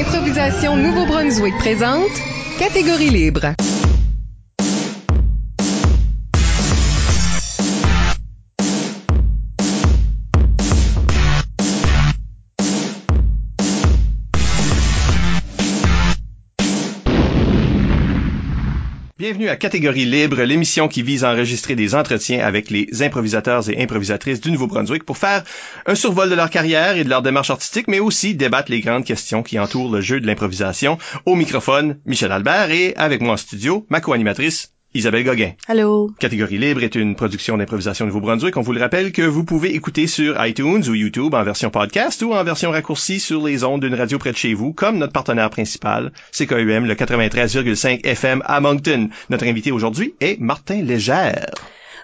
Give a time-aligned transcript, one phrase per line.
[0.00, 2.08] L'improvisation Nouveau-Brunswick présente
[2.58, 3.54] Catégorie libre.
[19.40, 23.82] Bienvenue à Catégorie Libre, l'émission qui vise à enregistrer des entretiens avec les improvisateurs et
[23.82, 25.44] improvisatrices du Nouveau-Brunswick pour faire
[25.86, 29.06] un survol de leur carrière et de leur démarche artistique, mais aussi débattre les grandes
[29.06, 30.98] questions qui entourent le jeu de l'improvisation.
[31.24, 35.52] Au microphone, Michel Albert et avec moi en studio, ma co-animatrice, Isabelle Gauguin.
[35.68, 36.10] Allô?
[36.18, 38.56] Catégorie libre est une production d'improvisation Nouveau-Brunswick.
[38.56, 42.22] On vous le rappelle que vous pouvez écouter sur iTunes ou YouTube en version podcast
[42.22, 45.12] ou en version raccourcie sur les ondes d'une radio près de chez vous, comme notre
[45.12, 49.10] partenaire principal, CKUM, le 93,5 FM à Moncton.
[49.28, 51.50] Notre invité aujourd'hui est Martin Légère.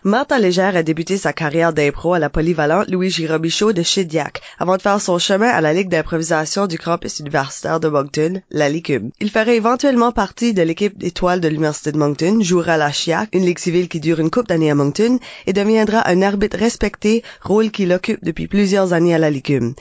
[0.06, 4.77] Martin Légère a débuté sa carrière d'impro à la polyvalente Louis Girobichaud de Chidiac, avant
[4.77, 9.10] de faire son chemin à la Ligue d'improvisation du campus universitaire de Moncton, la LICUM.
[9.18, 13.30] Il ferait éventuellement partie de l'équipe d'étoiles de l'Université de Moncton, jouera à la CHIAC,
[13.32, 17.24] une ligue civile qui dure une couple d'années à Moncton, et deviendra un arbitre respecté,
[17.43, 19.74] rôle qu'il occupe depuis plusieurs années à la LICUM.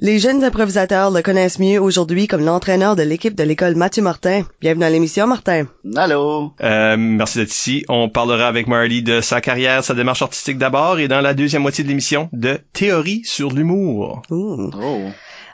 [0.00, 4.42] Les jeunes improvisateurs le connaissent mieux aujourd'hui comme l'entraîneur de l'équipe de l'école Mathieu Martin.
[4.60, 5.66] Bienvenue à l'émission, Martin.
[5.96, 6.52] Allô.
[6.60, 7.84] Euh, merci d'être ici.
[7.88, 11.62] On parlera avec Marley de sa carrière, sa démarche artistique d'abord, et dans la deuxième
[11.62, 14.20] moitié de l'émission, de théorie sur l'humour.
[14.30, 14.70] Oh.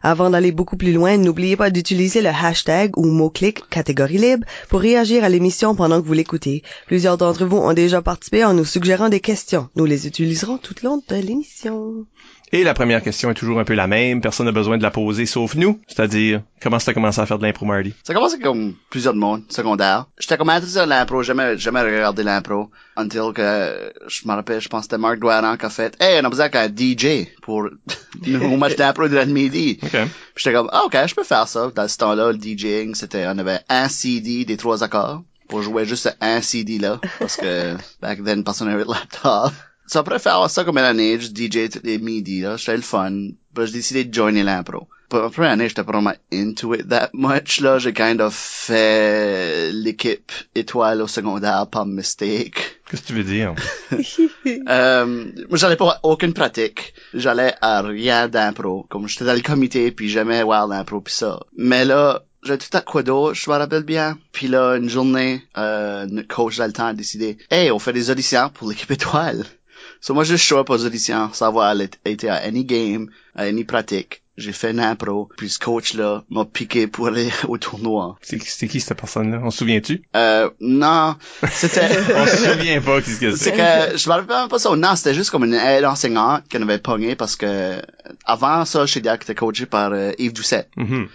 [0.03, 4.81] Avant d'aller beaucoup plus loin, n'oubliez pas d'utiliser le hashtag ou mot-clic catégorie libre pour
[4.81, 6.65] réagir à l'émission pendant que vous l'écoutez.
[6.89, 9.69] Plusieurs d'entre vous ont déjà participé en nous suggérant des questions.
[9.77, 12.07] Nous les utiliserons tout le long de l'émission.
[12.55, 14.20] Et la première question est toujours un peu la même.
[14.20, 15.81] Personne n'a besoin de la poser sauf nous.
[15.89, 17.95] C'est-à-dire, comment ça a commencé à faire de l'impro, Marty?
[18.05, 20.05] Ça commence comme plusieurs de monde, secondaire.
[20.19, 22.70] J'étais comme intéressé à l'impro, jamais, jamais regardé l'impro.
[22.98, 26.20] Until que, je me rappelle, je pense que c'était Marc Douaran qui a fait, hey,
[26.20, 27.70] on a besoin qu'un DJ pour
[28.27, 29.78] au match d'impro de midi.
[29.83, 29.89] OK.
[29.91, 31.73] Puis j'étais comme, ah, ok, je peux faire ça.
[31.75, 35.86] Dans ce temps-là, le DJing, c'était, on avait un CD des trois accords pour jouer
[35.86, 37.00] juste un CD là.
[37.19, 39.55] Parce que, back then, personne n'avait de laptop.
[39.87, 42.57] Ça après faire ça comme une année, juste DJ tous les midis, là.
[42.59, 43.31] C'était le fun.
[43.55, 44.89] Puis j'ai décidé de joiner l'impro.
[45.11, 47.79] Puis après une année, j'étais pas vraiment into it that much, là.
[47.79, 52.81] J'ai kind of fait l'équipe étoile au secondaire par mistake.
[52.89, 53.55] Qu'est-ce que tu veux dire?
[54.69, 55.07] Euh,
[55.48, 56.95] moi, j'allais pas aucune pratique.
[57.14, 58.87] J'allais à rien d'impro.
[58.89, 61.41] Comme j'étais dans le comité, puis j'aimais voir l'impro pis ça.
[61.57, 64.19] Mais là, j'ai tout à quoi d'autre, je me rappelle bien.
[64.33, 67.93] Puis là, une journée, euh, notre coach dans le temps a décidé, hey, on fait
[67.93, 69.45] des auditions pour l'équipe étoile.
[70.02, 71.74] So moi, je show up aux auditions, sans avoir
[72.05, 74.23] été à any game, à any pratique.
[74.36, 78.18] J'ai fait une impro, puis ce coach-là m'a piqué pour aller au tournoi.
[78.20, 79.40] C'est qui cette personne-là?
[79.45, 80.02] On se souvient-tu?
[80.17, 81.14] Euh, non,
[81.52, 81.89] c'était...
[82.17, 83.52] On se souvient pas qu'est-ce que C'est c'est.
[83.52, 84.74] que je me rappelle même pas ça.
[84.74, 87.80] Non, c'était juste comme une aide enseignante qu'on avait pogné parce que
[88.24, 90.67] avant ça, chez Diac était coaché par euh, Yves Doucet.
[90.77, 91.02] Mhm.
[91.02, 91.07] Euh,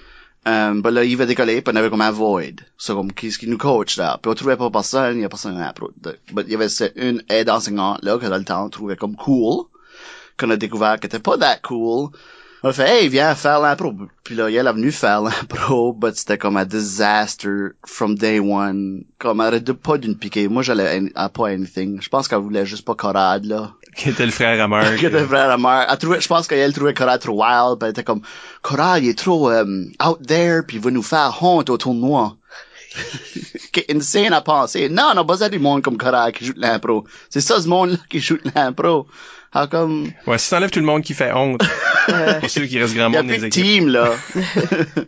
[0.48, 2.42] ben là, Yves a décollé, puis on avait comme un void.
[2.78, 4.18] C'est comme, qu'est-ce qui nous coach, là?
[4.22, 5.92] Puis on trouvait pas personne, il y a personne à pro.
[6.02, 8.70] de- ben, il y avait cette- une aide enseignante, là, que dans le temps, on
[8.70, 9.66] trouvait comme cool.
[10.40, 12.10] Qu'on a découvert qu'elle était pas that cool.
[12.68, 13.94] On a fait, hey, viens faire l'impro.
[14.26, 19.06] Puis là, elle est venue faire l'impro, but c'était comme un disaster from day one.
[19.20, 20.50] Comme, elle arrêtait pas d'une piquer.
[20.50, 22.02] Moi, j'allais à pas anything.
[22.02, 23.72] Je pense qu'elle voulait juste pas Corade, là.
[23.96, 24.96] Qui était le frère à Marc?
[25.00, 25.88] qui était frère à.
[25.90, 28.22] Elle trouvait, je pense qu'elle trouvait Corade trop wild, puis elle était comme,
[28.64, 32.36] Corade, il est trop, euh, out there, puis il va nous faire honte au tournoi.
[33.72, 34.90] qui est insane à penser.
[34.90, 37.06] Non, on a besoin du monde comme Corade qui joue l'impro.
[37.30, 39.08] C'est ça, ce monde-là qui joue l'impro.
[39.56, 41.62] How come, Ouais, si t'enlèves tout le monde qui fait honte,
[42.08, 43.64] c'est sûr qu'il reste grand monde dans plus les de équipes.
[43.64, 44.12] team, là.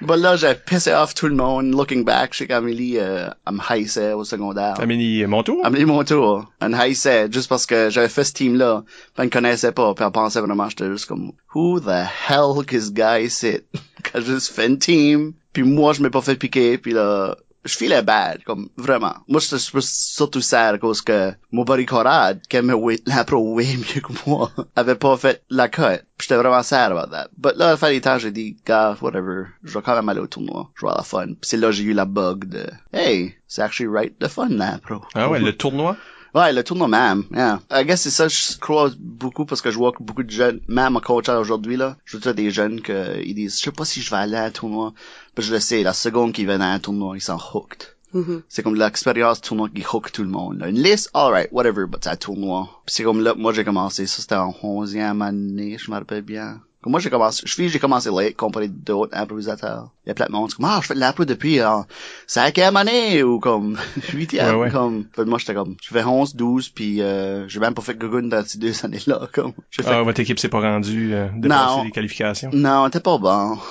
[0.00, 1.70] Bon, là, j'ai pissé off tout le monde.
[1.70, 4.74] Looking back, je sais qu'Amélie, euh, elle me haïssait au secondaire.
[4.80, 5.64] Amélie Montour?
[5.64, 8.82] Amélie Montour, elle me haïssait juste parce que j'avais fait ce team-là.
[8.84, 9.94] Puis elle me connaissait pas.
[9.94, 13.64] Puis elle pensait vraiment, j'étais juste comme, who the hell this guy sit?
[14.12, 15.34] Quand juste fait une team.
[15.52, 16.78] Puis moi, je m'ai pas fait piquer.
[16.78, 19.14] Puis là, je filais bad, comme, vraiment.
[19.28, 22.74] Moi, j'étais surtout sad à cause que mon buddy Corrad, qui aimait
[23.06, 26.02] l'impro way mieux que moi, avait pas fait la cut.
[26.18, 27.28] Puis j'étais vraiment sad about that.
[27.36, 30.08] But là, à la fin des temps, j'ai dit, gars, whatever, je vais quand même
[30.08, 30.70] aller au tournoi.
[30.74, 31.26] Je vais avoir la fun.
[31.26, 34.48] Puis c'est là que j'ai eu la bug de, hey, c'est actually right, the fun,
[34.48, 35.02] l'impro.
[35.14, 35.96] Ah ouais, le tournoi?
[36.34, 37.60] Ouais, le tournoi même, yeah.
[37.70, 40.60] I guess c'est ça, je crois beaucoup parce que je vois que beaucoup de jeunes,
[40.66, 43.84] même en coach aujourd'hui, là, je vois des jeunes que, ils disent, je sais pas
[43.84, 44.94] si je vais aller à un tournoi.
[45.34, 47.82] Puis je le sais, la seconde qu'ils viennent à un tournoi, ils sont hooked.
[48.14, 48.42] Mhm.
[48.48, 50.58] C'est comme l'expérience tournoi qui hook tout le monde.
[50.58, 50.68] là.
[50.68, 52.68] Une liste, alright, whatever, but c'est un tournoi.
[52.86, 56.60] C'est comme là, moi j'ai commencé, ça c'était en 11e année, je me rappelle bien.
[56.82, 59.90] Comme moi j'ai commencé, je suis j'ai commencé late comparé d'autres improvisateurs.
[60.04, 61.86] Il y a plein de monde qui disent, ah, je fais de l'impro depuis en
[62.26, 63.78] cinquième année ou comme
[64.12, 64.56] huitième.
[64.56, 64.70] Ouais, ouais.
[64.70, 67.94] Comme, Fait moi j'étais comme, je fais 11, 12 puis euh, j'ai même pas fait
[67.96, 69.28] Gugun dans ces deux années-là.
[69.32, 71.84] Comme, fait, Ah, votre équipe s'est pas rendue euh, dépasser Non.
[71.84, 72.50] les qualifications.
[72.52, 73.58] non, t'es pas bon.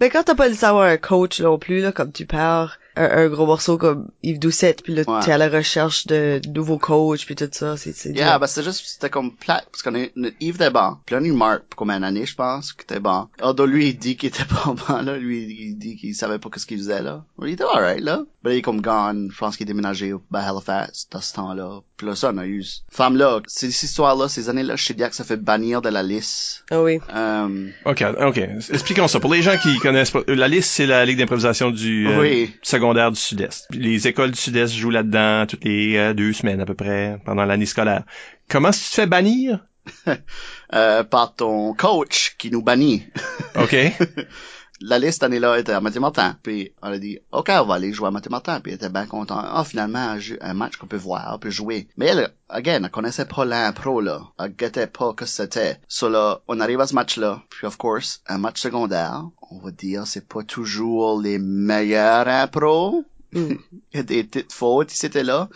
[0.00, 3.24] Mais quand t'as pas le savoir un coach non plus, là, comme tu perds un,
[3.24, 5.20] un gros morceau comme Yves Doucette, puis là, Ouais.
[5.22, 8.64] t'es à la recherche de nouveaux coachs, puis tout ça, c'est, c'est Yeah, ben c'était
[8.64, 10.96] juste, c'était comme plate, parce qu'on est, Yves était bon.
[11.06, 13.28] Puis on a eu Mark pour comme une année, je pense, qui était bon.
[13.40, 15.16] Although lui, il dit qu'il était pas bon, là.
[15.16, 17.24] Lui, il dit qu'il savait pas qu'est-ce qu'il faisait, là.
[17.42, 18.22] Il était alright, là.
[18.44, 19.30] Mais il est comme gone.
[19.32, 21.80] Je pense qu'il est déménagé à Halifax, dans ce temps-là.
[21.98, 25.24] Puis là, ça, on a eu, femme-là, ces ces histoires-là, ces années-là, chez Diac, ça
[25.24, 26.64] fait bannir de la liste.
[26.70, 27.00] Ah oui.
[27.14, 28.38] Euh, OK, OK.
[28.38, 29.18] Expliquons ça.
[29.18, 32.54] Pour les gens qui connaissent pas, la liste, c'est la Ligue d'improvisation du euh, Oui.
[32.62, 33.66] secondaire du Sud-Est.
[33.72, 37.44] Les écoles du Sud-Est jouent là-dedans toutes les euh, deux semaines à peu près pendant
[37.44, 38.04] l'année scolaire.
[38.48, 39.64] Comment tu te fais bannir?
[40.74, 43.06] euh, par ton coach qui nous bannit.
[43.56, 43.74] OK.
[44.80, 46.36] la liste année-là était à Mathématin.
[46.42, 48.60] Puis on a dit, OK, on va aller jouer à Mathématin.
[48.60, 49.40] Puis elle était bien content.
[49.40, 51.88] Ah, finalement, un, match qu'on peut voir, on peut jouer.
[51.96, 54.22] Mais elle, again, elle connaissait pas l'impro, là.
[54.38, 55.80] Elle guettait pas que c'était.
[55.88, 57.42] So là, on arrive à ce match-là.
[57.50, 63.04] Puis of course, un match secondaire, on va dire, c'est pas toujours les meilleurs impros.
[63.32, 63.54] Mm.
[63.92, 65.48] il y a des petites fautes, c'était là.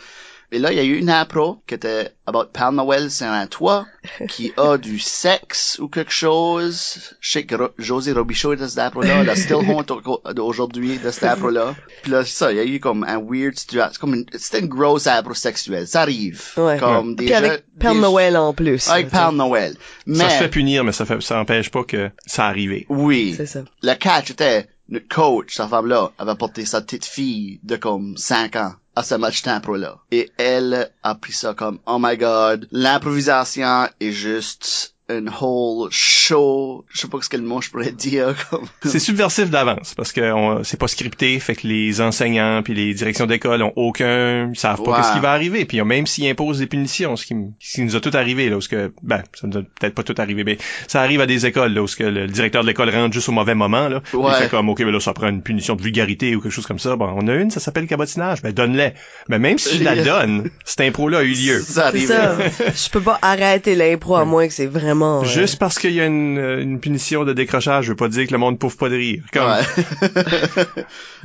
[0.55, 3.87] Et là, il y a eu une impro qui était about Père Noël Saint-Antoine,
[4.29, 6.99] qui a du sexe ou quelque chose.
[7.21, 9.21] Je sais que Ro- José Robichaud est de cette impro-là.
[9.23, 11.75] Elle a still honte au- aujourd'hui de cette impro-là.
[12.03, 13.99] Puis là, c'est ça, il y a eu comme un weird situation.
[14.01, 15.87] Comme une, c'était une grosse impro sexuelle.
[15.89, 16.43] Ça arrive.
[16.59, 16.77] Ouais.
[16.79, 18.89] Comme des Puis avec Père des- Noël en plus.
[18.91, 19.75] Avec Père Noël.
[20.07, 22.85] Mais, Ça se fait punir, mais ça fait, ça empêche pas que ça arrive.
[22.91, 23.35] oui.
[23.37, 23.65] C'est ça.
[23.83, 28.57] Le catch était, notre coach, sa femme-là, avait porté sa petite fille de comme 5
[28.57, 29.99] ans à ce match d'impro-là.
[30.11, 36.85] Et elle a pris ça comme, oh my god, l'improvisation est juste une whole show,
[36.93, 40.13] je sais pas ce que le mot je pourrais dire, comme, C'est subversif d'avance parce
[40.13, 40.33] que
[40.65, 44.83] c'est pas scripté, fait que les enseignants puis les directions d'école ont aucun, ils savent
[44.83, 44.97] pas Ouais.
[44.99, 45.65] qu'est-ce qui va arriver.
[45.65, 48.61] Puis même s'ils imposent des punitions, ce qui, ce nous a tout arrivé là, où
[48.61, 51.47] ce que, ben, ça nous a peut-être pas tout arrivé, mais ça arrive à des
[51.47, 54.03] écoles là, où ce que le directeur de l'école rentre juste au mauvais moment là,
[54.13, 54.31] Ouais.
[54.33, 56.67] il fait comme ok, ben là ça prend une punition de vulgarité ou quelque chose
[56.67, 56.97] comme ça.
[56.97, 58.93] Bon, on a une, ça s'appelle cabotinage, ben donne-les.
[59.29, 61.61] Mais même si je la donne, cet impro là a eu lieu.
[61.61, 62.37] ça ça.
[62.59, 65.02] Je peux pas arrêter l'impro à moins que c'est vraiment...
[65.03, 68.09] euh, Juste parce qu'il y a une, euh, une punition de décrochage, je veux pas
[68.09, 69.23] dire que le monde pouffe pas de rire.
[69.33, 70.65] Comme, Ouais.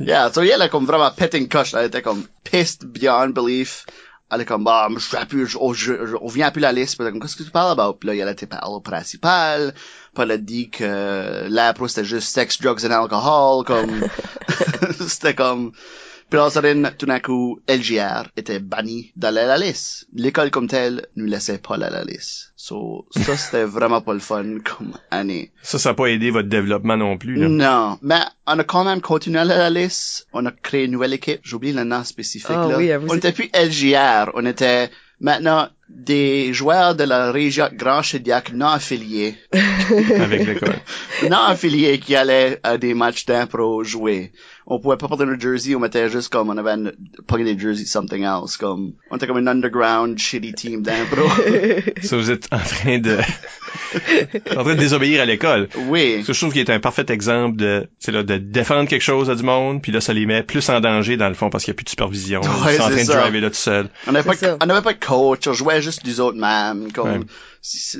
[0.00, 1.74] yeah, so elle a comme vraiment pété une coche.
[1.74, 3.84] Elle était comme pissed beyond belief.
[4.30, 6.96] Elle est comme, bah, je suis plus, je- je- je- on vient plus la liste.
[6.96, 7.94] Puis elle est comme, qu'est-ce que tu parles about?
[7.94, 9.72] Puis là, elle était parlé au principal.
[10.14, 13.64] Puis elle a dit que l'impro c'était juste sex, drugs and alcohol.
[13.64, 14.04] Comme,
[15.08, 15.72] c'était comme,
[16.30, 20.06] puis donne, tout d'un coup, LGR était banni d'aller à la liste.
[20.12, 22.52] L'école comme telle nous laissait pas aller à la liste.
[22.56, 25.52] So, ça, c'était vraiment pas le fun comme année.
[25.62, 27.36] Ça, ça n'a pas aidé votre développement non plus.
[27.36, 27.48] Là.
[27.48, 30.26] Non, mais on a quand même continué à la liste.
[30.32, 31.40] On a créé une nouvelle équipe.
[31.42, 32.50] J'oublie le nom spécifique.
[32.50, 32.76] Ah là.
[32.76, 34.30] oui, on était plus LGR.
[34.34, 34.90] On était
[35.20, 39.36] maintenant des joueurs de la région Grand Chediac non affiliés.
[40.20, 40.76] avec l'école.
[41.30, 44.32] non affiliés qui allaient à des matchs d'impro jouer.
[44.70, 46.92] On pouvait pas porter nos jerseys, on mettait juste comme, on avait une-
[47.26, 51.22] pogné des jerseys something else, comme, on était comme un underground shitty team d'impro.
[52.02, 53.16] Ça, vous êtes en train de,
[54.54, 55.68] en train de désobéir à l'école.
[55.88, 56.22] oui.
[56.26, 59.30] Que je trouve qu'il est un parfait exemple de, c'est là, de défendre quelque chose
[59.30, 61.64] à du monde, puis là, ça les met plus en danger, dans le fond, parce
[61.64, 62.42] qu'il n'y a plus de supervision.
[62.42, 63.20] Ouais, Ils sont en train de ça.
[63.22, 63.88] driver là tout seul.
[64.06, 64.58] On n'avait pas, ça.
[64.62, 67.20] on n'avait pas de coach, on jouait juste du autres même, comme, Ouais.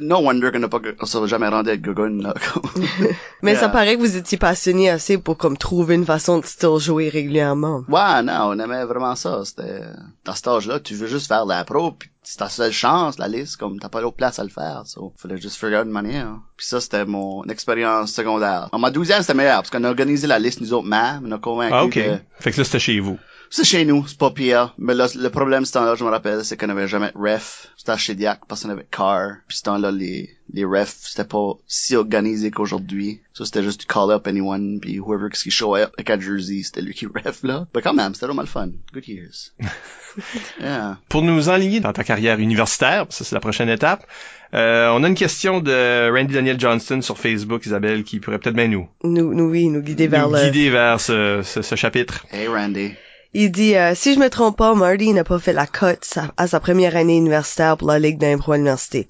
[0.01, 2.35] no wonder qu'on n'a pas, on s'est jamais rendu avec Gogun, là.
[3.43, 6.79] Mais ça paraît que vous étiez passionné assez pour comme trouver une façon de still
[6.79, 7.85] jouer régulièrement.
[7.89, 9.41] Ouais, non, on aimait vraiment ça.
[9.45, 9.83] C'était,
[10.25, 13.29] dans cet âge-là, tu veux juste faire de l'impro, puis c'est ta seule chance, la
[13.29, 15.93] liste, comme t'as pas d'autre place à le faire, so, fallait juste figure out une
[15.93, 16.29] manière.
[16.57, 18.69] Puis ça, c'était mon expérience secondaire.
[18.73, 21.33] En ma douzième, c'était meilleur, parce qu'on a organisé la liste, nous autres, même, on
[21.33, 21.95] a convaincu Ah, ok.
[21.95, 23.19] que Fait que là, c'était chez vous.
[23.51, 24.75] C'est chez nous, c'est pas pire.
[24.79, 27.69] Mais là, le problème, ce temps-là, je me rappelle, c'est qu'on avait jamais de ref.
[27.77, 29.37] C'était chez Diac, parce qu'on avait car.
[29.47, 33.21] Puis ce temps-là, les, les refs, c'était pas si organisé qu'aujourd'hui.
[33.33, 36.83] Ça, c'était juste call up anyone, puis whoever qui show up avec un jersey, c'était
[36.83, 37.67] lui qui ref, là.
[37.75, 38.71] Mais quand même, c'était vraiment le fun.
[38.93, 39.53] Good years.
[40.61, 40.99] yeah.
[41.09, 44.07] Pour nous enligner dans ta carrière universitaire, ça c'est la prochaine étape,
[44.55, 48.57] euh, on a une question de Randy Daniel Johnston sur Facebook, Isabelle, qui pourrait peut-être
[48.57, 50.51] bien nous, Nous, nous, oui, nous guider vers nous le...
[50.51, 52.27] guider vers ce, ce, ce chapitre.
[52.33, 52.93] Hey, Randy.
[53.35, 56.47] Il dit, euh, si je me trompe pas, Marty n'a pas fait la cote à
[56.47, 59.07] sa première année universitaire pour la Ligue d'impro à l'université.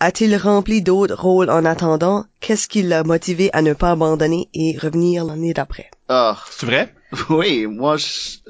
[0.00, 2.24] A-t-il rempli d'autres rôles en attendant?
[2.40, 5.90] Qu'est-ce qui l'a motivé à ne pas abandonner et revenir l'année d'après?
[6.08, 6.92] Ah, C'est vrai?
[7.30, 7.96] oui, moi,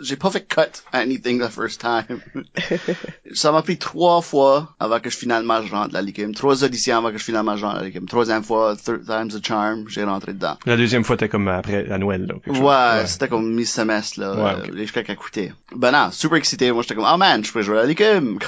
[0.00, 0.60] j'ai pas fait cut
[0.92, 2.18] à anything the first time.
[3.34, 6.34] ça m'a pris trois fois avant que je finalement je rentre à la Ligue.
[6.34, 8.08] Trois auditions avant que je finalement je rentre à la Ligue.
[8.08, 10.56] Troisième fois, third time's a charm, j'ai rentré dedans.
[10.66, 12.34] La deuxième fois, t'es comme après, à Noël, là.
[12.42, 12.64] quelque chose.
[12.64, 14.70] Ouais, c'était comme mi-semestre, là, Ouais, euh, ok.
[14.74, 15.52] les chèques à coûter.
[15.76, 16.72] Ben non, super excité.
[16.72, 17.98] Moi, j'étais comme, oh man, je peux jouer à la Ligue.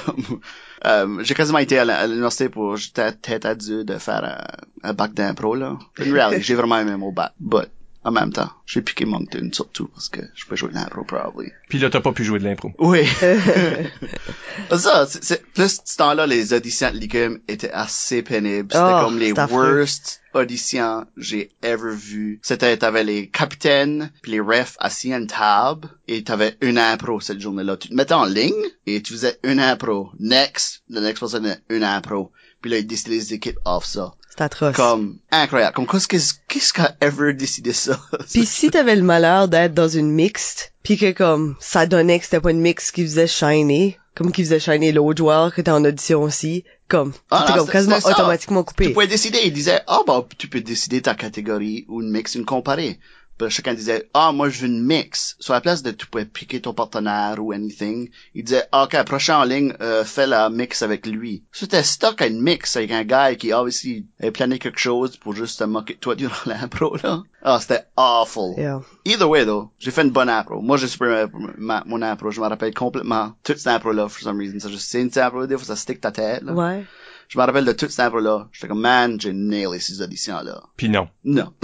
[0.05, 0.39] Comme,
[0.85, 4.93] euh, j'ai quasiment été à l'université pour, j'étais tête à Dieu de faire un, un
[4.93, 5.77] bac d'impro, là.
[5.97, 7.33] Reality, j'ai vraiment aimé mon bac.
[7.39, 7.69] But,
[8.03, 8.49] en même temps.
[8.65, 11.51] J'ai piqué Moncton, surtout, parce que je peux jouer de l'impro, probably.
[11.69, 12.71] Puis là, t'as pas pu jouer de l'impro.
[12.79, 13.05] Oui.
[14.77, 18.69] ça, c'est, c'est, plus, ce temps-là, les auditions de Likum étaient assez pénibles.
[18.71, 19.79] C'était Oh, comme les affreux.
[19.79, 22.39] worst auditions j'ai ever vu.
[22.43, 27.19] C'était, t'avais les capitaines, puis les refs assis à une table, et t'avais une impro
[27.19, 27.77] cette journée-là.
[27.77, 28.53] Tu te mettais en ligne,
[28.85, 30.11] et tu faisais une impro.
[30.19, 32.31] Next, the next person, une impro.
[32.67, 34.13] Puis là, ils décidaient les équipes off ça.
[34.29, 34.75] C'est atroce.
[34.75, 35.73] Comme, incroyable.
[35.73, 36.17] Comme, qu'est-ce que-
[36.49, 37.97] qu'est-ce qu'a ever décidé ça?
[38.33, 42.25] Puis si t'avais le malheur d'être dans une mixte, puis que comme ça donnait que
[42.25, 45.71] c'était pas une mixte qui faisait shiner, comme qui faisait shiner l'autre joueur que t'es
[45.71, 48.89] en audition aussi, comme Ah, non, comme quasiment automatiquement Tu coupé.
[48.89, 49.39] pouvais décider.
[49.45, 52.99] Il disait, ah, bah, tu peux décider ta catégorie ou une mix, une comparée.
[53.37, 55.35] Puis chacun disait, ah, moi, je veux une mix.
[55.39, 58.09] Sur la place de, tu pouvais piquer ton partenaire ou anything.
[58.33, 61.43] Il disait, ah, ok, prochain en ligne, euh, fais la mix avec lui.
[61.51, 65.35] C'était stock à une mix avec un gars qui, obviously, avait plané quelque chose pour
[65.35, 67.21] juste te moquer de toi durant l'impro, là.
[67.43, 68.55] Ah, c'était awful.
[68.57, 68.81] Yeah.
[69.05, 70.59] Either way, though, j'ai fait une bonne impro.
[70.61, 71.25] Moi, j'ai supprimé
[71.57, 72.31] ma- mon impro.
[72.31, 74.59] Je me rappelle complètement toute cette impro-là, for some reason.
[74.59, 76.53] Ça, je sais une impro, des fois, ça stick ta tête, là.
[76.53, 76.85] Ouais.
[77.27, 78.47] Je me rappelle de toute cette impro-là.
[78.53, 80.61] J'étais comme, man, j'ai nailé ces auditions-là.
[80.77, 81.09] Puis non.
[81.25, 81.51] Non.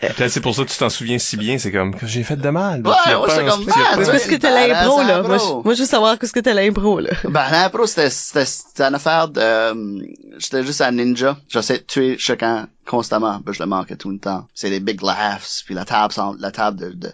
[0.00, 2.36] Peut-être c'est pour ça que tu t'en souviens si bien, c'est comme que j'ai fait
[2.36, 2.80] de mal.
[2.86, 3.76] Ouais, c'est repenses, comme, man,
[4.06, 5.22] parce que t'as l'impro, là?
[5.22, 7.10] Moi, je, moi, je veux savoir qu'est-ce que t'as l'impro, là.
[7.24, 10.02] Ben, l'impro, c'était, c'était, c'était une affaire de, euh,
[10.38, 11.36] j'étais juste un ninja.
[11.48, 13.40] J'essayais de tuer chacun constamment.
[13.44, 14.46] Ben, je le manquais tout le temps.
[14.54, 17.12] C'est des big laughs, puis la table, semble- la table de, de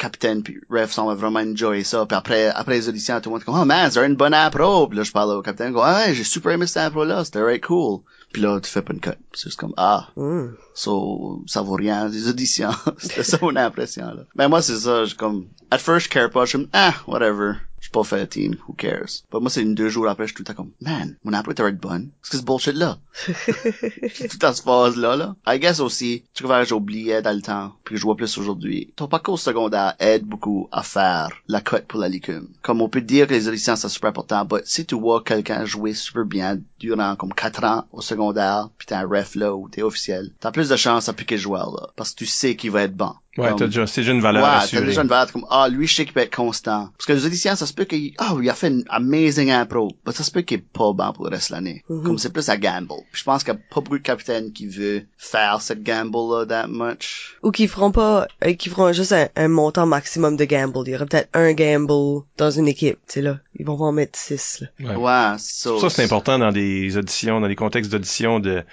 [0.00, 2.06] capitaine puis ref semble vraiment enjoy ça.
[2.06, 4.88] Puis après, après les auditions, tout le monde comme, oh man, c'est une bonne impro.
[4.88, 7.64] Puis là, je parle au capitaine, go, ah, j'ai super aimé cette impro-là, c'était right
[7.64, 8.00] cool.
[8.32, 9.10] Puis là, tu fais pas une cut.
[9.32, 10.48] C'est juste comme, ah, Hmm.
[10.80, 12.72] So, ça vaut rien, les auditions.
[12.98, 14.24] C'était ça mon impression, là.
[14.34, 16.94] Mais moi, c'est ça, je comme, at first, je care pas, je suis comme, ah,
[17.06, 17.56] whatever.
[17.80, 19.24] Je suis pas fait team, who cares?
[19.32, 21.32] Mais moi, c'est une deux jours après, je suis tout le temps comme, man, mon
[21.32, 22.10] impro était bonne.
[22.22, 22.98] Qu'est-ce que ce bullshit-là?
[23.26, 25.36] Tout dans cette phase-là, là.
[25.46, 28.92] I guess aussi, tu vois, j'oubliais dans le temps, puis je vois plus aujourd'hui.
[28.96, 32.48] Ton parcours secondaire aide beaucoup à faire la cote pour la licume.
[32.60, 35.64] Comme on peut dire que les auditions, c'est super important, mais si tu vois quelqu'un
[35.64, 39.70] jouer super bien durant comme quatre ans au secondaire, puis t'es un ref là, ou
[39.70, 41.88] t'es officiel, t'as plus de chances à piquer le joueur, là.
[41.96, 43.12] Parce que tu sais qu'il va être bon.
[43.38, 45.86] Ouais, t'as déjà, c'est déjà une valeur Ouais, t'as déjà une valeur comme, ah, lui,
[45.86, 46.90] je sais qu'il peut être constant.
[46.96, 49.92] Parce que les auditions, ça se peut qu'il, ah, il a fait une amazing impro.
[50.04, 51.84] Mais ça se peut qu'il est pas bon pour le reste de l'année.
[51.88, 52.02] Mhm.
[52.02, 52.88] Comme c'est plus à gamble.
[53.12, 56.46] Puis je pense qu'il y a pas beaucoup de capitaines qui veulent faire cette gamble-là
[56.46, 57.36] that much.
[57.42, 60.80] Ou qui feront pas, euh, qui feront juste un, un montant maximum de gamble.
[60.86, 63.38] Il y aura peut-être un gamble dans une équipe, tu sais, là.
[63.58, 64.94] Ils vont en mettre six, là.
[64.96, 64.96] Ouais.
[64.96, 68.64] Ouais, so, Ça, c'est important dans des auditions, dans des contextes d'audition de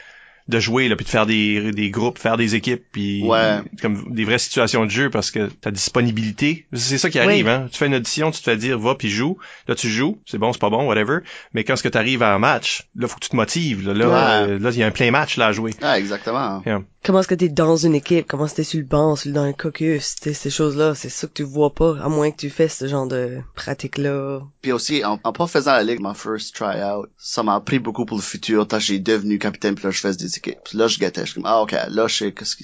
[0.47, 3.59] de jouer là puis de faire des des groupes faire des équipes puis Ouais.
[3.81, 7.51] comme des vraies situations de jeu parce que ta disponibilité c'est ça qui arrive Oui.
[7.51, 9.37] hein tu fais une audition tu te fais dire va puis joue
[9.67, 11.19] là tu joues c'est bon c'est pas bon whatever
[11.53, 13.93] mais quand ce que t'arrives à un match là faut que tu te motives là
[13.93, 14.51] là Ouais.
[14.53, 16.61] euh, là il y a un plein match là à jouer Ah, exactement.
[17.03, 18.25] Comment est-ce que t'es dans une équipe?
[18.27, 20.15] Comment est-ce que t'es sur le banc, sur dans un caucus?
[20.21, 23.07] Ces choses-là, c'est ça que tu vois pas, à moins que tu fais ce genre
[23.07, 24.41] de pratique-là.
[24.61, 28.05] Puis aussi, en, en pas faisant la ligue, ma first tryout, ça m'a appris beaucoup
[28.05, 28.67] pour le futur.
[28.67, 30.59] Quand j'ai devenu capitaine, puis là, je faisais des équipes.
[30.63, 31.21] Puis là, je gâtais.
[31.21, 32.63] Je suis comme, ah, ok, là, je sais qu'est-ce qui,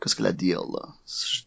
[0.00, 0.88] qu'est-ce que la deal, là.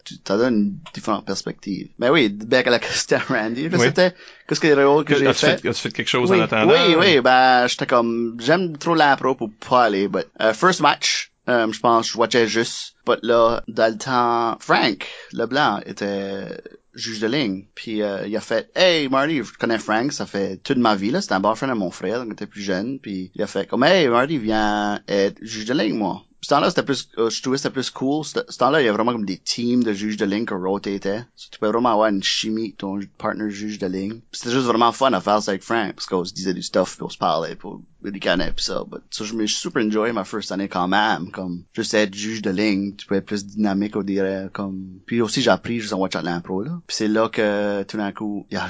[0.06, 1.90] Tu t'as donné une différente perspective.
[2.00, 3.80] Mais oui, back à la question à Randy, Oui.
[3.80, 4.14] c'était,
[4.48, 5.66] qu'est-ce que les rôles que j'ai as-tu fait?
[5.68, 6.40] as-tu fait quelque chose Oui.
[6.40, 6.72] en attendant?
[6.72, 11.32] Oui, oui, ben, j'étais comme, j'aime trop l'impro pour pas aller, but, euh, first match,
[11.50, 16.58] euh, je pense, je watchais juste, but là, dans le temps, Frank Leblanc était
[16.98, 20.58] juge de ligne, puis euh, il a fait, hey, Marty, je connais Frank, ça fait
[20.58, 22.62] toute ma vie, là, c'était un bon frère de mon frère, quand il était plus
[22.62, 26.27] jeune, puis il a fait comme, hey, Marty, viens être juge de ligne, moi.
[26.42, 28.24] Ce temps-là, c'était plus, euh, je trouvais que c'était plus cool.
[28.24, 31.00] Ce temps-là, il y a vraiment comme des teams de juges de ligne qui rotaient.
[31.00, 34.22] Tu peux vraiment avoir une chimie ton partner juge de ligne.
[34.32, 36.96] C'était juste vraiment fun à faire ça avec Frank, parce qu'on se disait du stuff,
[36.96, 38.84] puis on se parlait, puis on ricanait, puis ça.
[38.88, 42.42] But, so, je me super enjoyé ma first année quand même, comme, juste être juge
[42.42, 45.94] de ligne, tu peux être plus dynamique, on dirait, comme, puis aussi j'ai appris juste
[45.94, 46.80] en watchant l'impro, là.
[46.86, 48.68] Puis c'est là que, tout d'un coup, il y a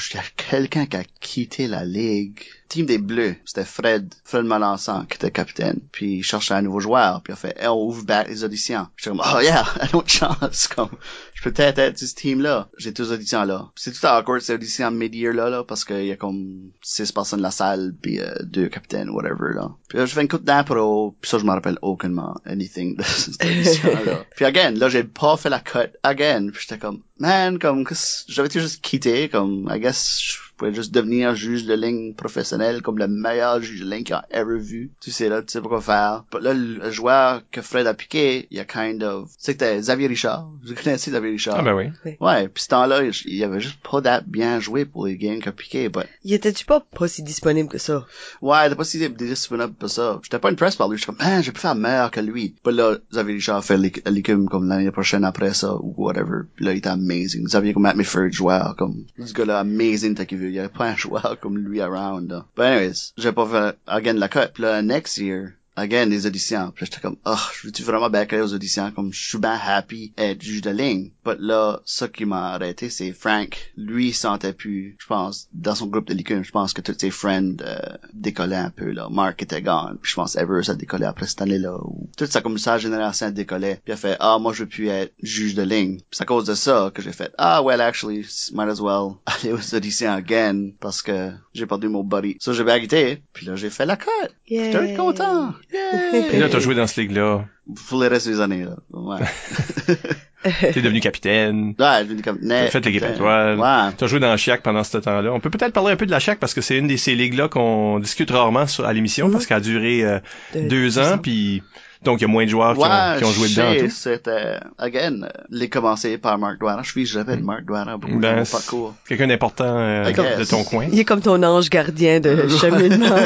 [0.50, 2.42] quelqu'un qui a quitté la ligue.
[2.70, 5.80] Team des Bleus, c'était Fred, Fred Malençon qui était capitaine.
[5.92, 8.44] Puis il cherchait un nouveau joueur, puis il a fait, hey, on ouvre back les
[8.44, 8.88] auditions.
[8.98, 10.90] J'étais comme, oh yeah, une autre chance, comme,
[11.38, 12.68] je peux peut-être être sur ce team-là.
[12.80, 13.70] J'ai tous les auditions là.
[13.76, 17.40] C'est tout awkward ces auditions mid-year là, là, parce qu'il y a comme six personnes
[17.42, 19.70] dans la salle, puis euh, deux capitaines, whatever, là.
[19.88, 23.04] Puis là, je fais une coupe d'impro, puis ça, je me rappelle aucunement anything de
[23.04, 24.26] cette audition-là.
[24.36, 28.24] puis again, là, j'ai pas fait la cut again, puis j'étais comme, man, comme, qu'est-ce-
[28.28, 32.82] j'avais été juste quitté, comme, I guess, je pouvais juste devenir juge de ligne professionnel,
[32.82, 34.92] comme le meilleur juge de ligne qu'il a ever vu.
[35.02, 36.24] Tu sais, là, tu sais pas quoi faire.
[36.42, 40.08] Là, le joueur que Fred a piqué, il a kind of, sais que t'as Xavier
[40.08, 40.50] Richard.
[40.66, 41.58] Vous connaissez Xavier Richard?
[41.60, 41.74] Ah ben
[42.06, 42.18] oui.
[42.20, 45.42] Ouais, puis ce temps-là, il il avait juste pas that bien joué pour les games
[45.56, 48.06] piqué, but Il était-tu pas pas si disponible que ça?
[48.42, 50.20] Ouais, t'as pas si disponible pour ça.
[50.24, 50.98] J'étais pas impressed par lui.
[50.98, 52.56] J'étais comme, man, j'ai pu faire meilleur que lui.
[52.64, 56.44] Puis là, Xavier Richard fait l'éc- l'écume comme l'année prochaine après ça, ou whatever.
[56.56, 57.46] Puis là, il était amazing.
[57.46, 60.50] Xavier comme mes third joueur, comme, ce gars-là amazing t'as qu'il veut.
[60.50, 62.46] Il y avait pas un joueur comme lui around, là.
[62.56, 64.52] But anyways, j'ai pas fait, again, la cut.
[64.54, 66.72] Puis là, next year, again, les auditions.
[66.76, 68.92] Puis j'étais comme, oh, je veux-tu vraiment backer aux auditions?
[68.92, 71.12] Comme, je suis bien happy être juge de ligne.
[71.24, 73.72] But là, ça qui m'a arrêté, c'est Frank.
[73.78, 77.12] Lui, sentait plus, je pense, dans son groupe de l'écume, je pense que tous ses
[77.12, 77.78] friends euh,
[78.14, 79.08] décollaient un peu, là.
[79.10, 79.98] Mark était gone.
[80.02, 81.78] Puis je pense Evers a décollé après cette année-là.
[81.84, 83.76] Ou toute sa, comme sa génération décollait.
[83.76, 85.98] Puis il a fait, ah, moi, je veux plus être juge de ligne.
[85.98, 89.18] Puis c'est à cause de ça que j'ai fait, ah, well, actually, might as well
[89.26, 92.38] aller aux auditions again parce que j'ai perdu mon buddy.
[92.40, 93.22] Ça, j'ai baguetté.
[93.34, 94.08] Puis là, j'ai fait la cut.
[94.48, 95.54] J'étais content.
[95.74, 97.46] Et là, t'as joué dans ce ligue-là.
[97.90, 98.76] Pour le reste des années, là.
[98.92, 99.18] Ouais.
[100.74, 101.74] T'es devenu capitaine.
[101.78, 103.60] ouais, je dis comme, T'as fait l'équipe étoile.
[103.60, 103.94] Ouais.
[103.98, 105.34] T'as joué dans le Chiac pendant ce temps-là.
[105.34, 107.16] On peut peut-être parler un peu de la Chiac parce que c'est une de ces
[107.16, 110.20] ligues-là qu'on discute rarement sur, à l'émission parce qu'elle a duré euh,
[110.56, 111.18] De- deux ans, ans.
[111.18, 111.64] puis
[112.04, 113.90] donc il y a moins de joueurs qui, ont, qui ont joué je dedans.
[113.90, 116.84] C'était, again, euh, les commencé par Mark Douana.
[116.84, 118.94] Je suis, j'appelle Mark Douana beaucoup Ben, dans mon parcours.
[119.10, 120.86] quelqu'un d'important euh, de ton coin.
[120.94, 123.18] Il est comme ton ange gardien de cheminement.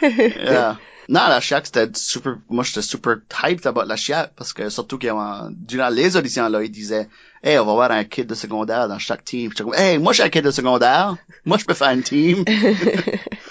[0.00, 0.78] Yeah.
[1.10, 4.96] Non, la Chiac, c'était super, moi, j'étais super hyped about la Chiac, parce que surtout
[4.96, 7.08] que, euh, durant les auditions, là, ils disaient,
[7.42, 9.50] hey, on va avoir un kid de secondaire dans chaque team.
[9.50, 11.16] J'étais comme, hey, moi, suis un kid de secondaire.
[11.44, 12.44] Moi, je peux faire une team.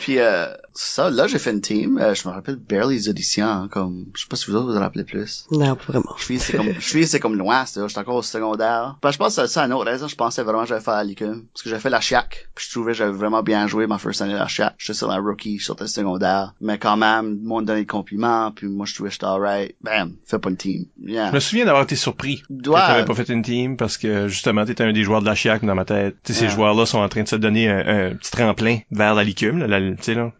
[0.00, 1.98] Puis, euh, ça, là, j'ai fait une team.
[1.98, 4.66] Euh, je me rappelle barely les auditions, hein, comme, je sais pas si vous autres
[4.72, 5.46] vous en rappelez plus.
[5.50, 6.14] non, pas vraiment.
[6.18, 8.96] Je suis, c'est comme, je suis, c'est comme loin, c'est, j'étais encore au secondaire.
[9.02, 10.94] Ben, je pense que c'est ça, une autre raison, je pensais vraiment que j'allais faire
[10.94, 11.44] à l'ICUM.
[11.52, 12.48] Parce que j'avais fait la Chiac.
[12.54, 14.74] Puis je trouvais que j'avais vraiment bien joué ma first année à la Chiac.
[14.78, 16.54] J'étais sur la rookie, je sortais secondaire.
[16.60, 19.76] Mais quand même, le monde donnait des compliments, puis moi, je trouvais que j'étais alright.
[19.82, 20.84] Bam, fais pas une team.
[21.04, 21.28] Yeah.
[21.30, 22.76] Je me souviens d'avoir été surpris que Ouais.
[22.80, 25.64] t'avais pas fait une team parce que justement t'étais un des joueurs de la Chiac
[25.64, 26.16] dans ma tête.
[26.24, 29.14] Tu sais, ces joueurs-là sont en train de se donner un, un petit tremplin vers
[29.14, 30.32] la licume, là, la- tu sais là,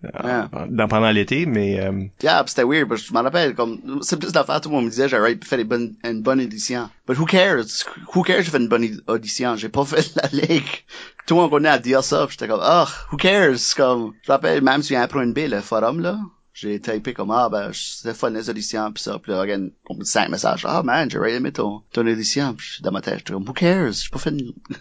[0.70, 4.18] dans- pendant l'été, mais euh, Yeah, c'était weird, parce que je m'en rappelle, comme, c'est
[4.18, 6.88] plus d'affaires, tout le monde me disait, j'aurais fait des bonnes, une bonne audition.
[7.06, 7.84] But who cares?
[8.14, 9.56] Who cares j'ai fait une bonne audition?
[9.56, 10.84] J'ai pas fait la ligue.
[11.26, 13.56] Tout le monde connaît à dire ça, j'étais comme, oh, who cares?
[13.76, 16.18] Comme, je me rappelle, même sur un point B, le forum, là,
[16.54, 19.94] j'ai typé comme, ah, ben, c'était fun les auditions, pis ça, pis là, regarde, on
[19.94, 23.18] me dit cinq messages, ah, man, j'aurais aimé ton, ton audition, pis dans ma tête,
[23.18, 23.92] j'étais comme, who cares?
[23.92, 24.76] J'ai pas fait une, j'ai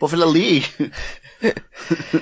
[0.00, 0.64] pas fait la ligue.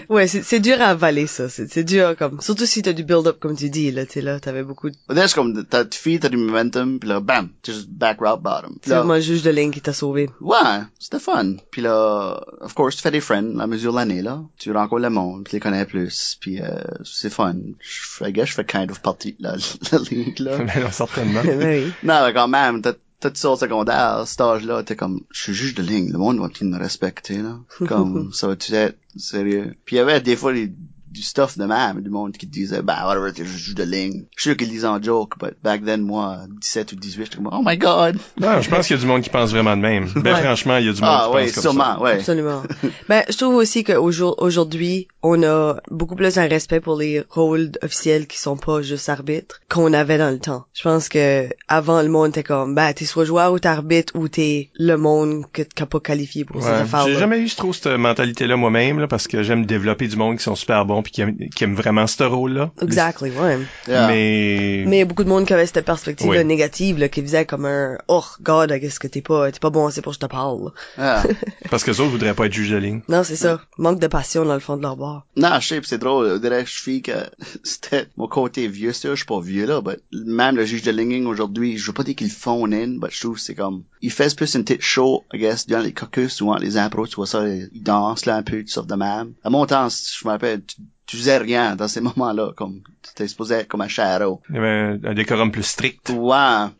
[0.08, 1.48] Ouais, c'est c'est dur à avaler, ça.
[1.48, 4.20] C'est c'est dur, comme, surtout si t'as du build-up, comme tu dis, là, tu sais,
[4.20, 4.96] là, t'avais beaucoup de...
[5.08, 8.18] Là, c'est comme, t'as, tu files, t'as du momentum, pis là, bam, tu juste back
[8.20, 8.72] route bottom.
[8.72, 10.30] Puis C'est vraiment le juge de ligne qui t'a sauvé.
[10.40, 11.54] Ouais, c'était fun.
[11.70, 14.42] Puis là, of course, tu fais des friends à mesure de l'année, là.
[14.58, 17.54] Tu rencontres le monde, tu les connais plus, puis euh, c'est fun.
[17.80, 19.56] Je, I guess, je fais kind of partie de la,
[19.92, 20.58] la ligue, là.
[20.64, 21.42] ben non, certainement.
[21.44, 21.92] Ben oui.
[22.02, 22.82] non, mais quand même,
[23.30, 26.18] tu sors au secondaire, à cet âge-là, t'es comme, je suis juge de ligne, le
[26.18, 27.58] monde va-tu me respecter, là?
[27.86, 29.76] Comme, ça va-tu être sérieux?
[29.84, 30.72] Puis il y avait des fois des,
[31.12, 33.82] du stuff de même, du monde qui te disait, bah, whatever, t'es juste juge de
[33.84, 34.24] ligne.
[34.36, 37.24] Je suis sûr qu'ils le disaient en joke, but back then, moi, 17 ou 18,
[37.24, 38.16] j'étais comme, oh my god!
[38.40, 40.08] Non, je pense qu'il y a du monde qui pense vraiment de même.
[40.16, 40.42] Ben Ouais.
[40.42, 42.00] franchement, il y a du monde Ah, qui ouais, pense comme sûrement, ça.
[42.00, 42.12] ouais.
[42.14, 42.62] Absolument.
[43.08, 48.26] ben, je trouve aussi qu'aujourd'hui, on a beaucoup plus un respect pour les rôles officiels
[48.26, 50.64] qui sont pas juste arbitres qu'on avait dans le temps.
[50.74, 54.14] Je pense que avant le monde était comme, ben, t'es soit joueur ou t'es arbitre
[54.16, 56.74] ou t'es le monde que t'as pas qualifié pour ces Ouais.
[56.76, 60.36] affaires J'ai jamais eu trop cette mentalité-là moi-même, là, parce que j'aime développer du monde
[60.38, 62.72] qui sont super bons puis qui aiment, qui aiment vraiment ce rôle-là.
[62.80, 63.58] Exactly, ouais.
[63.88, 64.06] Yeah.
[64.06, 66.44] Mais, Mais il y a beaucoup de monde qui avait cette perspective Oui.
[66.44, 69.86] négative, là, qui faisait comme un, oh, God, qu'est-ce que t'es pas, t'es pas bon
[69.86, 70.72] assez pour que je te parle.
[70.98, 71.24] Yeah.
[71.70, 73.00] parce que les autres voudraient pas être juge de ligne.
[73.08, 73.60] Non, c'est ça.
[73.78, 75.26] Manque de passion dans le fond de leur bar.
[75.36, 76.40] Non, je sais, pis c'est drôle.
[76.42, 77.12] Je fais que
[77.62, 80.82] c'était mon côté vieux, c'est sûr, je suis pas vieux, là, but même le juge
[80.82, 83.54] de ligne aujourd'hui, je veux pas dire qu'il phone in, but je trouve que c'est
[83.54, 86.76] comme, il fait plus une petite show, I guess, durant les caucus, ou entre les
[86.76, 89.32] impros, tu vois ça, il danse, là, un peu, tu sors de même.
[89.44, 92.80] À mon temps, je me rappelle, tu, tu faisais rien dans ces moments-là, comme,
[93.16, 94.40] tu être comme un shadow.
[94.48, 96.10] Il y avait un, un décorum plus strict.
[96.10, 96.36] Ouais.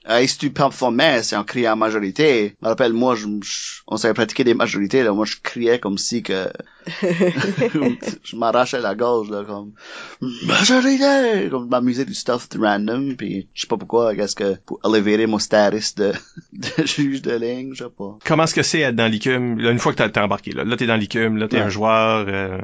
[0.08, 2.54] Euh, si tu performais, c'est en criant en majorité.
[2.61, 5.12] Je me rappelle, moi, je, je- on savait pratiquer des majorités, là.
[5.12, 6.48] Moi, je criais comme si que,
[7.02, 9.72] je m'arrachais la gorge, là, comme,
[10.46, 11.48] majorité!
[11.50, 15.26] Comme, m'amuser du stuff de random, puis je sais pas pourquoi, qu'est-ce que, pour élever
[15.26, 16.12] mon status de,
[16.52, 18.18] de juge de ligne, je sais pas.
[18.24, 19.58] Comment est-ce que c'est être dans l'ICUM?
[19.58, 21.62] Là, une fois que t'as t'es embarqué, là, là t'es dans l'ICUM, là t'es Ouais.
[21.62, 22.26] un joueur.
[22.28, 22.58] euh,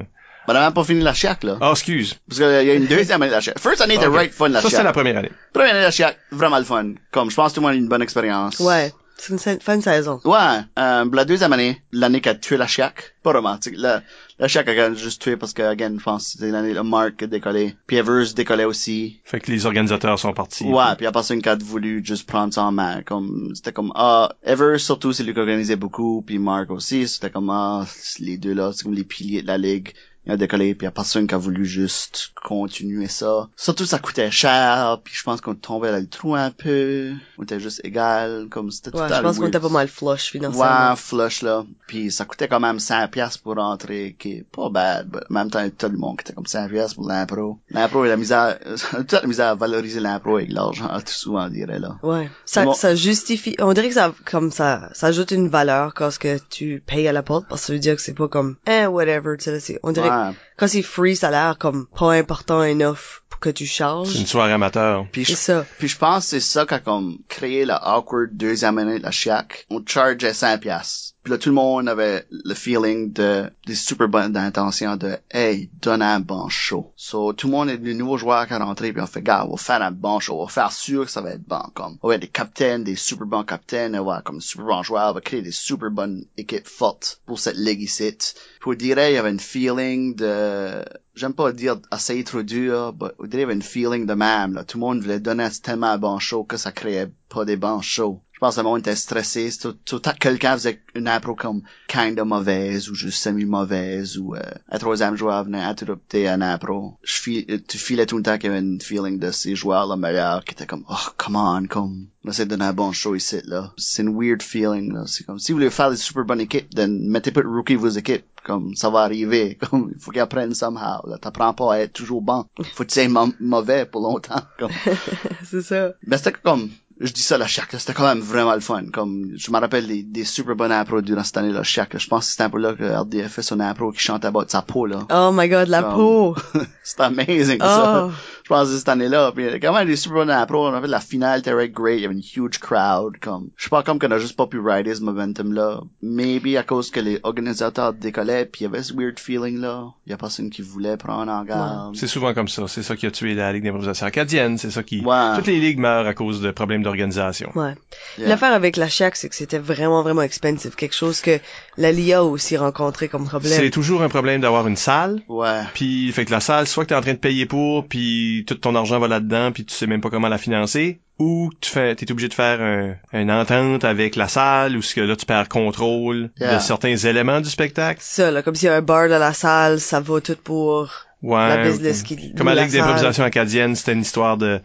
[0.50, 1.58] On a même pas fini la chiac, là.
[1.60, 2.16] Ah, excuse.
[2.28, 3.58] Parce qu'il y a une deuxième année de la chiac.
[3.58, 4.14] First année était Ok.
[4.16, 4.84] right fun, la Ça, c'est chiac.
[4.84, 5.30] la première année.
[5.52, 6.94] Première année de la chiac, vraiment le fun.
[7.10, 8.58] Comme, je pense que tout le monde a eu une bonne expérience.
[8.60, 8.92] Ouais.
[9.20, 10.20] C'est une sa- fin de saison.
[10.24, 10.38] Ouais,
[10.78, 13.74] euh, la deuxième année, l'année qu'a tué la Chiac, pas romantique.
[13.76, 14.00] La,
[14.38, 17.20] la Chiac a juste tué parce que, again, je pense que c'était l'année le Mark
[17.24, 17.74] a décollé.
[17.88, 19.18] Puis Evers décollait aussi.
[19.24, 20.62] Fait que les organisateurs sont partis.
[20.66, 23.02] Ouais, puis après ça, une carte voulu juste prendre ça en main.
[23.02, 27.30] Comme, c'était comme, ah, Evers, surtout, c'est lui qui organisait beaucoup, puis Mark aussi, c'était
[27.30, 27.86] comme, ah,
[28.20, 29.94] les deux là, c'est comme les piliers de la ligue.
[30.28, 33.48] Il a décollé, puis il y a personne qui a voulu juste continuer ça.
[33.56, 37.12] Surtout, ça coûtait cher, puis je pense qu'on tombait dans le trou un peu.
[37.38, 39.88] On était juste égal, comme c'était tout Ouais, à je pense qu'on était pas mal
[39.88, 40.90] flush financièrement.
[40.90, 41.64] Ouais, flush là.
[41.86, 45.08] Puis ça coûtait quand même 100 pièces pour rentrer, qui est pas bad.
[45.08, 47.58] but en même temps, tout le monde qui était comme 100 pièces pour l'impro.
[47.70, 48.58] L'impro et la misère,
[48.90, 51.96] toute la misère à valoriser l'impro avec l'argent, tout souvent, on dirait là.
[52.02, 52.28] Ouais.
[52.44, 52.74] Ça, Bon.
[52.74, 56.38] ça justifie, on dirait que ça, comme ça, ça ajoute une valeur quand ce que
[56.50, 58.86] tu payes à la porte, parce que ça veut dire que c'est pas comme, eh,
[58.86, 60.17] whatever, tu sais, on dirait Ouais.
[60.56, 64.14] Quand c'est free, ça a l'air comme pas important enough pour que tu C'est charges.
[64.16, 65.06] une soirée amateur.
[65.12, 65.66] Puis C'est je, ça.
[65.78, 69.02] puis je pense que c'est ça qui a comme créé la awkward deuxième année de
[69.04, 69.66] la Chiac.
[69.70, 71.14] On chargeait 100 pièces.
[71.24, 75.68] Puis là, tout le monde avait le feeling de, des super bonnes intentions de, hey,
[75.82, 76.92] donne un bon show.
[76.96, 79.44] So, tout le monde est des nouveaux joueurs qui sont rentrés, puis on fait, gars,
[79.46, 80.40] on va faire un bon show.
[80.40, 81.98] On va faire sûr que ça va être bon, comme.
[82.02, 85.10] On va être des capitaines, des super bons capitaines, on va, comme super bons joueurs,
[85.10, 88.16] on va créer des super bonnes équipes fortes pour cette ligue ici.
[88.60, 90.82] Puis on dirait, il y avait une feeling de,
[91.18, 94.64] j'aime pas dire assez trop dur, mais on dirait une feeling de même, là.
[94.64, 97.80] Tout le monde voulait donner tellement un bon show que ça créait pas des bons
[97.82, 98.20] shows.
[98.32, 99.50] Je pense que le monde était stressé.
[99.50, 104.36] C'est Tout, tout, tout- quelqu'un faisait une impro comme kinda mauvaise ou juste semi-mauvaise ou
[104.36, 106.96] euh, un troisième joueur venait interrupter un impro.
[107.02, 109.56] Je fil- euh, tu filais tout le temps qu'il y avait une feeling de ces
[109.56, 112.92] joueurs-là meilleurs qui étaient comme, oh, come on, comme, on essaie de donner un bon
[112.92, 113.72] show ici, là.
[113.76, 115.02] C'est une weird feeling, là.
[115.06, 117.74] C'est comme, si vous voulez faire des super bonnes équipes, then mettez pas de rookie
[117.74, 118.24] vos équipes.
[118.44, 119.56] Comme, ça va arriver.
[119.70, 121.18] Comme, il faut qu'ils apprennent somehow, là.
[121.20, 122.44] T'apprends pas à être toujours bon.
[122.74, 124.42] Faut que tu sois mau- mauvais pour longtemps.
[124.60, 124.70] Comme,
[125.44, 125.90] c'est ça.
[126.06, 128.84] mais c'était comme, je dis ça la Chiac, c'était quand même vraiment le fun.
[128.92, 131.96] Comme, je me rappelle des, des super bonnes impros durant cette année, la Chiac.
[131.96, 134.30] Je pense que c'était un peu là que RDF fait son impro qui chante à
[134.30, 135.00] bas de sa peau, là.
[135.12, 136.36] Oh my god, la Comme- peau.
[136.82, 138.10] c'était amazing, ça.
[138.48, 140.66] Je pense que cette année-là, puis il y avait quand même des super bonnes impros.
[140.66, 141.98] On avait la finale, était great.
[141.98, 144.46] Il y avait une huge crowd, comme, je sais pas comme qu'on a juste pas
[144.46, 145.82] pu rider ce momentum-là.
[146.00, 149.88] Maybe à cause que les organisateurs décollaient, puis il y avait ce weird feeling-là.
[150.06, 151.94] Il y a personne qui voulait prendre en garde.
[151.94, 152.66] C'est souvent comme ça.
[152.68, 154.56] C'est ça qui a tué la Ligue d'improvisation acadienne.
[154.56, 155.04] C'est ça qui...
[155.04, 155.34] Ouais.
[155.36, 157.52] Toutes les ligues meurent à cause de problèmes d'organisation.
[157.54, 157.74] Ouais.
[158.16, 158.28] Yeah.
[158.28, 160.74] L'affaire avec la Chiac, c'est que c'était vraiment, vraiment expensive.
[160.74, 161.38] Quelque chose que
[161.76, 163.70] la LIA a aussi rencontré comme C'est problème.
[163.70, 165.20] toujours un problème d'avoir une salle.
[165.28, 165.60] Ouais.
[165.74, 168.54] Puis, fait que la salle, soit que t'es en train de payer pour, puis tout
[168.56, 171.94] ton argent va là-dedans, puis tu sais même pas comment la financer, ou tu fais,
[171.94, 175.26] t'es obligé de faire un, une entente avec la salle, ou ce que là tu
[175.26, 176.56] perds contrôle Yeah.
[176.56, 178.00] de certains éléments du spectacle?
[178.02, 180.90] Ça, là, comme s'il y a un bar dans la salle, ça va tout pour
[181.20, 181.48] Ouais.
[181.48, 184.60] la business qui Comme à la Ligue d'improvisation acadienne, c'était une histoire de,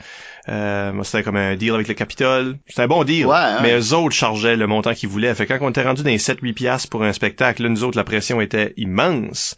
[0.50, 2.58] euh, c'était comme un deal avec le Capitole.
[2.68, 3.26] C'était un bon deal.
[3.26, 3.62] Ouais, ouais.
[3.64, 5.34] Mais eux autres chargeaient le montant qu'ils voulaient.
[5.34, 7.84] Fait que quand on était rendu dans les 7-8 piastres pour un spectacle, là, nous
[7.84, 9.56] autres, la pression était immense.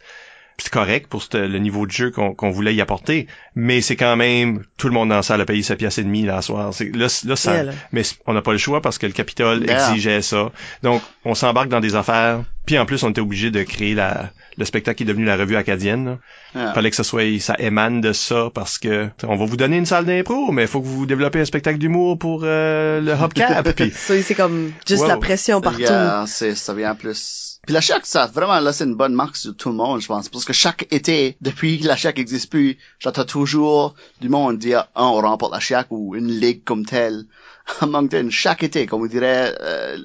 [0.58, 4.16] C'est correct pour le niveau de jeu qu'on qu'on voulait y apporter, mais c'est quand
[4.16, 6.72] même tout le monde dans la salle a payé 7 piastres et demi là, soir.
[6.72, 7.72] C'est- Là, là, ça, Yeah, là.
[7.92, 9.90] mais on n'a pas le choix parce que le Capitole Yeah.
[9.90, 10.50] exigeait ça.
[10.82, 12.40] Donc, on s'embarque dans des affaires.
[12.64, 15.36] Puis en plus, on était obligé de créer la, le spectacle qui est devenu la
[15.36, 16.04] revue acadienne.
[16.06, 16.18] là.
[16.54, 16.72] Yeah.
[16.72, 19.86] Fallait que ça soit, ça émane de ça parce que on va vous donner une
[19.86, 23.72] salle d'impro, mais il faut que vous développez un spectacle d'humour pour euh, le hubcap.
[23.76, 25.08] puis Ça, c'est comme juste Wow.
[25.08, 25.80] la pression partout.
[25.82, 27.55] Yeah, c'est, ça vient plus.
[27.66, 30.06] Puis la Chiac, ça a vraiment laissé une bonne marque sur tout le monde, je
[30.06, 30.28] pense.
[30.28, 34.86] Parce que chaque été, depuis que la Chiac existe plus, j'entends toujours du monde dire,
[34.94, 37.24] ah, on remporte la Chiac ou une ligue comme telle.
[37.80, 39.96] À Moncton, chaque été, comme on dirait, euh,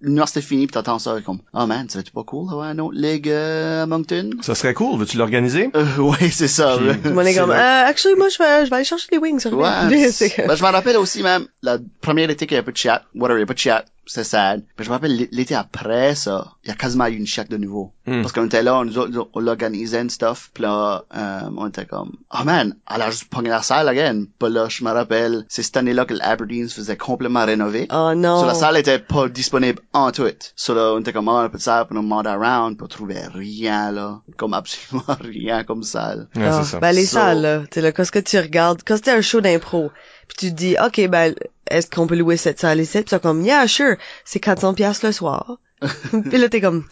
[0.00, 3.28] l'université finie, puis t'entends ça comme, oh man, serait-tu pas cool d'avoir une autre ligue
[3.30, 4.30] euh, à Moncton?
[4.40, 4.98] ça serait cool.
[4.98, 5.70] Veux-tu l'organiser?
[5.76, 6.76] Euh, ouais, c'est ça.
[6.76, 6.96] Puis- ouais.
[6.96, 9.18] Tout le monde est comme, euh, actually, moi, je vais, je vais aller chercher des
[9.18, 9.46] wings.
[9.46, 9.68] Ouais.
[10.48, 13.04] Ben, je me rappelle aussi même, la première été qu'il y avait pas de chat,
[13.14, 14.64] whatever, il y a pas de chat, c'est sad.
[14.78, 17.44] Mais je me rappelle l'é- l'été après ça, il y a quasiment eu une chat
[17.44, 17.92] de nouveau.
[18.06, 18.22] Hmm.
[18.22, 21.84] Parce qu'on était là, nous autres, on l'organisait and stuff, pis là, euh, on était
[21.86, 24.24] comme, oh man, elle a juste pogné la salle again.
[24.38, 27.86] Pis là, je me rappelle, c'est cette année-là que l'Aberdeen se faisait complètement rénover.
[27.92, 28.40] Oh non.
[28.40, 30.26] So, la salle était pas disponible en tout.
[30.56, 32.76] So, là, on était comme, oh, on a pas de salle, puis on demandait around,
[32.76, 34.20] puis on trouvait rien, là.
[34.36, 36.28] Comme absolument rien comme salle.
[36.34, 36.80] Ouais, Ah, c'est ça.
[36.80, 37.58] Ben, les So- salles, là.
[37.60, 39.90] Tu sais, là, quand ce que tu regardes, quand c'était un show d'impro,
[40.28, 41.34] puis tu te dis, OK, ben,
[41.70, 42.98] est-ce qu'on peut louer cette salle ici?
[42.98, 45.58] Puis t'es comme, yeah, sure, c'est 400 piastres le soir.
[46.10, 46.84] puis là, t'es comme,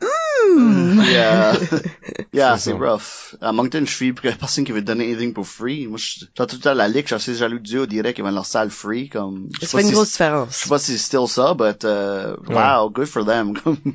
[0.00, 1.00] hmm.
[1.10, 1.52] Yeah.
[2.32, 3.34] yeah, C'est rough.
[3.40, 5.86] À Moncton, je suis qu'il y a personne qui veut donner anything pour free.
[5.86, 7.86] Moi, je, j'ai tout le temps la ligue, je suis assez jaloux de Dieu, on
[7.86, 10.56] dirait qu'ils ont leur salle free, comme, je Ça fait une si- grosse Je différence.
[10.56, 13.54] sais pas si c'est still ça, but, uh, wow, good for them.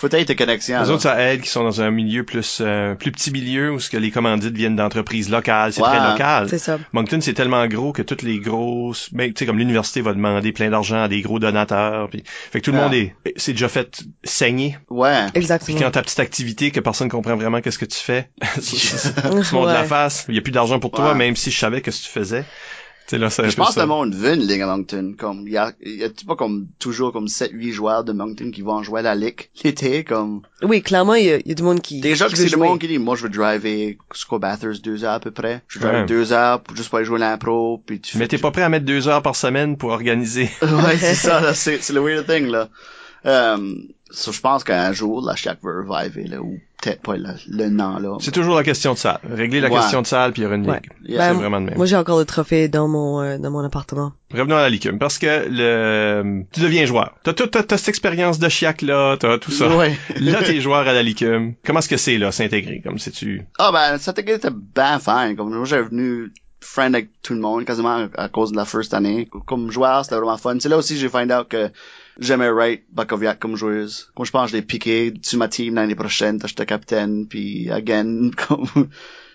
[0.00, 0.80] Faut être tes connexions.
[0.82, 3.78] Les autres, ça aide qui sont dans un milieu plus euh, plus petit milieu où
[3.78, 5.74] ce que les commandites viennent d'entreprises locales.
[5.74, 6.48] C'est très local.
[6.48, 6.78] C'est ça.
[6.94, 10.52] Moncton, c'est tellement gros que toutes les grosses, mais tu sais comme l'université va demander
[10.52, 12.08] plein d'argent à des gros donateurs.
[12.08, 14.78] Puis, fait que tout le monde est, c'est déjà fait saigner.
[14.88, 15.26] Ouais.
[15.26, 15.78] Puis Exactement.
[15.78, 19.72] quand ta petite activité que personne comprend vraiment qu'est-ce que tu fais, tu montes Ouais.
[19.74, 20.24] la face.
[20.30, 21.14] Il y a plus d'argent pour toi, Ouais.
[21.14, 22.44] même si je savais que ce que tu faisais.
[23.18, 25.14] Là, Je pense que le monde veut une ligue à Moncton.
[25.18, 28.50] Comme, il y a, il y a pas comme, toujours comme 7-8 joueurs de Moncton
[28.50, 30.42] qui vont jouer à la ligue l'été, comme.
[30.62, 32.00] Oui, clairement, il y, a- il y a du monde qui.
[32.00, 33.96] Déjà qui que c'est le monde qui dit, moi je veux driver,
[34.28, 35.62] quoi, Bathurst, deux heures à peu près.
[35.68, 35.90] Je veux Ouais.
[35.92, 38.50] driver deux heures pour juste pour aller jouer à l'impro, puis tu Mais t'es pas
[38.50, 40.50] prêt à mettre deux heures par semaine pour organiser.
[40.62, 42.68] ouais, c'est ça, là, c'est, c'est le weird thing, là.
[43.26, 43.74] Euh,
[44.10, 47.68] so, je pense qu'un jour, la Shack va reviver, là, ou peut-être pas le, le
[47.68, 48.16] nom, là.
[48.20, 49.18] C'est toujours la question de salle.
[49.30, 49.74] Régler la Ouais.
[49.78, 50.76] question de salle, puis il y aura une Ouais.
[50.82, 50.90] ligue.
[51.10, 51.28] Yeah.
[51.28, 51.76] C'est Ben, vraiment de même.
[51.76, 54.12] Moi, j'ai encore le trophée dans mon euh, dans mon appartement.
[54.32, 57.14] Revenons à la licume, parce que le tu deviens joueur.
[57.24, 59.76] T'as toute t'as, t'as cette expérience de chiac là, t'as tout ça.
[59.76, 59.98] Ouais.
[60.18, 61.54] Là, t'es joueur à la licume.
[61.66, 62.80] Comment est-ce que c'est là, s'intégrer?
[62.82, 65.34] Comme si tu Ah ben, ça était bien fine.
[65.36, 68.92] Comme moi, j'avais venu friend avec tout le monde, quasiment à cause de la first
[68.94, 69.28] année.
[69.46, 70.56] Comme joueur, c'était vraiment fun.
[70.60, 71.70] C'est là aussi que j'ai find out que
[72.18, 74.10] j'aimais Wright Bakoviak comme joueuse.
[74.14, 78.30] Comme je pense je l'ai piqué sur ma team l'année prochaine, j'étais capitaine, puis again,
[78.48, 78.88] comme...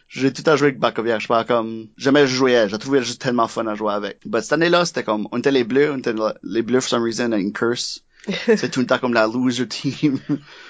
[0.08, 3.22] J'ai tout à jouer avec Bakoviak, je pas, comme, jamais je jouais, j'ai trouvé juste
[3.22, 4.20] tellement fun à jouer avec.
[4.26, 7.04] But cette année-là, c'était comme, on était les bleus, on était les bleus for some
[7.04, 8.05] reason, une curse.
[8.46, 10.20] C'est tout le temps comme la loser team.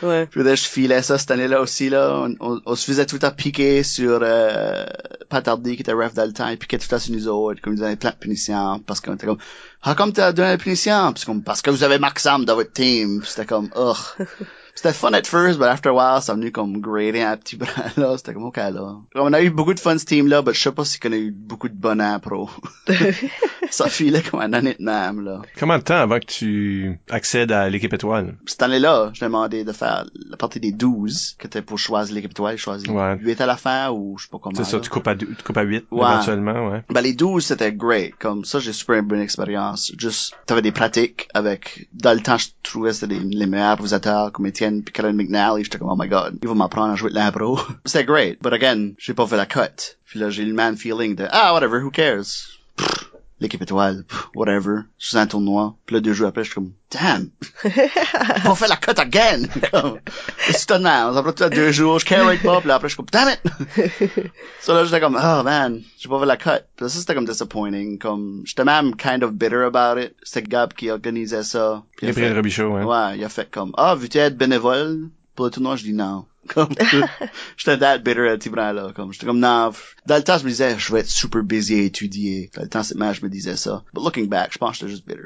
[0.02, 0.26] Ouais.
[0.32, 2.26] Puis là, je filais ça cette année-là aussi, là.
[2.26, 4.86] On, on, on se faisait tout à piquer sur euh,
[5.30, 6.48] Patardi, qui était ref dans le temps.
[6.50, 8.80] Il piquait tout à sur nous autres, comme ils avaient plein de punitions.
[8.80, 9.38] Parce qu'on était comme,
[9.84, 11.14] ah, comme t'as donné la punition?
[11.14, 13.22] Puis c'est comme, parce que vous avez Maxam dans votre team.
[13.24, 14.28] C'était comme, ugh.
[14.78, 17.56] C'était fun at first, but after a while, ça a venu comme grading un petit
[17.56, 18.18] brin, là.
[18.18, 18.98] C'était comme, ok, là.
[19.16, 21.16] On a eu beaucoup de fun ce team-là, mais je sais pas si qu'on a
[21.18, 22.50] eu beaucoup de bonheur pro.
[23.70, 25.42] ça filait comme un année de même, là.
[25.60, 28.36] Combien de temps avant que tu accèdes à l'équipe étoile?
[28.46, 32.32] Cette année-là, je demandé de faire la partie des 12, qui était pour choisir l'équipe
[32.32, 33.18] étoile, choisir Ouais.
[33.20, 34.56] 8 à la fin, ou je sais pas comment.
[34.56, 36.02] C'est ça, tu coupes à deux- tu coupes à 8 Ouais.
[36.06, 36.84] éventuellement, ouais.
[36.90, 38.14] Ben, les 12, c'était great.
[38.20, 39.92] Comme ça, j'ai super bonne expérience.
[39.98, 44.32] Juste, t'avais des pratiques avec, dans le temps, je trouvais que c'était les meilleurs improvisateurs,
[44.32, 45.64] comme Étienne puis Karen McNally.
[45.64, 47.60] J'étais comme, oh my god, ils vont m'apprendre à jouer de l'impro.
[47.86, 48.42] c'était great.
[48.42, 49.98] But again, fait la cut.
[50.14, 52.58] J'ai eu le man feeling de, ah, whatever, who cares?
[53.42, 54.84] L'équipe étoile, pff, whatever.
[54.98, 55.76] Je suis un tournoi.
[55.86, 57.30] Puis là, deux jours après, je suis comme, damn!
[58.46, 59.44] on fait la cut again!
[59.72, 60.00] Comme,
[60.48, 61.14] C'est étonnant.
[61.14, 63.10] Ça prend tout à deux jours, je carry pas, puis là, après, je suis comme,
[63.12, 64.32] damn it!
[64.62, 66.64] so là, j'étais comme, oh man, j'ai pas fait la cut.
[66.78, 68.00] Puis là, ça, c'était comme disappointing.
[68.00, 70.16] Comme, j'étais même kind of bitter about it.
[70.24, 71.84] C'était Gab qui organisait ça.
[71.98, 72.84] Puis il a Gabriel fait, Robichaud, ouais.
[72.84, 75.76] ouais, il a fait comme, ah, veux-tu être bénévole pour le tournoi?
[75.76, 76.26] Je dis non.
[76.48, 76.70] Comme,
[77.58, 78.92] j'étais that bitter à Tibran, là.
[78.96, 79.72] Comme, j'étais comme, non.
[80.06, 82.50] Dans le temps, je me disais, je vais être super busy à étudier.
[82.56, 83.84] Dans le temps, c'est je me disais ça.
[83.94, 85.22] But looking back, je pense que j'étais juste bitter.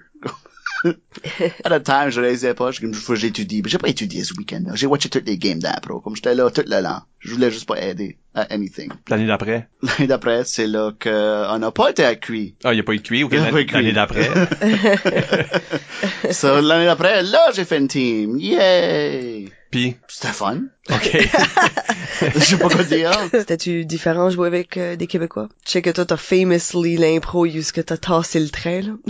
[1.64, 3.62] à the time, je réalisais pas, je, faut que j'étudie.
[3.62, 4.76] Mais j'ai pas étudié ce week-end-là.
[4.76, 6.00] J'ai watché toutes les games d'impro.
[6.00, 7.02] Comme j'étais là tout le long.
[7.20, 8.90] Je voulais juste pas aider à anything.
[9.10, 9.68] L'année d'après?
[9.82, 12.56] L'année d'après, c'est là que on n'a pas été accueillis.
[12.64, 13.66] Ah, il n'y a pas eu de cuit, ok, Il y a l'année pas eu
[13.66, 13.96] de l'année cuit.
[13.96, 14.30] d'après?
[16.34, 18.40] so, l'année d'après, là, j'ai fait une team.
[18.40, 19.52] Yay!
[19.72, 20.62] Puis, C'était fun.
[20.90, 21.18] ok.
[22.36, 23.12] Je sais pas quoi dire.
[23.32, 25.48] C'était-tu différent de jouer avec euh, des Québécois?
[25.66, 28.94] Je sais que toi, t'as famously l'impro jusque t'as tassé le trait, là?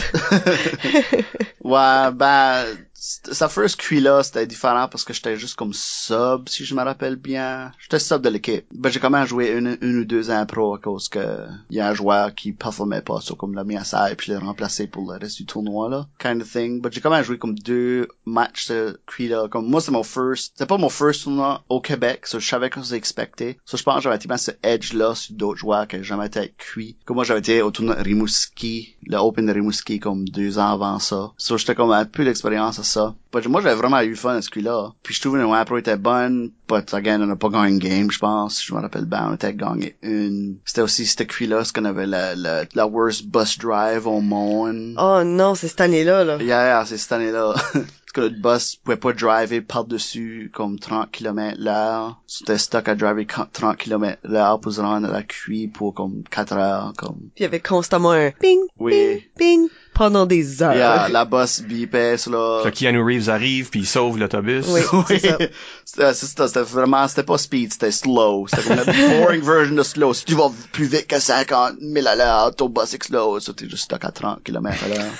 [1.64, 2.66] Ouais, ben,
[3.00, 6.84] sa first cuit là, c'était différent parce que j'étais juste comme sub, si je me
[6.84, 7.72] rappelle bien.
[7.80, 8.66] J'étais sub de l'équipe.
[8.74, 11.90] Ben, j'ai quand même joué une, une ou deux impro à cause que y a
[11.90, 14.38] un joueur qui performait pas, sur comme l'a mis à ça et puis je l'ai
[14.38, 16.08] remplacé pour le reste du tournoi, là.
[16.20, 16.82] Kind of thing.
[16.82, 19.48] Ben, j'ai quand même joué comme deux matchs de cuit là.
[19.50, 22.70] Comme moi, c'est mon first, c'était pas mon first tournoi au Québec, so je savais
[22.70, 23.58] qu'on s'expectait.
[23.66, 26.28] So, je pense que j'avais été ce edge là sur d'autres joueurs que j'ai jamais
[26.28, 26.98] été cuit.
[27.06, 31.00] Comme moi, j'avais été au tournoi Rimouski, le Open de Rimouski comme deux ans avant
[31.00, 31.32] ça.
[31.38, 33.16] So, j'étais comme un peu d'expérience ça.
[33.32, 34.92] But moi, j'avais vraiment eu fun à ce coup-là.
[35.04, 38.12] Puis je trouvais que l'impro était bonne, but again, on n'a pas gagné une game,
[38.12, 38.64] je pense.
[38.64, 40.58] Je me rappelle bien, on était gagné une.
[40.66, 44.96] C'était aussi cette cuit-là, ce qu'on avait la, la, la worst bus drive au monde.
[44.98, 46.38] Oh non, c'est cette année-là, là.
[46.38, 47.56] Yeah, yeah, c'est cette année-là.
[48.12, 52.20] Parce que le bus pouvait pas driver par-dessus comme 30 km l'heure.
[52.26, 56.24] C'était stuck à driver 30 km l'heure pour se rendre à la cuit pour comme
[56.32, 57.18] 4 heures, comme.
[57.18, 58.94] Puis il y avait constamment un ping, Oui.
[58.96, 60.74] ping, ping, pendant des heures.
[60.74, 62.64] Yeah, la bus bipait, sur là.
[62.64, 64.66] Là, Keanu Reeves arrive, puis il sauve l'autobus.
[64.70, 64.82] Oui.
[65.86, 66.48] c'est ça.
[66.48, 68.48] C'était, vraiment, c'était pas speed, c'était slow.
[68.48, 68.86] C'était comme la
[69.20, 70.16] boring version de slow.
[70.16, 73.44] Si tu vas plus vite que 50 000 à l'heure, ton bus explose.
[73.44, 75.12] So, t'es juste stuck à 30 km à l'heure.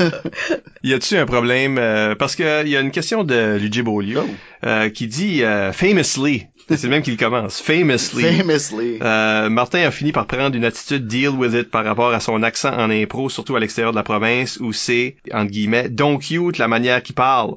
[0.82, 4.22] Y a-tu un problème euh, parce que il y a une question de Luigi Beaulieu.
[4.62, 6.48] Euh, qui dit euh, famously.
[6.70, 7.60] C'est le même qui le commence.
[7.60, 8.22] Famously.
[8.22, 8.98] Famously.
[9.02, 12.42] Euh, Martin a fini par prendre une attitude deal with it par rapport à son
[12.42, 16.58] accent en impro, surtout à l'extérieur de la province, où c'est, entre guillemets, donc cute
[16.58, 17.54] la manière qu'il parle.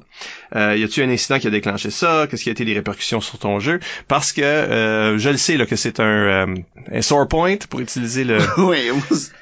[0.56, 2.26] Euh, y a-tu un incident qui a déclenché ça?
[2.28, 3.80] Qu'est-ce qui a été les répercussions sur ton jeu?
[4.08, 6.54] Parce que euh, je le sais là, que c'est un, euh,
[6.92, 8.90] un sore point pour utiliser le oui,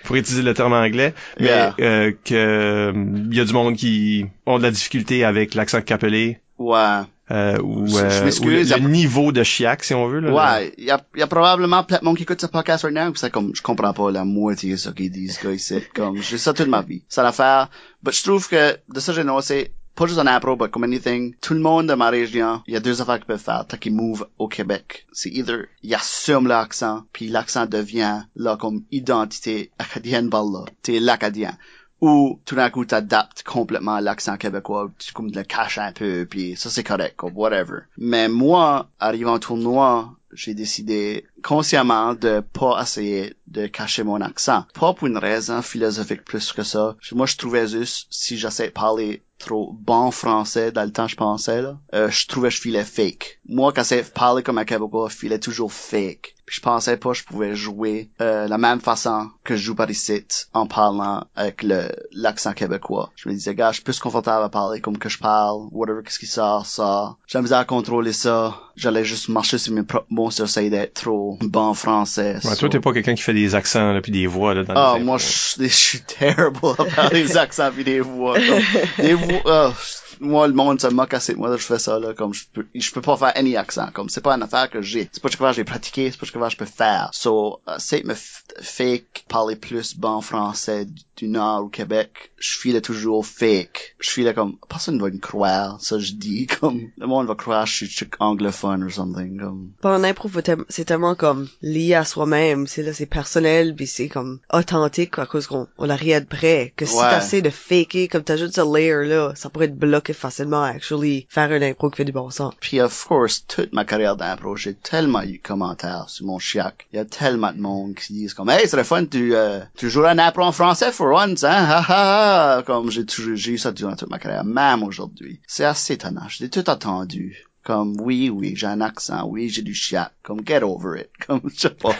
[0.04, 1.74] pour utiliser le terme anglais, mais Yeah.
[1.80, 2.92] euh, que
[3.30, 7.00] il y a du monde qui ont de la difficulté avec l'accent capelé ouais.
[7.32, 10.20] Euh, ou, euh, ou le, le niveau de chiac si on veut.
[10.20, 12.84] Là, Ouais, il y a, y a probablement plein de monde qui écoute ce podcast
[12.84, 15.80] right now, c'est comme, je comprends pas la moitié de ce qu'ils disent, gars, ici.
[15.94, 17.02] Comme, j'ai ça toute ma vie.
[17.08, 17.70] C'est l'affaire.
[18.04, 21.34] Mais je trouve que, de ça, j'ai noté, pas juste en impro, but comme anything,
[21.40, 23.76] tout le monde de ma région, il y a deux affaires qu'ils peuvent faire, tant
[23.76, 25.06] qu'ils move au Québec.
[25.12, 30.64] C'est either, ils assument l'accent, puis l'accent devient, là, comme identité acadienne, par là.
[30.82, 31.56] T'es l'acadien.
[32.02, 36.56] Ou, tout d'un coup, t'adaptes complètement l'accent québécois, tu comme le caches un peu, puis
[36.56, 37.82] ça c'est correct, comme whatever.
[37.96, 44.64] Mais moi, arrivant au tournoi, j'ai décidé consciemment de pas essayer de cacher mon accent.
[44.74, 46.96] Pas pour une raison philosophique plus que ça.
[47.12, 51.16] Moi, je trouvais juste, si j'essayais de parler trop bon français dans le temps je
[51.16, 53.40] pensais, là, euh, je trouvais que je filais fake.
[53.48, 56.34] Moi, quand c'est parler comme un Québécois, je filais toujours fake.
[56.44, 59.74] Puis je pensais pas que je pouvais jouer euh, la même façon que je joue
[59.74, 63.10] par ici en parlant avec le l'accent québécois.
[63.16, 66.02] Je me disais, gars, je suis plus confortable à parler comme que je parle, whatever,
[66.02, 67.16] qu'est-ce qui sort, ça.
[67.26, 68.60] J'ai la misère à contrôler ça.
[68.74, 72.34] J'allais juste marcher sur mes propres mots essayer d'être trop bon français.
[72.34, 74.64] Ouais, So- toi, t'es pas quelqu'un qui fait des accents là, puis des voix là,
[74.64, 78.34] dans ah, les moi, je suis terrible à parler des accents pis des voix.
[78.34, 79.72] Comme, des voix, ah,
[80.20, 82.66] moi, le monde se moque assez de moi, je fais ça, là, comme, je peux,
[82.74, 85.08] je peux pas faire any accent, comme, c'est pas une affaire que j'ai.
[85.12, 87.10] C'est pas quelque chose que j'ai pratiqué, c'est pas quelque chose que je peux faire.
[87.12, 92.32] So, uh, c'est me fake parler plus bon français du, Nord au Québec.
[92.36, 93.94] Je file toujours fake.
[94.00, 97.64] Je file comme, personne va me croire, ça je dis, comme, le monde va croire
[97.64, 99.70] que je suis chick anglophone or something, comme.
[99.80, 100.28] Pas en impro,
[100.68, 105.26] c'est tellement comme lié à soi-même, c'est là, c'est personnel, puis c'est comme authentique à
[105.26, 106.72] cause qu'on on a rien de près.
[106.76, 107.10] Que si Ouais.
[107.10, 111.26] t'essaies de faker, comme t'as juste ce layer là, ça pourrait te bloquer facilement actually
[111.28, 112.54] faire un impro qui fait du bon sens.
[112.60, 116.86] Puis of course, toute ma carrière d'impro, j'ai tellement eu commentaires sur mon chiac.
[116.92, 119.88] Il y a tellement de monde qui disent comme Hey, c'est fun, tu, euh, tu
[119.88, 121.50] joues un impro en français for once, hein?
[121.52, 122.62] Ha, ha, ha.
[122.62, 125.40] Comme j'ai toujours j'ai eu ça durant toute ma carrière, même aujourd'hui.
[125.46, 126.28] C'est assez étonnant.
[126.28, 127.44] Je l'ai tout attendu.
[127.64, 130.10] Comme oui, oui, j'ai un accent, oui, j'ai du chiac.
[130.24, 131.10] Comme get over it.
[131.26, 131.94] Comme je sais pas.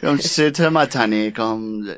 [0.00, 1.90] Comme c'est tellement tanné, comme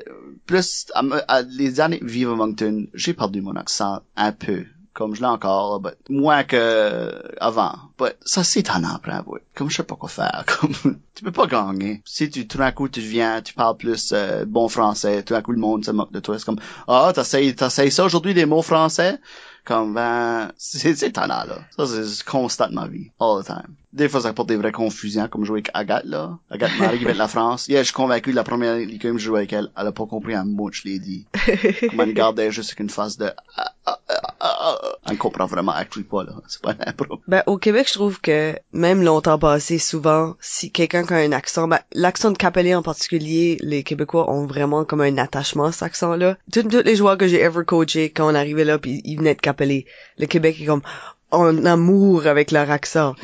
[0.47, 4.63] plus à, à- les années vivre à Moncton, j'ai perdu mon accent un peu.
[4.99, 7.73] Comme je l'ai encore, but moins que avant.
[7.97, 9.17] But ça c'est tannant après.
[9.55, 10.43] Comme je sais pas quoi faire.
[10.59, 12.01] Comme tu peux pas gagner.
[12.03, 15.41] Si tu tout d'un coup tu viens, tu parles plus euh, bon français, tout d'un
[15.41, 16.37] coup le monde se moque de toi.
[16.37, 16.59] C'est comme
[16.89, 19.21] ah t'essayes t'essayes ça aujourd'hui des mots français.
[19.63, 21.45] Comme ben c'est c'est là.
[21.77, 23.75] Ça c'est constant de ma vie, all the time.
[23.91, 26.37] Des fois ça porte des vraies confusions, comme jouer avec Agathe là.
[26.51, 27.67] Agathe Marie qui vient de la France.
[27.67, 30.05] Yeah, je suis convaincu la première ligue que je jouais avec elle, elle a pas
[30.05, 31.25] compris un mot que je l'ai dit.
[31.89, 34.89] Comme elle gardait juste avec une face de ah, ah, ah, ah, ah.
[35.09, 36.33] Elle comprend vraiment actually pas là.
[36.47, 37.19] C'est pas un impro.
[37.27, 41.31] Ben, au Québec, je trouve que même longtemps passé, souvent, si quelqu'un qui a un
[41.31, 45.71] accent, ben, l'accent de Capelé en particulier, les Québécois ont vraiment comme un attachement à
[45.71, 46.37] cet accent-là.
[46.53, 49.35] Tous tous les joueurs que j'ai ever coaché, quand on arrivait là, puis ils venaient
[49.35, 49.85] de Capelé,
[50.17, 50.83] le Québec est comme
[51.31, 53.15] en amour avec leur accent.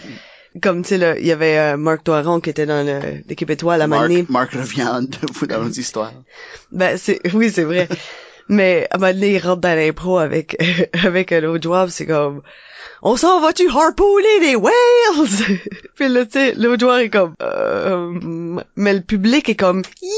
[0.62, 3.50] Comme, tu sais, là, il y avait euh, Marc Doiron qui était dans le- l'équipe
[3.50, 4.10] étoile à Marc.
[4.30, 5.00] Marc revient
[5.50, 6.14] dans nos histoires.
[6.72, 7.88] Ben, c'est, oui, c'est vrai.
[8.48, 10.56] Mais, à un moment donné, il rentre dans l'impro avec,
[11.04, 12.42] avec un autre joueur, c'est comme,
[13.02, 14.72] on s'en va-tu harpooner des whales?
[15.96, 20.12] puis là, tu sais, l'autre joueur est comme, euh, mais le public est comme, yay,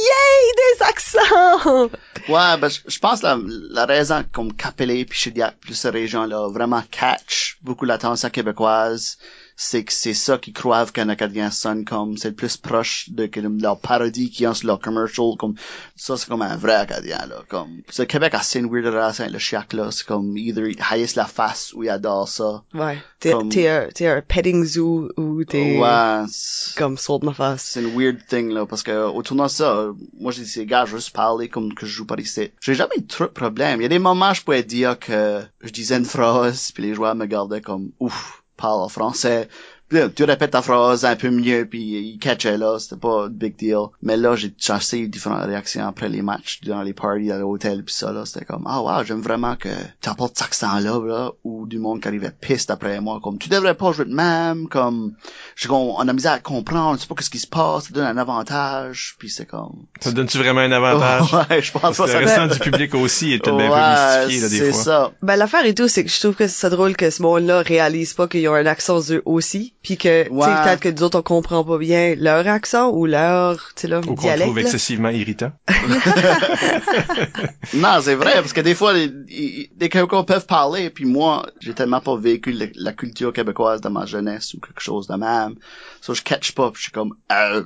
[0.78, 1.89] des accents!
[2.30, 3.39] Ouais, ben, je pense la,
[3.71, 9.17] la raison comme Capelé puis Chediac, plus ces régions-là, vraiment catch beaucoup l'attention québécoise,
[9.60, 13.26] c'est que c'est ça qu'ils croient qu'un Acadien sonne comme, c'est le plus proche de
[13.26, 15.56] que leur parodie qu'ils ont sur leur commercial, comme,
[15.96, 19.24] ça c'est comme un vrai Acadien, là, comme, le Québec a assez une weird relation
[19.24, 22.63] avec le chiac, là, c'est comme, either il haïsse la face ou il adore ça.
[22.76, 23.00] Ouais.
[23.20, 26.24] T'es, Comme- t'es un, t'es un petting zoo ou t'es Ouais,
[26.78, 27.63] comme saute ma face.
[27.63, 29.88] c'est une weird thing là parce que au tournoi de ça
[30.20, 32.76] moi j'ai dit gars je veux juste parler comme que je joue par ici j'ai
[32.76, 35.72] jamais eu trop de problèmes il y a des moments je pouvais dire que je
[35.72, 39.56] disais une phrase puis les joueurs me gardaient comme ouf parle en français Puis
[39.91, 41.80] là, tu répètes ta phrase un peu mieux, puis
[42.13, 43.78] il catchait là, c'était pas un big deal.
[44.02, 47.93] Mais là, j'ai chassé différentes réactions après les matchs, dans les parties à l'hôtel, puis
[47.95, 49.69] ça, là, c'était comme, ah wow, j'aime vraiment que
[50.02, 53.50] tu apportes cet accent-là, là, ou du monde qui arrivait piste après moi, comme, tu
[53.50, 55.13] devrais pas jouer de même, comme,
[55.56, 58.06] je, on, on a misé à comprendre, c'est pas qu'est-ce qui se passe, ça donne
[58.06, 59.86] un avantage, puis c'est comme...
[60.00, 61.34] Ça donne-tu vraiment un avantage?
[61.50, 62.41] ouais, je pense Parce que pas le ça.
[62.43, 64.84] restant du public aussi est peut-être bien Ouais, peu mystifié, là, des c'est fois.
[64.84, 65.12] ça.
[65.21, 68.13] Ben l'affaire et tout, c'est que je trouve que c'est drôle que ce monde-là réalise
[68.13, 70.45] pas qu'ils ont un accent eux aussi, puis que tu sais Ouais.
[70.63, 73.99] peut-être que nous autres on comprend pas bien leur accent ou leur tu sais là
[73.99, 74.61] Ou qu'on trouve là.
[74.61, 75.51] excessivement irritant.
[77.73, 79.09] Non, c'est vrai, parce que des fois, les,
[79.75, 83.89] des Québécois peuvent parler, puis moi, j'ai tellement pas vécu le- la culture québécoise dans
[83.89, 85.55] ma jeunesse ou quelque chose de même.
[86.01, 87.63] So, je catch pas, je suis comme, euh,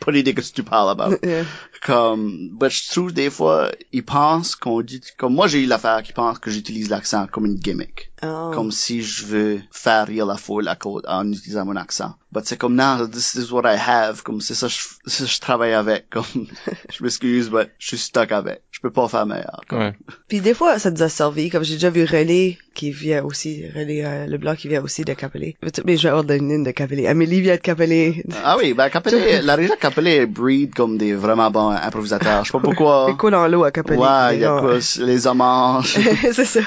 [0.00, 1.16] pas l'idée que tu parles about.
[1.26, 1.44] Euh,
[1.82, 6.02] comme, but je trouve des fois, ils pensent qu'on dit, comme moi j'ai eu l'affaire
[6.02, 8.09] qui pense que j'utilise l'accent comme une gimmick.
[8.22, 8.50] Oh.
[8.54, 12.14] Comme si je veux faire rire la foule à cause, en utilisant mon accent.
[12.32, 14.22] But c'est comme, non, this is what I have.
[14.22, 16.10] Comme, c'est ça, je, c'est ça, je travaille avec.
[16.10, 16.24] Comme,
[16.88, 18.62] je m'excuse, but je suis stuck avec.
[18.70, 19.60] Je peux pas faire meilleur.
[19.68, 19.94] Comme, Ouais.
[20.28, 23.64] Puis des fois ça nous a servi, comme j'ai déjà vu René qui vient aussi,
[23.74, 25.56] René euh, Leblanc qui vient aussi de Capelé.
[25.84, 27.06] Mais je vais avoir de une de Capelé.
[27.06, 28.24] Amélie vient de Capelé.
[28.44, 32.44] Ah oui, ben Capelé, la région de Capelé breed comme des vraiment bons improvisateurs.
[32.44, 33.06] Je sais pas pourquoi.
[33.10, 33.98] C'est quoi dans l'eau à Capelé?
[33.98, 35.98] Ouais, il y a quoi, les hommages.
[36.32, 36.60] c'est ça.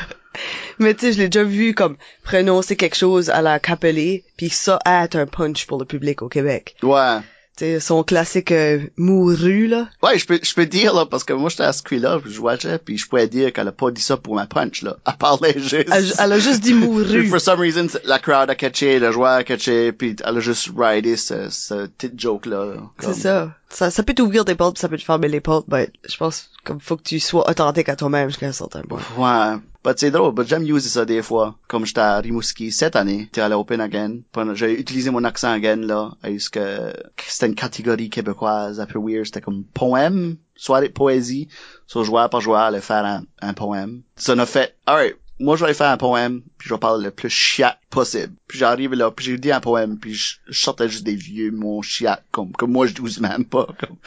[0.80, 4.50] Mais tu sais, je l'ai déjà vu comme prononcer quelque chose à la Capelé, puis
[4.50, 6.76] ça être un punch pour le public au Québec.
[6.84, 7.20] ouais.
[7.56, 9.88] Tu sais, son classique euh, mouru, là.
[10.02, 12.40] Ouais, je peux, je peux dire, là, parce que moi, j'étais à ce là je
[12.42, 14.98] watchais, puis je pouvais dire qu'elle a pas dit ça pour ma punch, là.
[15.08, 15.88] Elle parlait juste.
[15.92, 17.28] Elle, elle a juste dit mouru.
[17.28, 20.72] For some reason, la crowd a catché, le joueur a catché, puis elle a juste
[20.76, 22.74] ridé ce, ce petit joke-là.
[23.00, 23.56] C'est comme- ça.
[23.70, 23.92] ça.
[23.92, 26.80] Ça peut t'ouvrir des portes, ça peut te fermer les portes, mais je pense comme
[26.80, 29.00] faut que tu sois authentique à toi-même jusqu'à un certain point.
[29.16, 29.60] Ouais.
[29.84, 31.56] But c'est drôle, but j'aime user ça des fois.
[31.68, 34.20] Comme j'étais à Rimouski cette année, j'étais à l'Open again.
[34.54, 36.12] J'ai utilisé mon accent again, là.
[36.24, 36.94] Est-ce que
[37.28, 39.26] c'était une catégorie québécoise un peu weird.
[39.26, 41.50] C'était comme poème, soirée de poésie.
[41.86, 44.04] Sur joueur par joueur, aller faire un, un poème.
[44.16, 47.04] Ça m'a fait, alright, moi je vais aller faire un poème, puis je vais parler
[47.04, 48.34] le plus chiat possible.
[48.48, 51.52] Puis j'arrive là, puis j'ai dit un poème, puis je, je sortais juste des vieux
[51.52, 53.68] mots chiat, comme, comme moi je douze même pas.
[53.80, 53.98] Comme,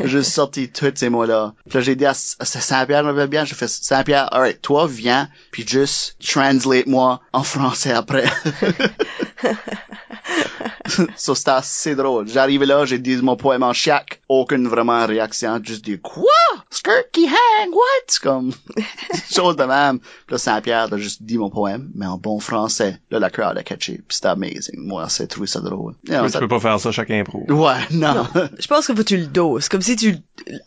[0.08, 1.54] j'ai sorti tous ces mots-là.
[1.68, 5.28] Puis là, j'ai dit à, Saint-Pierre, je m'appelle bien, j'ai fait Saint-Pierre, alright, toi viens,
[5.50, 8.24] puis juste translate-moi en français après.
[11.16, 12.28] so, c'était assez drôle.
[12.28, 16.24] J'arrive là, j'ai dit mon poème en chiac, aucune vraiment réaction, juste dit quoi?
[16.70, 18.18] Skirt qui hang, what?
[18.22, 18.52] Comme,
[19.30, 20.00] chose de même.
[20.00, 23.00] Puis là, Saint-Pierre a juste dit mon poème, mais en bon français.
[23.10, 24.76] Là, la crowd a catché, puis c'était amazing.
[24.78, 25.94] Moi, j'ai trouvé ça drôle.
[26.06, 27.44] Know, Ouais, ça- Tu peux pas faire ça chaque impro.
[27.50, 28.26] Ouais, non.
[28.58, 30.16] Je pense que faut que tu le doses, comme si tu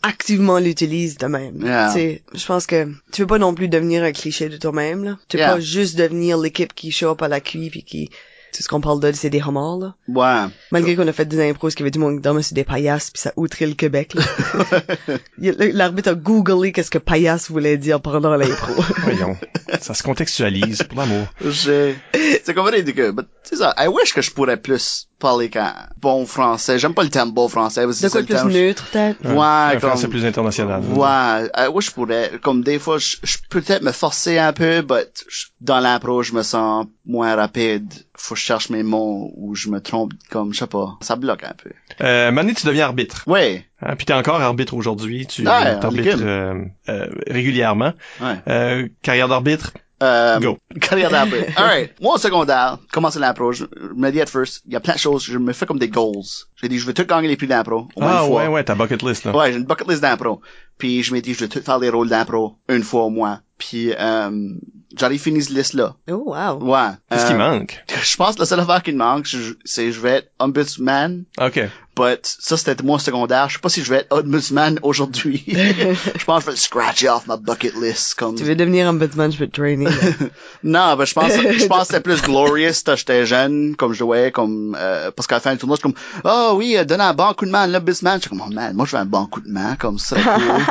[0.02, 1.60] activement l'utilises de même.
[1.62, 1.88] Yeah.
[1.92, 5.04] Tu sais, je pense que tu veux pas non plus devenir un cliché de toi-même,
[5.04, 5.18] là.
[5.28, 5.54] Tu veux Yeah.
[5.54, 8.10] pas juste devenir l'équipe qui show up à la cuit puis qui,
[8.52, 9.94] c'est ce qu'on parle de, c'est des homards, là.
[10.08, 10.50] ouais.
[10.70, 13.10] Malgré qu'on a fait des impros, qu'il y avait du monde dans c'est des paillasses
[13.10, 14.14] puis ça outrait le Québec,
[15.38, 18.72] L'arbitre a googlé qu'est-ce que paillasse voulait dire pendant l'impro.
[19.02, 19.36] Voyons.
[19.80, 21.26] Ça se contextualise, pour l'amour.
[21.44, 21.96] J'ai,
[22.44, 23.12] c'est comme ridicule.
[23.16, 23.74] Mais c'est ça.
[23.78, 26.78] I wish que je pourrais plus parler qu'un bon français.
[26.78, 27.86] J'aime pas le terme bon français.
[27.86, 29.24] De c'est quoi le plus terme- neutre, peut-être?
[29.24, 30.82] Ouais, un comme- français plus international.
[30.92, 32.32] Ouais, I wish je pourrais.
[32.42, 36.22] Comme des fois, je, je peux peut-être me forcer un peu, but je- dans l'impro,
[36.22, 37.92] je me sens moins rapide.
[38.16, 40.96] Faut que je cherche mes mots ou je me trompe, comme, je sais pas.
[41.00, 41.70] Ça bloque un peu.
[42.00, 43.24] Euh, Mané, tu deviens arbitre.
[43.26, 45.26] Ouais, Hein, puis t'es encore arbitre aujourd'hui.
[45.28, 46.20] Tu Ouais, liquide.
[46.20, 47.92] euh, euh, régulièrement.
[48.20, 48.34] ouais.
[48.48, 49.72] Euh, carrière d'arbitre.
[50.02, 50.58] Euh, Go.
[50.80, 51.46] Carrière d'arbitre.
[51.56, 52.00] Alright.
[52.00, 54.94] Moi, au secondaire, commencer l'impro, je je me dis at first, il y a plein
[54.94, 56.22] de choses, je me fais comme des goals.
[56.56, 59.24] J'ai dit, je veux tout gagner les prix d'impro, Ah ouais, ouais, ta bucket list,
[59.24, 59.36] là.
[59.36, 60.40] Ouais, j'ai une bucket list d'impro.
[60.78, 63.40] Puis je m'ai dit, je vais tout faire les rôles d'impro une fois au moins.
[63.58, 64.30] Puis euh,
[64.98, 65.94] j'arrive fini cette liste-là.
[66.10, 66.58] Oh, wow.
[66.62, 66.90] Ouais.
[67.10, 67.84] Qu'est-ce Euh, qui manque?
[68.02, 69.26] Je pense que la seule affaire qui me manque,
[69.64, 71.24] c'est je vais être ombudsman.
[71.40, 71.60] OK.
[71.96, 73.48] But ça, c'était mon secondaire.
[73.48, 75.42] Je sais pas si je vais être ombudsman aujourd'hui.
[75.48, 78.14] je pense que je vais le scratcher off ma bucket list.
[78.14, 78.36] Comme...
[78.36, 79.88] Tu veux devenir ombudsman, je peux te trainer.
[80.62, 83.98] Non, ben je pense, je pense que c'était plus glorious quand j'étais jeune, comme je
[83.98, 86.84] jouais, comme euh, parce qu'à la fin du tournoi, je suis comme oh oui, euh,
[86.84, 88.16] donne un bon coup de main à l'ombudsman.
[88.16, 90.16] Je suis comme oh man, moi je veux un bon coup de main, comme ça.
[90.16, 90.62] Cool.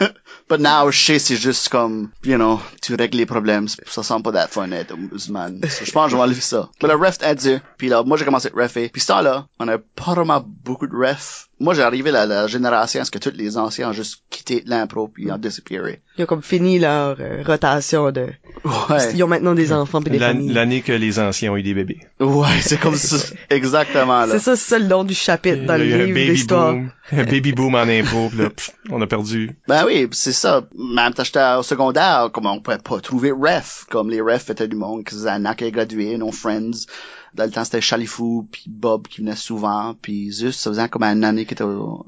[0.48, 3.68] But now, sais, c'est juste comme, you know, tu règles les problèmes.
[3.68, 5.60] Ça sent pas d'être fun être ombudsman.
[5.68, 6.68] So, je pense que je vais enlever ça.
[6.82, 8.88] Mais le ref a dit, puis là, moi j'ai commencé à refer.
[8.88, 11.47] Puis ça là, on a pas vraiment beaucoup de refs.
[11.60, 15.08] Moi j'ai arrivé à la génération, est-ce que tous les anciens ont juste quitté l'impro
[15.08, 16.00] puis ont disappearé?
[16.16, 18.26] Ils ont comme fini leur euh, rotation de...
[18.64, 19.14] Ouais.
[19.14, 20.52] Ils ont maintenant des enfants puis des familles.
[20.52, 22.00] L'année que les anciens ont eu des bébés.
[22.20, 23.34] Ouais, c'est comme ça.
[23.50, 24.28] Exactement, là.
[24.32, 26.04] C'est ça, c'est ça le nom du chapitre dans le Il y a eu un
[26.06, 26.72] livre baby d'histoire.
[26.74, 26.90] boom.
[27.12, 29.56] Un baby boom en impro, là, pff, on a perdu.
[29.66, 30.66] Ben oui, c'est ça.
[30.76, 33.84] Même quand j'étais au secondaire, comme on pouvait pas trouver ref.
[33.90, 36.86] Comme les refs étaient du monde, que Zana qui est gradué, nos friends.
[37.34, 41.02] Dans le temps, c'était Chalifou, puis Bob qui venait souvent, puis juste, ça faisait comme
[41.04, 42.06] une année qu'il était au-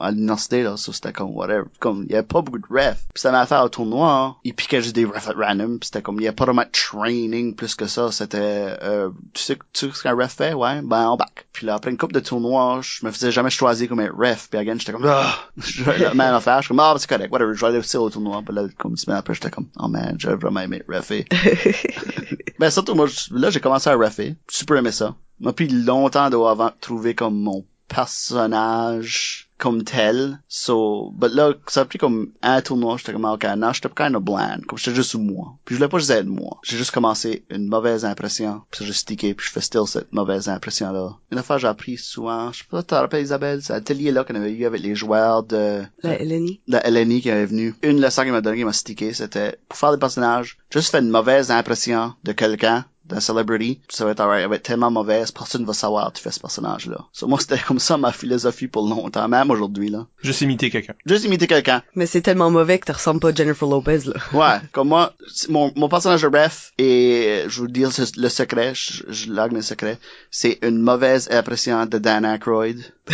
[0.00, 1.64] à l'université, là, ça c'était comme whatever.
[1.80, 3.04] Comme, il y avait pas beaucoup de refs.
[3.12, 6.02] Puis ça m'a fait au tournoi, il piquait juste des refs at random, puis c'était
[6.02, 9.56] comme, il y a pas vraiment de training plus que ça, c'était, euh, tu sais,
[9.72, 11.46] tu sais ce qu'un ref fait, ouais, ben, on back.
[11.52, 14.48] Puis là, après une couple de tournois, je me faisais jamais choisir comme être ref,
[14.50, 17.54] puis again, j'étais comme, ah, je la même affaire, je comme, ah, c'est correct, whatever,
[17.54, 19.88] je vais aller aussi au tournoi, puis là, comme une semaine après, j'étais comme, oh
[19.88, 21.26] man, j'aurais vraiment aimé refé.
[22.58, 24.36] Ben surtout moi là j'ai commencé à raffer.
[24.48, 25.16] Super aimé ça.
[25.40, 30.40] M'a pris longtemps de avant de trouver comme mon personnage comme tel.
[30.48, 34.16] So, but là, ça a pris comme un tournoi, j'étais comme, ok, non, j'étais kind
[34.16, 34.60] of bland.
[34.66, 35.56] Comme j'étais juste moi.
[35.64, 36.58] Puis je voulais pas juste être moi.
[36.62, 38.62] J'ai juste commencé une mauvaise impression.
[38.70, 41.16] Puis ça, j'ai stické, puis je fais still cette mauvaise impression-là.
[41.30, 44.34] Une affaire j'ai appris souvent, je sais pas, tu te rappelles Isabelle, c'est l'atelier-là qu'on
[44.34, 46.60] avait eu avec les joueurs de, La Eleni.
[46.66, 47.74] la LNI qui avait venu.
[47.82, 51.00] Une leçon qu'il m'a donné, qui m'a stické, c'était pour faire des personnages, juste faire
[51.00, 54.90] une mauvaise impression de quelqu'un, d'un celebrity, ça va être alright, elle va être tellement
[54.90, 56.98] mauvaise, personne va savoir que tu fais ce personnage-là.
[57.12, 60.06] So, moi, c'était comme ça ma philosophie pour longtemps, même aujourd'hui, là.
[60.22, 60.94] Juste imiter quelqu'un.
[61.06, 61.82] Juste imiter quelqu'un.
[61.94, 64.14] Mais c'est tellement mauvais que tu ressembles pas à Jennifer Lopez, là.
[64.32, 68.28] Ouais, comme moi, c'est- mon, mon personnage de ref, et je vous dire ce- le
[68.28, 69.98] secret, je, je lague le secret,
[70.30, 72.80] c'est une mauvaise impression de Dan Aykroyd.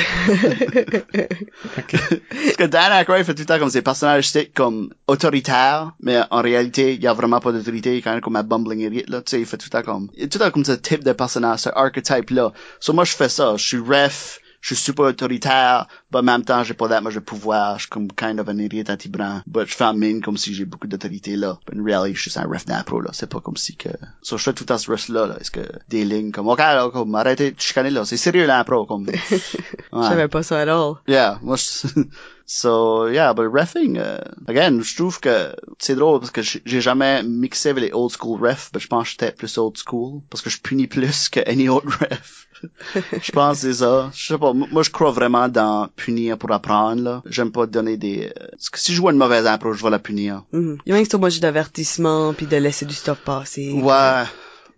[1.75, 6.19] Parce que Dan Aykroyd fait tout le temps comme ses personnages stick comme autoritaires, mais
[6.31, 8.81] en réalité, il y a vraiment pas d'autorité, il est quand même comme un bumbling
[8.81, 11.13] idiot, là, tu sais, il fait tout le temps comme, tout comme ce type de
[11.13, 12.53] personnage, ce archetype-là.
[12.81, 16.45] So moi, je fais ça, je suis ref, je suis super autoritaire, mais en même
[16.45, 19.41] temps, j'ai pas that much de pouvoir, je suis comme kind of un idiot anti-blanc,
[19.47, 21.59] but je fais en mine comme si j'ai beaucoup d'autorité là.
[21.67, 23.89] But in reality, je suis un ref d'impro, là, c'est pas comme si que,
[24.21, 26.59] so je fais tout le temps ce ref-là, là, est-ce que des lignes comme, ok,
[26.59, 29.07] là, comme, arrêtez de chicaner là, c'est sérieux l'impro, comme.
[29.11, 29.37] Je
[29.93, 30.07] Ouais.
[30.09, 30.95] savais pas ça at all.
[31.09, 31.89] Yeah, moi, je-
[32.53, 37.23] so, yeah, but refing, uh, again, je trouve que c'est drôle parce que j'ai jamais
[37.23, 40.43] mixé avec les old school refs, mais je pense que j'étais plus old school parce
[40.43, 42.49] que je punis plus que any autre ref.
[43.23, 44.11] je pense que c'est ça.
[44.13, 47.23] Je sais pas, moi je crois vraiment dans punir pour apprendre, là.
[47.27, 48.33] J'aime pas donner des...
[48.37, 50.43] euh, Parce que si je vois une mauvaise approche, je vais la punir.
[50.53, 50.79] Mhm.
[50.85, 53.71] Il y a même que c'est au d'avertissement puis de laisser du stuff passer.
[53.71, 54.25] Ouais.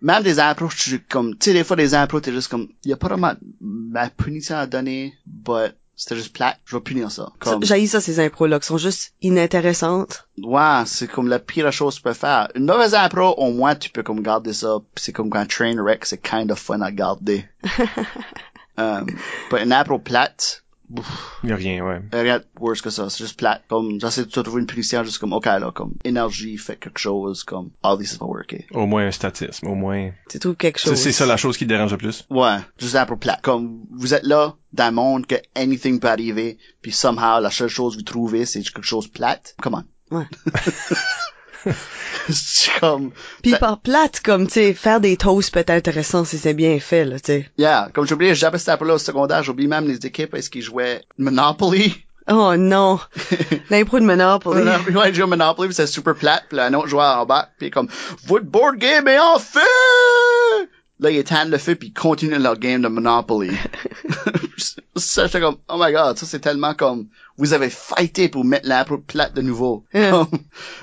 [0.03, 2.93] Même des approches, tu comme, tu sais, des fois, des approches, t'es juste comme, y
[2.93, 7.31] a pas vraiment ma punition à donner, but c'était juste plate, je vais punir ça.
[7.39, 10.27] Comme, J'haïs ça, ces impros-là, qui sont juste inintéressantes.
[10.41, 12.49] Ouais, c'est comme la pire chose que tu peux faire.
[12.55, 14.79] Une mauvaise impro, au moins, tu peux comme garder ça.
[14.95, 17.45] C'est comme quand train wreck, c'est kind of fun à garder.
[18.77, 19.05] um,
[19.51, 20.62] but une impro plate,
[21.43, 22.01] Il y a rien, ouais.
[22.11, 23.09] rien de worse que ça.
[23.09, 23.63] C'est juste plate.
[23.67, 27.43] Comme, j'essaie de trouver une punition, juste comme, ok, là, comme, énergie fait quelque chose,
[27.43, 28.63] comme, oh, this is pas working.
[28.71, 30.11] Au moins un statisme, au moins.
[30.29, 30.99] Tu trouves quelque C'est chose.
[30.99, 32.25] c'est ça la chose qui te dérange le plus.
[32.29, 33.41] Ouais, juste impro plate.
[33.41, 37.69] Comme, vous êtes là, dans un monde que anything peut arriver, puis somehow, la seule
[37.69, 39.55] chose que vous trouvez, c'est quelque chose plate.
[39.61, 40.17] Come on.
[40.17, 40.25] Ouais.
[42.29, 43.11] c'est comme,
[43.41, 46.53] Puis Ça- par plate, comme, tu sais, faire des toasts peut être intéressant si c'est
[46.53, 47.51] bien fait, là, tu sais.
[47.57, 50.61] Yeah, comme j'ai oublié, j'avais cette là au secondaire, j'oublie même les équipes, est-ce qu'ils
[50.61, 52.05] jouaient Monopoly?
[52.29, 52.99] Oh non!
[53.69, 54.61] L'impro de Monopoly.
[54.93, 57.69] Ouais, ils jouaient Monopoly, c'est super plate, puis là, un autre joueur en bas, puis
[57.69, 57.89] comme,
[58.25, 59.59] votre board game est en feu!
[60.99, 63.51] Là, ils éteignent le feu, puis ils continuent leur game de Monopoly.
[64.95, 67.07] ça, j'étais comme, oh my god, ça c'est tellement comme,
[67.37, 69.85] vous avez fighté pour mettre l'impro plate de nouveau.
[69.93, 70.27] Yeah.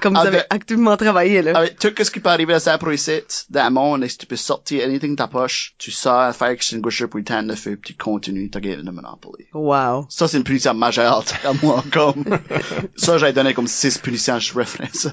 [0.01, 1.57] Comme, vous Avec- avez activement travaillé, là.
[1.57, 3.21] avec tout ce qui peut arriver à pour ici,
[3.51, 6.49] dans le monde, que tu peux sortir anything de ta poche, tu sors un fire
[6.49, 9.47] extinguisher pour éteindre le feu, puis tu continues ta game de Monopoly.
[9.53, 10.07] Wow.
[10.09, 12.25] Ça, c'est une punition majeure à moi, comme.
[12.97, 15.13] ça, j'ai donné comme six punitions, je referais ça.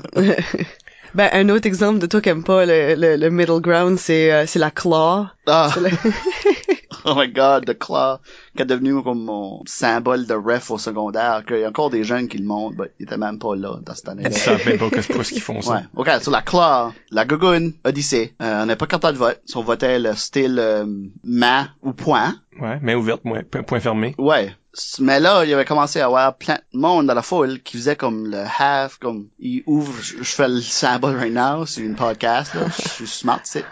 [1.13, 4.31] Ben, un autre exemple de toi qui aime pas le, le, le middle ground, c'est
[4.31, 5.25] euh, c'est la claw.
[5.47, 5.89] Ah, le-
[7.05, 8.17] oh my god, The Claw,
[8.55, 12.03] qui est devenu comme mon symbole de ref au secondaire, qu'il y a encore des
[12.03, 14.29] jeunes qui le montrent, mais ils étaient même pas là, dans cette année-là.
[14.29, 15.71] Ils savent même pas que c'est pas ce qu'ils font ça.
[15.73, 15.79] Ouais.
[15.95, 19.39] OK, sur la Claw, la Gogoon, Odyssée, euh, on n'a pas carte de vote.
[19.45, 20.85] Si on votait le style euh,
[21.23, 24.15] main ou point, Ouais, main ouverte, point point fermé.
[24.17, 24.51] Ouais.
[24.99, 27.78] Mais là, il y avait commencé à avoir plein de monde dans la foule qui
[27.78, 31.82] faisait comme le half, comme, il ouvre, je, je fais le symbole right now, c'est
[31.82, 33.63] une podcast, là, je suis smart, c'est.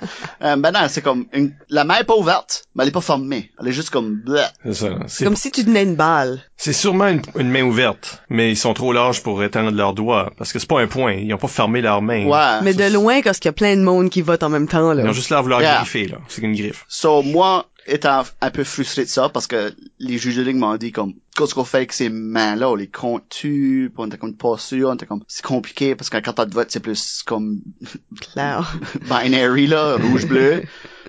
[0.42, 3.02] Euh, ben non, c'est comme, une- la main est pas ouverte, mais elle est pas
[3.02, 3.52] fermée.
[3.60, 4.42] Elle est juste comme, bleh.
[4.66, 4.88] C'est ça.
[5.08, 6.42] C'est Comme si tu tenais une balle.
[6.58, 10.32] c'est sûrement une, une main ouverte, mais ils sont trop larges pour étendre leurs doigts,
[10.38, 11.14] parce que c'est pas un point.
[11.14, 12.26] Ils ont pas fermé leurs mains.
[12.26, 12.62] Ouais.
[12.64, 14.92] Mais de loin, parce qu'il y a plein de monde qui vote en même temps,
[14.94, 15.10] Ils là.
[15.10, 15.78] ont juste l'air de vouloir Yeah.
[15.78, 16.18] griffer, là.
[16.28, 16.86] C'est une griffe.
[16.88, 20.76] So, moi, étant un peu frustré de ça, parce que les juges de ligne m'ont
[20.78, 24.58] dit comme, qu'est-ce qu'on fait avec ces mains-là, on les compte-tu, on était comme pas
[24.58, 27.62] sûr, on était comme, c'est compliqué, parce qu'un carte de vote, c'est plus comme,
[28.22, 28.78] Claire.
[29.02, 30.64] binary, là, rouge-bleu.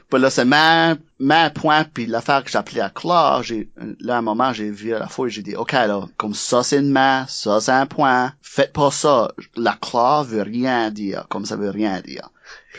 [0.09, 4.17] Puis là, c'est main, main, point, puis l'affaire que j'ai appelée à Claire, j'ai, là,
[4.17, 6.79] à un moment, j'ai vu à la fois, j'ai dit, OK, là, comme ça, c'est
[6.79, 9.33] une main, ça, c'est un point, faites pas ça.
[9.57, 12.31] La Claire veut rien dire, comme ça veut rien dire.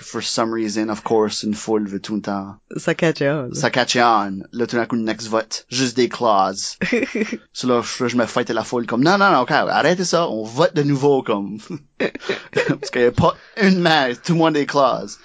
[0.01, 2.55] For some reason, of course, une foule veut tout le temps.
[2.75, 3.53] Ça catch on.
[3.53, 4.43] Ça catch on.
[4.51, 5.65] Là, tout d'un coup, le next vote.
[5.69, 6.77] Juste des clauses.
[7.53, 10.05] so là, je, je me fight à la foule comme, non, non, non, ok, arrêtez
[10.05, 11.59] ça, on vote de nouveau, comme.
[11.99, 15.19] Parce qu'il y a pas une main, tout le monde des clauses.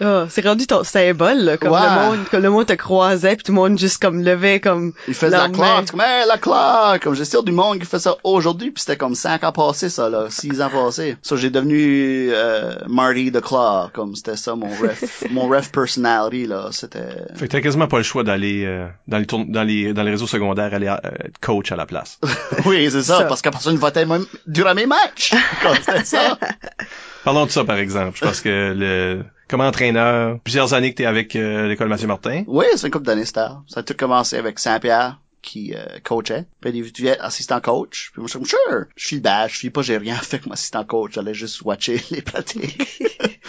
[0.00, 1.78] Ah, c'est rendu ton symbole, là, comme Ouais.
[1.80, 4.92] le monde, comme le monde te croisait, puis tout le monde juste comme levait comme
[5.06, 7.02] Il fait de la claque, comme, hey, la claque!
[7.04, 9.88] Comme, j'ai sûr du monde qui fait ça aujourd'hui, puis c'était comme cinq ans passés,
[9.90, 11.16] ça, là, six ans passés.
[11.22, 16.46] So, j'ai devenu, euh, Marty the Claw, comme, c'était ça, mon ref, mon ref personality,
[16.46, 17.06] là, c'était...
[17.36, 20.02] Fait que t'as quasiment pas le choix d'aller euh, dans les tourn- dans les dans
[20.02, 22.18] les réseaux secondaires aller euh, être coach à la place.
[22.66, 23.24] oui, c'est ça, Ça.
[23.26, 25.32] parce qu'après ça, une votait même durant mes matchs.
[25.62, 26.36] Comme, c'était ça.
[27.24, 28.18] Parlons de ça par exemple.
[28.20, 32.44] Je pense que le comme entraîneur, plusieurs années que t'es avec euh, l'école Mathieu Martin.
[32.46, 33.40] Oui, c'est une couple d'années, c'était.
[33.66, 36.46] Ça a tout commencé avec Saint-Pierre, qui euh, coachait.
[36.60, 38.10] Puis il devait être assistant coach.
[38.12, 40.14] Puis moi, je suis comme, sure, je suis le badge, je suis pas, j'ai rien
[40.22, 41.12] fait comme assistant coach.
[41.14, 43.02] J'allais juste watcher les pratiques.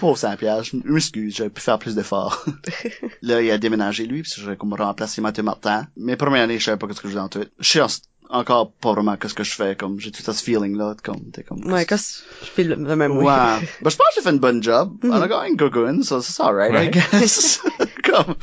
[0.00, 2.46] Pauvre Saint-Pierre, je m'excuse, j'aurais pu faire plus d'efforts.
[3.22, 5.86] là, il a déménagé, lui, puis j'aurais comme remplacé Mathieu Martin.
[5.96, 7.44] Mais première année, je savais pas ce que je faisais en tout.
[7.58, 7.86] Je en-
[8.30, 11.64] encore pas vraiment ce que je fais, comme, j'ai tout ce feeling-là, comme, t'es comme...
[11.72, 13.24] Ouais, quand je fais le, le même Ouais.
[13.24, 13.66] oui.
[13.82, 14.96] Ben, je pense que j'ai fait une bonne job.
[15.04, 16.90] On a gagné une cocoon, so c'est alright, I Ouais.
[16.90, 17.60] guess.
[18.04, 18.34] comme,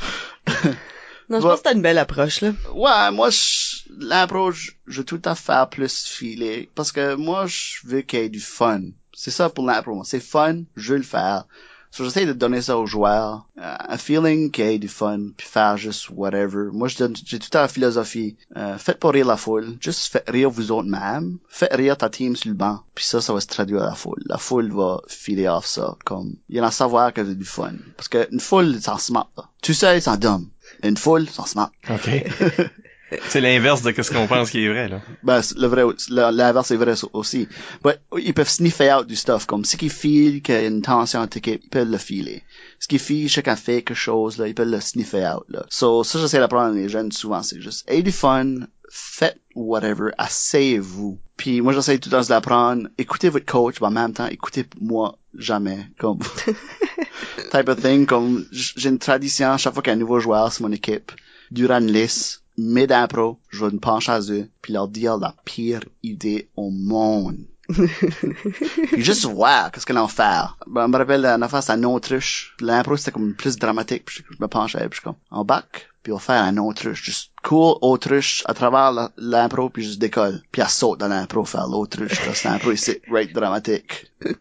[1.30, 2.52] Non, je pense que t'as une belle approche, là.
[2.74, 6.70] Ouais, moi, je- l'impro, je, tout temps faire plus filer.
[6.74, 8.80] Parce que moi, je veux qu'il y ait du fun.
[9.12, 9.94] C'est ça pour l'impro.
[9.94, 10.04] moi.
[10.06, 11.44] C'est fun, je veux le faire.
[11.90, 13.46] So, j'essaie de donner ça aux joueurs.
[13.58, 16.70] Euh, un feeling qu'il y ait du fun, puis faire juste whatever.
[16.72, 18.36] Moi, je donne, j'ai tout temps la philosophie.
[18.56, 19.76] Euh, faites pas rire la foule.
[19.80, 21.38] Juste faites rire vous autres même.
[21.48, 22.80] Faites rire ta team sur le banc.
[22.94, 24.22] Puis ça, ça va se traduire à la foule.
[24.26, 25.96] La foule va filer off ça.
[26.04, 27.72] Comme, il y en a à savoir que c'est du fun.
[27.96, 29.44] Parce que une foule, ça en smart, là.
[29.62, 30.46] Tu sais, c'est dumb.
[30.82, 31.72] Une foule, ça en smart.
[31.90, 32.08] OK.
[33.28, 35.00] c'est l'inverse de ce qu'on pense qui est vrai là.
[35.22, 37.48] Ben, c'est le vrai, l'inverse est vrai aussi.
[37.82, 40.82] But, ils peuvent sniffer out du stuff, comme ce qui file qu'il y a une
[40.82, 42.42] tension entre équipe, ils peuvent le filer.
[42.78, 45.64] Ce qui file, chacun fait quelque chose, là, ils peuvent le sniffer out, là.
[45.70, 48.56] So, ça, j'essaie d'apprendre les jeunes souvent, c'est juste, ayez du fun,
[48.90, 51.18] faites whatever, asseyez-vous.
[51.36, 54.26] Puis, moi, j'essaie tout le temps de l'apprendre, écoutez votre coach, mais en même temps,
[54.26, 56.18] écoutez-moi jamais, comme,
[57.50, 60.52] type of thing, comme, j'ai une tradition, chaque fois qu'il y a un nouveau joueur
[60.52, 61.12] sur mon équipe,
[61.50, 65.34] durant une liste, mid impro, je vais me pencher à eux, puis leur dire la
[65.44, 67.38] pire idée au monde.
[68.92, 70.56] puis juste voir qu'est-ce qu'ils vont faire.
[70.66, 72.56] Ben, je me rappelle d'une affaire, c'était un autruche.
[72.60, 74.06] L'impro, c'était comme plus dramatique.
[74.06, 76.56] Puis je, me penchais, puis je suis comme, en bac, puis on va faire un
[76.56, 77.04] autruche.
[77.04, 80.42] Juste cool autruche à travers l'impro, puis juste décolle.
[80.50, 82.24] Puis elle saute dans l'impro, faire l'autruche.
[82.24, 84.10] Parce que l'impro, c'est right dramatique.
[84.20, 84.34] puis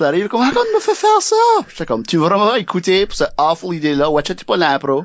[0.00, 1.36] elle arrive comme, ah, me fait faire ça?
[1.68, 5.04] J'étais comme, tu veux vraiment écouter pour cette awful idée-là, watch-tu pas l'impro?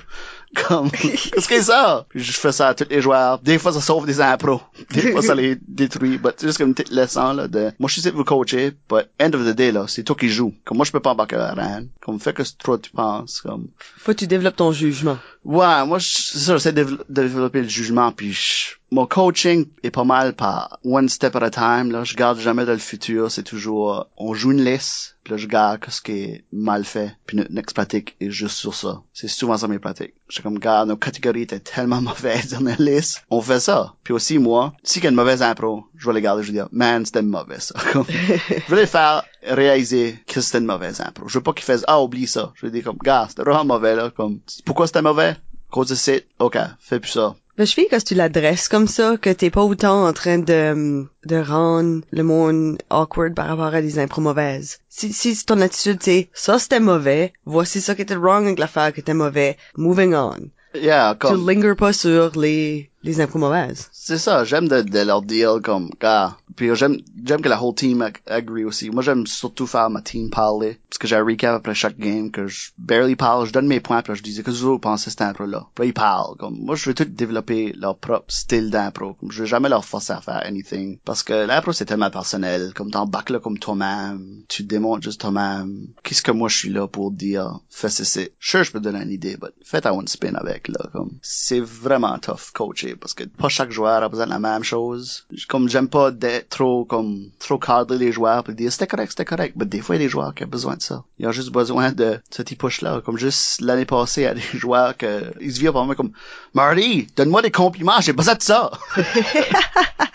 [0.67, 2.05] Comme, qu'est-ce que c'est ça?
[2.15, 3.39] Je fais ça à tous les joueurs.
[3.39, 4.61] Des fois, ça sauve des impros.
[4.91, 6.17] Des fois, ça les détruit.
[6.17, 8.71] But c'est juste comme une petite leçon, là, de, moi, je suis pour vous coacher,
[8.89, 10.53] but end of the day, là, c'est toi qui joues.
[10.65, 11.89] Comme moi, je peux pas embarquer à la reine.
[12.01, 13.41] Comme, fais que trop tu penses.
[13.41, 15.17] Comme, Faut que tu développes ton jugement.
[15.43, 19.91] Ouais, moi, je- c'est ça, j'essaie de développer le jugement, puis je- mon coaching est
[19.91, 22.03] pas mal par one step at a time, là.
[22.03, 25.37] Je garde jamais dans le futur, c'est toujours, euh, on joue une liste, puis là,
[25.37, 29.01] je garde ce qui est mal fait, puis notre next pratique est juste sur ça.
[29.11, 30.13] C'est souvent ça mes pratiques.
[30.29, 33.95] Je comme, garde, nos catégories étaient tellement mauvaises dans la liste, on fait ça.
[34.03, 36.47] Puis aussi, moi, si il y a une mauvaise impro, je vais les garder, je
[36.51, 37.75] vais dire, man, c'était mauvais, ça.
[37.95, 41.27] Je vais les faire réaliser que c'était une mauvaise impro.
[41.27, 42.51] Je veux pas qu'ils fassent, ah, oublie ça.
[42.55, 44.11] Je vais dire comme, gars, c'était vraiment mauvais, là.
[44.11, 45.35] Comme, pourquoi c'était mauvais?
[45.71, 46.27] Cause de site.
[46.39, 47.35] OK, fais plus ça.
[47.57, 51.05] Mais je fais que tu l'adresses comme ça, que t'es pas autant en train de,
[51.25, 54.79] de rendre le monde awkward par rapport à des impros mauvaises.
[54.89, 58.91] Si, si ton attitude c'est, ça c'était mauvais, voici ça qui était wrong avec l'affaire
[58.93, 60.49] qui était mauvais, moving on.
[60.73, 63.89] Yeah, Tu comme, lingers pas sur les, les mauvaises.
[63.91, 64.43] c'est ça.
[64.43, 66.37] J'aime de, de leur dire comme, gars.
[66.55, 68.89] Puis j'aime, j'aime que la whole team ag- agree aussi.
[68.89, 70.79] Moi, j'aime surtout faire ma team parler.
[70.89, 73.45] Parce que j'ai un recap après chaque game que je barely parle.
[73.45, 75.21] Je donne mes points puis je disais que vous autres pensez cet.
[75.35, 76.37] Puis là, ils parlent.
[76.37, 79.13] Comme, moi, je veux tout développer leur propre style d'impro.
[79.13, 80.97] Comme, je veux jamais leur forcer à faire anything.
[81.05, 82.73] Parce que l'impro, c'est tellement personnel.
[82.73, 84.43] Comme, t'embarques là comme toi-même.
[84.47, 85.87] Tu démontres juste toi-même.
[86.03, 87.59] Qu'est-ce que moi, je suis là pour dire?
[87.69, 88.29] Fais ceci.
[88.39, 90.89] Sure, je peux te donner une idée, but fais ta one spin avec, là.
[90.93, 95.25] Comme, c'est vraiment tough coacher parce que pas chaque joueur représente la même chose.
[95.47, 99.25] Comme, j'aime pas d'être trop, comme, trop cadrer les joueurs pour dire c'était correct, c'était
[99.25, 99.55] correct.
[99.57, 101.03] Mais des fois, il y a des joueurs qui ont besoin de ça.
[101.19, 103.01] Ils ont juste besoin de ce petit push-là.
[103.05, 105.95] Comme juste l'année passée, il y a des joueurs que, ils se viennent par moi
[105.95, 106.11] comme,
[106.53, 108.71] Marty, donne-moi des compliments, j'ai besoin de ça.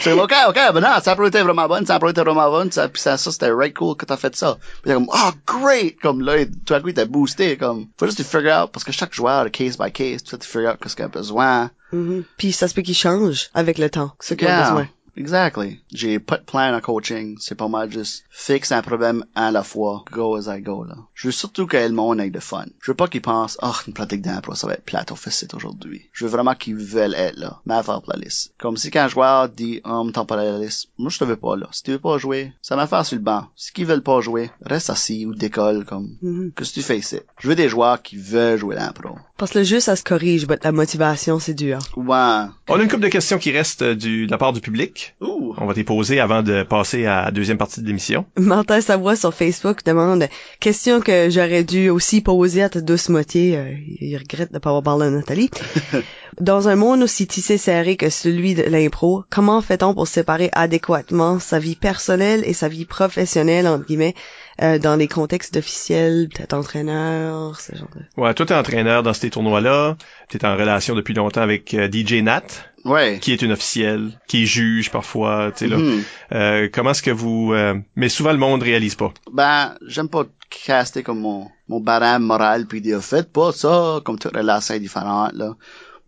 [0.00, 2.70] C'est ok, ok, ben non, ça a été vraiment bonne, ça a été vraiment bonne,
[2.70, 4.56] ça, pis ça, ça c'était right cool que t'as fait ça.
[4.82, 5.98] Pis t'es comme, oh, great!
[6.00, 8.84] Comme là, tout à coup, il t'a boosté, comme, faut juste te figure out, parce
[8.84, 11.70] que chaque joueur, case by case, tu dois te figure out qu'est-ce qu'il a besoin.
[11.92, 12.24] Mhm.
[12.36, 14.88] Puis ça se peut qu'il change avec le temps, ce qu'il a besoin.
[15.18, 15.80] Exactly.
[15.92, 17.36] J'ai pas de plan en coaching.
[17.40, 20.04] C'est pas mal juste fixe un problème à la fois.
[20.12, 20.94] Go as I go, là.
[21.14, 22.66] Je veux surtout que le monde ait de fun.
[22.80, 25.54] Je veux pas qu'ils pensent, oh, une pratique d'impro, ça va être plate au facette
[25.54, 26.08] aujourd'hui.
[26.12, 27.60] Je veux vraiment qu'ils veulent être là.
[27.66, 28.54] Mais à faire pour la liste.
[28.58, 30.88] Comme si quand un joueur dit, oh, me pas la liste.
[30.98, 31.68] Moi, je te veux pas là.
[31.72, 33.46] Si tu veux pas jouer, ça m'affaire sur le banc.
[33.56, 36.52] Si qu'ils veulent pas jouer, reste assis ou décolle, comme, Mhm.
[36.56, 37.18] qu'est-ce que tu fais ici?
[37.40, 39.16] Je veux des joueurs qui veulent jouer l'impro.
[39.36, 41.78] Parce que le jeu, ça se corrige, mais la motivation, c'est dur.
[41.96, 42.46] Ouais.
[42.68, 45.07] On a une couple de questions qui restent euh, du, de la part du public.
[45.20, 45.54] Ouh.
[45.58, 48.26] On va t'y poser avant de passer à la deuxième partie de l'émission.
[48.36, 50.28] Martin Savoie sur Facebook demande
[50.60, 53.56] question que j'aurais dû aussi poser à ta douce moitié.
[53.56, 55.50] euh, il regrette de ne pas avoir parlé à Nathalie.
[56.40, 61.40] Dans un monde aussi tissé serré que celui de l'impro, comment fait-on pour séparer adéquatement
[61.40, 64.14] sa vie personnelle et sa vie professionnelle entre guillemets
[64.62, 68.20] euh, dans les contextes officiels, peut-être entraîneur, ce genre de.
[68.20, 69.96] Ouais, toi t'es entraîneur dans ces tournois-là.
[70.28, 72.42] T'es en relation depuis longtemps avec euh, DJ Nat,
[72.84, 73.18] Ouais.
[73.20, 75.78] qui est une officielle, qui juge parfois, tu sais là.
[75.78, 76.02] Mhm.
[76.32, 77.52] Euh, comment est-ce que vous...
[77.52, 79.12] euh, Mais souvent, le monde réalise pas.
[79.32, 80.24] Ben, j'aime pas
[80.64, 84.80] caster comme mon, mon barème moral puis dire faites pas ça, comme toute relation est
[84.80, 85.54] différente, là.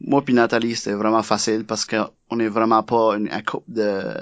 [0.00, 1.96] Moi puis Nathalie, c'était vraiment facile parce que
[2.30, 4.14] on est vraiment pas une, un couple de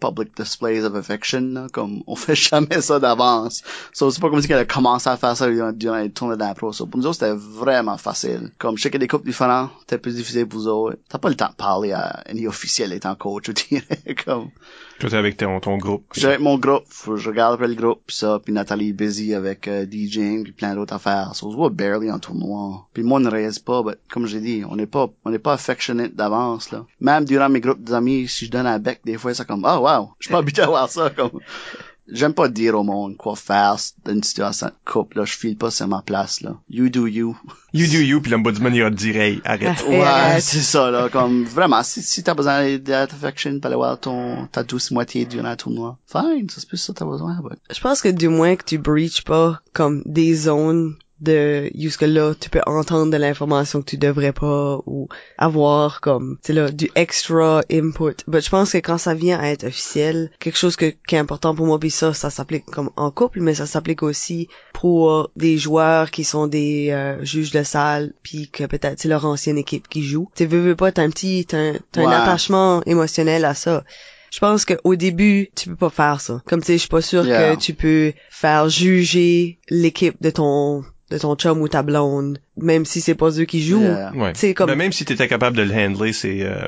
[0.00, 3.62] public displays of affection, là, comme on fait jamais ça d'avance.
[3.92, 6.72] So, c'est pas comme si qu'elle a commencé à faire ça durant, les tournées d'impro.
[6.72, 8.52] So, pour nous autres, c'était vraiment facile.
[8.58, 10.98] Comme je a des couples différents, c'était plus difficile pour vous autres.
[11.08, 14.50] T'as pas le temps de parler à un officiel étant coach, je dirais, comme.
[15.00, 16.04] Toi, t'es avec ton, ton groupe.
[16.14, 16.86] J'ai avec mon groupe,
[17.16, 20.52] je regarde après le groupe, pis ça, puis Nathalie est busy avec euh, DJing, puis
[20.52, 21.34] plein d'autres affaires.
[21.34, 22.86] So, on se voit barely en tournoi.
[22.92, 25.38] Puis moi, on ne réalise pas, but, comme j'ai dit, on n'est pas, on n'est
[25.38, 26.86] pas affectionate d'avance, là.
[27.00, 29.78] Même durant mes groupes d'amis, si je donne un bec, des fois, c'est comme, oh
[29.80, 31.40] wow, je suis pas habitué à voir ça, comme.
[32.08, 35.24] J'aime pas dire au monde quoi faire dans une situation de couple, là.
[35.24, 36.56] Je file pas sur ma place, là.
[36.68, 37.36] You do you.
[37.76, 39.84] You do you, puis l'ombudsman, il va te dire, hey, arrête.
[39.88, 41.08] Ouais, c'est ça, là.
[41.08, 45.48] Comme, vraiment, si, si t'as besoin d'affection pour aller voir ton, ta douce moitié durant
[45.48, 48.54] un tournoi, fine, c'est plus ça que t'as besoin, but Je pense que du moins
[48.54, 50.94] que tu breaches pas comme des zones
[51.24, 55.08] de jusque là tu peux entendre de l'information que tu devrais pas ou
[55.38, 59.48] avoir comme c'est là du extra input mais je pense que quand ça vient à
[59.48, 62.90] être officiel quelque chose que, qui est important pour moi puis ça ça s'applique comme
[62.96, 67.62] en couple mais ça s'applique aussi pour des joueurs qui sont des euh, juges de
[67.62, 71.02] salle puis que peut-être c'est leur ancienne équipe qui joue tu veux, veux pas t'as
[71.02, 73.82] un petit t'as un, t'as un attachement émotionnel à ça
[74.34, 76.42] je pense qu'au début, tu peux pas faire ça.
[76.44, 77.54] Comme tu sais, je suis pas sûre Yeah.
[77.54, 82.84] que tu peux faire juger l'équipe de ton de ton chum ou ta blonde, même
[82.84, 83.82] si c'est pas eux qui jouent.
[83.82, 84.12] Yeah.
[84.14, 84.32] Ouais.
[84.34, 86.42] C'est comme Ben, même si t'étais capable de le handler, c'est...
[86.42, 86.66] Euh,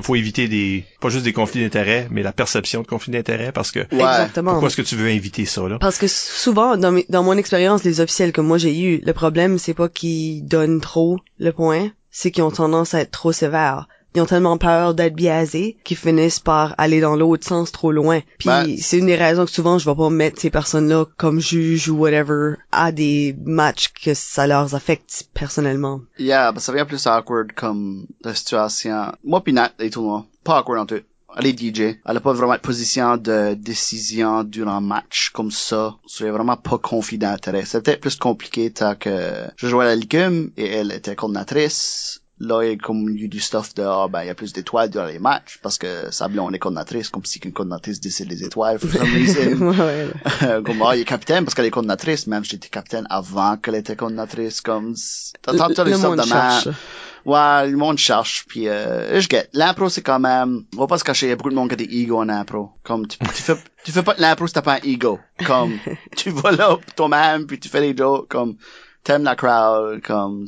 [0.00, 0.84] faut éviter des...
[1.00, 3.80] Pas juste des conflits d'intérêts, mais la perception de conflits d'intérêts, parce que...
[3.80, 3.86] Ouais.
[4.00, 4.52] exactement.
[4.52, 5.78] Pourquoi est-ce que tu veux inviter ça, là?
[5.78, 9.12] Parce que souvent, dans, mes- dans mon expérience, les officiels que moi j'ai eu, le
[9.12, 13.32] problème c'est pas qu'ils donnent trop le point, c'est qu'ils ont tendance à être trop
[13.32, 13.88] sévères.
[14.14, 18.20] Ils ont tellement peur d'être biaisés qu'ils finissent par aller dans l'autre sens trop loin.
[18.38, 21.40] Puis Ben- c'est une des raisons que souvent je vais pas mettre ces personnes-là comme
[21.40, 26.00] juges ou whatever à des matchs que ça leur affecte personnellement.
[26.18, 29.12] Yeah, ben ça vient plus awkward comme la situation.
[29.24, 31.00] Moi pis Nat, les tournois, pas awkward en tout.
[31.36, 31.98] Elle est DJ.
[32.06, 35.96] Elle a pas vraiment de position de décision durant un match comme ça.
[36.06, 37.64] C'est vraiment pas conflit d'intérêt.
[37.64, 39.10] C'était plus compliqué tant que
[39.56, 42.20] je jouais à la Ligue et elle était coordinatrice.
[42.44, 44.90] Là, il y a comme du stuff de, ah, ben, il y a plus d'étoiles
[44.90, 48.44] durant les matchs parce que sa blonde est coordinatrice, comme si qu'une coordinatrice décide les
[48.44, 49.56] étoiles, for some reason.
[49.60, 50.10] ouais, ouais.
[50.42, 53.74] Euh, comme ah, il est capitaine parce qu'elle est coordinatrice même j'étais capitaine avant qu'elle
[53.76, 54.94] était coordinatrice comme
[55.42, 56.68] t'entends Le, le monde de cherche.
[57.24, 60.98] ouais le monde cherche puis euh, je get l'impro c'est quand même on va pas
[60.98, 63.06] se cacher il y a beaucoup de monde qui a des ego en impro comme
[63.06, 65.78] tu, tu fais tu fais pas de l'impro si t'as pas un ego comme
[66.16, 68.56] tu vas là toi-même puis tu fais des jokes comme
[69.04, 70.46] t'aimes la crowd comme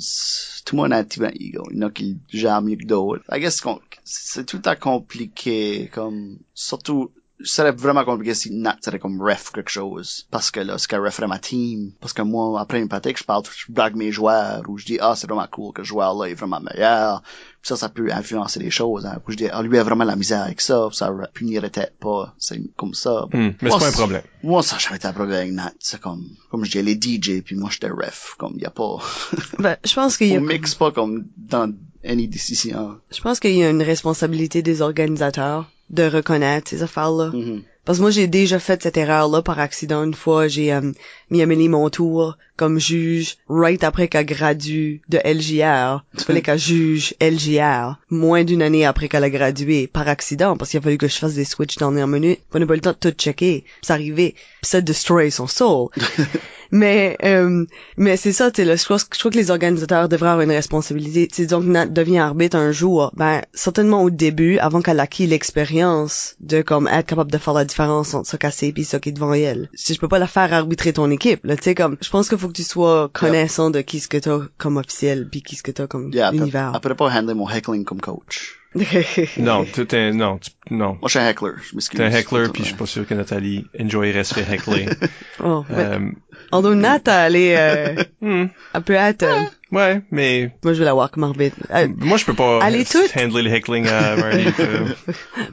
[0.64, 2.62] tout le monde a un petit peu ego il y en a qui le gèrent
[2.62, 3.62] mieux que d'autres I guess
[4.04, 9.50] c'est tout temps compliqué comme surtout ça serait vraiment compliqué si Nat serait comme ref
[9.52, 10.26] quelque chose.
[10.30, 11.92] Parce que là, c'est qu'elle referait ma team.
[12.00, 14.98] Parce que moi, après une pratique, je parle, je blague mes joueurs, ou je dis,
[15.00, 17.22] ah, c'est vraiment cool que ce joueur-là est vraiment meilleur.
[17.22, 19.20] Puis ça, ça peut influencer les choses, hein.
[19.26, 22.34] Ou je dis, ah, lui a vraiment la misère avec ça, ça punirait peut-être pas?
[22.38, 23.26] C'est comme ça.
[23.32, 24.22] Hmm, mais c'est pas un problème.
[24.42, 25.74] Moi, ça, j'avais été un problème avec Nat.
[25.78, 28.34] C'est comme, comme je dis, elle est DJ, puis moi, j'étais ref.
[28.38, 28.98] Comme, y a pas,
[29.58, 31.72] Ben, je pense qu'il y a on mixe pas comme dans
[32.04, 32.98] any décision.
[33.10, 37.30] Je pense qu'il y a une responsabilité des organisateurs de reconnaître ces affaires-là.
[37.32, 37.62] Mhm.
[37.84, 40.02] Parce que moi, j'ai déjà fait cette erreur-là par accident.
[40.02, 40.92] Une fois, j'ai euh,
[41.30, 46.04] mis Amélie mon tour comme juge right après qu'elle gradue de LJR.
[46.14, 50.70] Il fallait qu'elle juge LJR moins d'une année après qu'elle a gradué par accident parce
[50.70, 52.40] qu'il a fallu que je fasse des switches dernière minute.
[52.54, 53.64] On n'a pas eu le temps de tout checker.
[53.82, 54.34] C'est arrivé.
[54.62, 55.88] Puis ça destroy son soul.
[56.70, 57.64] mais euh,
[57.96, 61.28] mais c'est ça, tu je crois, je crois que les organisateurs devraient avoir une responsabilité.
[61.28, 65.26] Tu sais, donc Nat devient arbitre un jour, ben certainement au début, avant qu'elle acquis
[65.26, 69.10] l'expérience de comme être capable de faire la différence entre ça cassé puis ça qui
[69.10, 69.68] est devant elle.
[69.74, 72.28] Si je peux pas la faire arbitrer ton équipe, là, tu sais comme, je pense
[72.28, 75.56] qu'il faut que tu sois connaissant de qui ce que t'as comme officiel puis qui
[75.56, 76.70] ce que t'as comme Yeah, univers.
[76.74, 78.60] elle pourrait pas handler mon heckling comme coach.
[79.38, 80.92] Non, tout est, non, tu- non.
[81.00, 81.98] Moi, je suis un heckler, je m'excuse.
[81.98, 84.86] T'es un heckler, puis je suis pas sûr que Nathalie enjoyerait se faire heckler.
[85.42, 86.10] oh, mais, Euh,
[86.52, 89.44] although Nat, elle est, euh, hmm, elle peut être, euh,
[89.76, 91.56] ouais, mais moi je vais la voir comme arbitre.
[91.70, 94.46] Euh, moi, je peux pas Elle est toute- handler le heckling à Marty.
[94.60, 94.86] euh,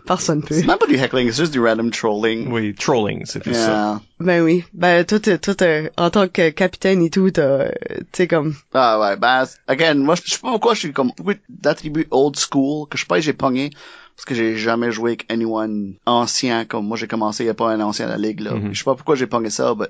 [0.05, 0.55] personne peut.
[0.55, 2.51] C'est même pas du heckling, c'est juste du random trolling.
[2.51, 4.01] oui, trolling, c'est plus ça.
[4.19, 4.63] Ben oui.
[4.73, 7.71] Ben toi, toi, t'es- en tant que capitaine et tout, t'as, euh,
[8.11, 11.33] tu comme, Ah ouais, ben, again, moi, je sais pas pourquoi je suis comme beaucoup
[11.49, 13.71] d'attributs old school que je sais pas j'ai pogné
[14.15, 17.55] parce que j'ai jamais joué avec anyone ancien comme moi j'ai commencé il y a
[17.55, 18.53] pas un ancien à la ligue là.
[18.53, 18.69] Mhm.
[18.73, 19.87] Je sais pas pourquoi j'ai pogné ça, mais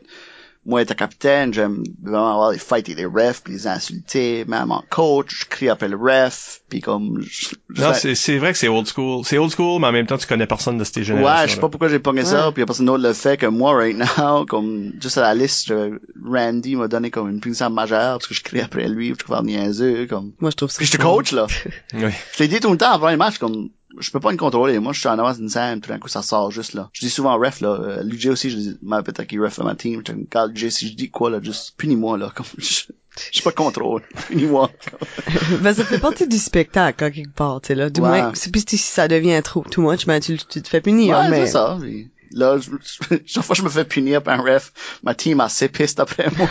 [0.66, 4.72] moi étant capitaine, j'aime vraiment avoir les fights avec les refs, puis les insulter, même
[4.72, 8.54] en coach, je crie après le ref, puis comme je, je- Non, c'est, c'est vrai
[8.54, 9.26] que c'est old school.
[9.26, 11.42] C'est old school, mais en même temps, tu connais personne de ces générations.
[11.42, 13.36] Ouais, je sais pas pourquoi j'ai pogné ça, puis y a personne d'autre le fait
[13.38, 17.40] que moi, right now, comme, juste à la liste, je- Randy m'a donné comme une
[17.42, 20.32] punition majeure parce que je crie après lui, je trouve niaiseux, comme.
[20.40, 20.78] moi je trouve ça.
[20.78, 21.48] Puis je te coach, là.
[21.94, 22.10] Oui.
[22.38, 23.70] Je l'ai dit tout le temps avant les matchs, comme,
[24.00, 24.80] je peux pas me contrôler.
[24.80, 26.90] Moi, je suis en avance d'une scène, tout d'un coup, ça sort juste, là.
[26.94, 27.70] Je dis souvent ref, là.
[27.70, 30.02] Euh, Luigi aussi, je dis, ma peut-être qu'il ref à ma team.
[30.08, 32.32] Je regarde, Luigi, si je dis quoi, là, juste, punis-moi, là.
[32.36, 32.84] Comme, je,
[33.32, 34.02] j'ai pas de contrôle.
[34.28, 34.70] Punis-moi.
[35.62, 37.90] ben ça fait partie du spectacle, hein, quelque part, tu sais, là.
[37.90, 38.08] Du Ouais.
[38.10, 41.30] moins, c'est si ça devient trop, too much, ben tu, tu te fais punir, Ouais,
[41.30, 41.46] mais.
[41.46, 41.78] c'est ça.
[41.82, 42.72] Puis Là, je,
[43.12, 44.74] je- chaque fois que je me fais punir par un ref,
[45.04, 46.50] ma team a assez piste après moi.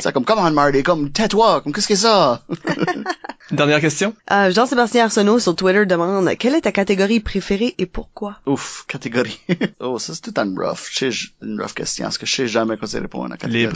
[0.00, 2.42] C'est comme, come on, Marty, comme, tais-toi, comme, qu'est-ce que c'est ça?
[3.50, 4.14] Dernière question?
[4.30, 8.36] Euh, Jean-Sébastien Arsenault sur Twitter demande quelle est ta catégorie préférée et pourquoi?
[8.46, 9.40] Ouf, catégorie.
[9.80, 10.88] oh, ça, c'est tout un rough.
[10.90, 13.28] Je sais, j- une rough question, parce que je sais jamais quoi c'est répondre à
[13.30, 13.74] la catégorie.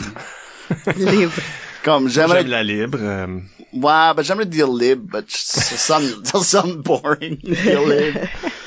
[0.95, 1.11] Libre.
[1.11, 1.33] Livre.
[1.83, 2.97] Comme, j'aimerais, J'aime la libre.
[3.01, 3.27] euh,
[3.73, 8.19] ouais, ben, j'aimerais dire libre, but ça sonne, ça sonne boring, libre.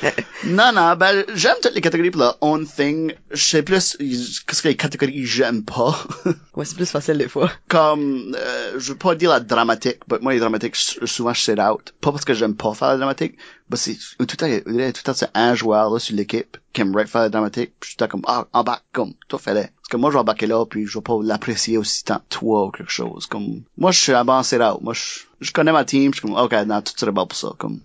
[0.45, 3.13] non, non, ben, j'aime toutes les catégories pour leur own thing.
[3.31, 5.97] Je sais plus, qu'est-ce que les catégories que j'aime pas?
[6.55, 7.51] Ouais, c'est plus facile des fois.
[7.67, 11.59] comme euh, je veux pas dire la dramatique, mais moi les dramatiques souvent je sit
[11.59, 11.93] out.
[12.01, 13.41] Pas parce que j'aime pas faire la dramatique, mais
[13.75, 17.21] c'est tout le temps, tout temps c'est un joueur là sur l'équipe qui aimerait faire
[17.21, 19.61] la dramatique, puis tout temps comme ah embarque comme toi fais-le.
[19.61, 22.67] Parce que moi je vais embarquer là puis je vais pas l'apprécier aussi tant toi
[22.67, 23.25] ou quelque chose.
[23.25, 24.13] Comme moi je suis
[24.43, 24.81] sit out.
[24.81, 27.37] Moi je, je connais ma team, je suis comme ok non tout serait bon pour
[27.37, 27.53] ça.
[27.57, 27.79] Comme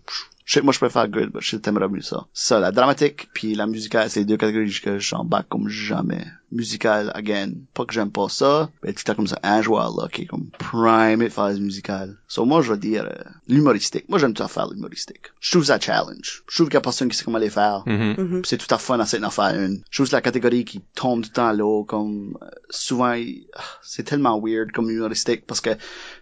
[0.45, 2.27] je sais moi je préfère good, mais je t'aimerais mieux ça.
[2.33, 6.25] Ça, la dramatique puis la musicale, c'est les deux catégories que j'embarque comme jamais.
[6.53, 9.91] Musical, again, pas que j'aime pas ça, mais tout le temps comme ça, un joueur
[9.99, 12.17] là qui est comme prime les musicales.
[12.29, 14.05] So moi je vais dire euh, l'humoristique.
[14.09, 15.33] Moi j'aime tout faire l'humoristique.
[15.41, 16.43] Je trouve ça challenge.
[16.49, 17.83] Je trouve qu'il y a personne qui sait comment les faire.
[17.87, 18.15] mhm.
[18.19, 18.43] Mhm.
[18.43, 19.81] Puis c'est tout à fun d'essayer d'en faire une.
[19.91, 22.47] Je trouve que c'est la catégorie qui tombe tout le temps à l'eau, comme euh,
[22.71, 25.71] souvent il- ah, c'est tellement weird comme humoristique parce que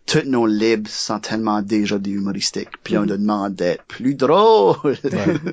[0.07, 2.70] tous nos libres sont tellement déjà des humoristiques.
[2.85, 4.76] Puis on demande d'être plus drôle.
[4.85, 5.01] Ouais.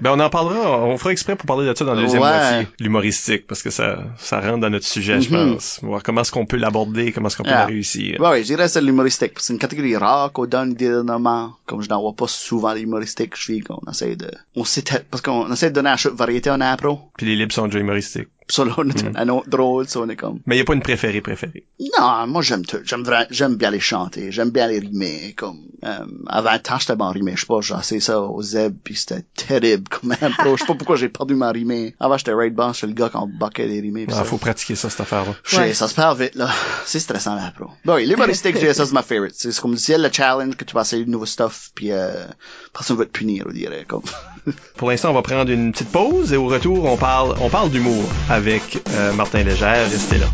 [0.02, 2.28] ben on en parlera, on fera exprès pour parler de ça dans la deuxième Ouais.
[2.30, 5.54] moitié, l'humoristique, parce que ça, ça rentre dans notre sujet, je Mhm.
[5.54, 5.80] pense.
[5.84, 7.60] Voir comment est-ce qu'on peut l'aborder, comment est-ce qu'on peut Yeah.
[7.62, 8.20] la réussir.
[8.22, 9.34] Ouais, ouais, je dirais que c'est l'humoristique.
[9.38, 11.54] C'est une catégorie rare qu'on donne directement.
[11.66, 15.22] Comme je n'en vois pas souvent l'humoristique, je suis qu'on essaie de, on sait, parce
[15.22, 17.00] qu'on essaie de donner à chaque variété en impro.
[17.18, 18.30] Puis les libres sont déjà humoristiques.
[18.48, 19.12] Puis ça, là, on est Mm.
[19.16, 21.66] un autre drôle, ça, on est comme, Mais il n'y a pas une préférée préférée?
[22.00, 22.78] Non, moi j'aime tout.
[22.86, 25.34] J'aime vra- j'aime bien les chanter, j'aime bien les rimer.
[25.36, 27.34] Comme euh, avant le temps, j'étais bon rimé.
[27.36, 30.56] Je sais pas, j'ai essayé ça au Zeb puis c'était terrible comme impro.
[30.56, 31.94] Je sais pas pourquoi j'ai perdu ma rimée.
[32.00, 34.06] Avant j'étais right bon, j'étais le gars qui en baquait les rimés.
[34.06, 34.24] pis Il ça.
[34.24, 35.36] faut pratiquer ça, cette affaire-là.
[35.60, 35.74] Ouais.
[35.74, 36.50] ça se perd vite là.
[36.86, 37.66] C'est stressant l'impro.
[37.86, 39.34] Bon, oui, l'humoristique, ça c'est ma favorite.
[39.36, 42.26] C'est comme du ciel le challenge que tu vas essayer de nouveau stuff puis euh,
[42.74, 44.04] personne va te punir, on dirait comme.
[44.78, 47.70] Pour l'instant, on va prendre une petite pause et au retour, on parle, on parle
[47.70, 48.04] d'humour
[48.38, 49.90] avec euh, Martin Légère.
[49.90, 50.28] Restez là.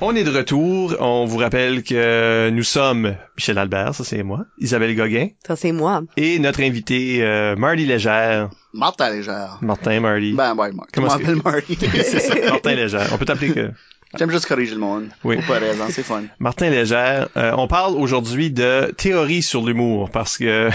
[0.00, 0.96] On est de retour.
[1.00, 5.70] On vous rappelle que nous sommes Michel Albert, ça c'est moi, Isabelle Gauguin Ça, c'est
[5.72, 6.02] moi.
[6.16, 8.50] et notre invité euh, Marty Légère.
[8.74, 9.58] Martin légère.
[9.60, 10.32] Martin Marty.
[10.32, 10.90] Ben ouais, Martin.
[10.92, 11.78] Comment est-ce m'appelle Marty?
[12.04, 13.08] c'est ça, Martin Légère.
[13.12, 13.70] On peut t'appeler que
[14.18, 15.08] J'aime juste corriger le monde.
[15.24, 15.38] Oui.
[15.46, 16.24] Pas raison, c'est fun.
[16.38, 20.68] Martin Légère, euh, on parle aujourd'hui de théorie sur l'humour parce que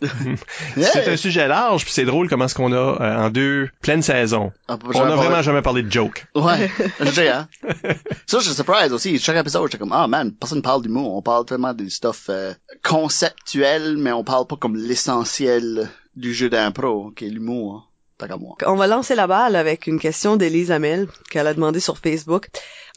[0.76, 4.02] c'est un sujet large puis c'est drôle comment est-ce qu'on a euh, en deux pleines
[4.02, 4.52] saisons.
[4.68, 6.26] Ah, On a vraiment jamais parlé de joke.
[6.34, 6.70] Ouais,
[7.14, 7.48] j'ai, hein.
[8.26, 9.18] Ça, je suis surprise aussi.
[9.18, 11.14] Chaque épisode, j'étais comme, ah man, personne parle d'humour.
[11.14, 12.52] On parle tellement des stuff euh,
[12.82, 17.90] conceptuel, mais on parle pas comme l'essentiel du jeu d'impro, qui est l'humour.
[18.66, 22.48] On va lancer la balle avec une question d'Élise Amel qu'elle a demandé sur Facebook.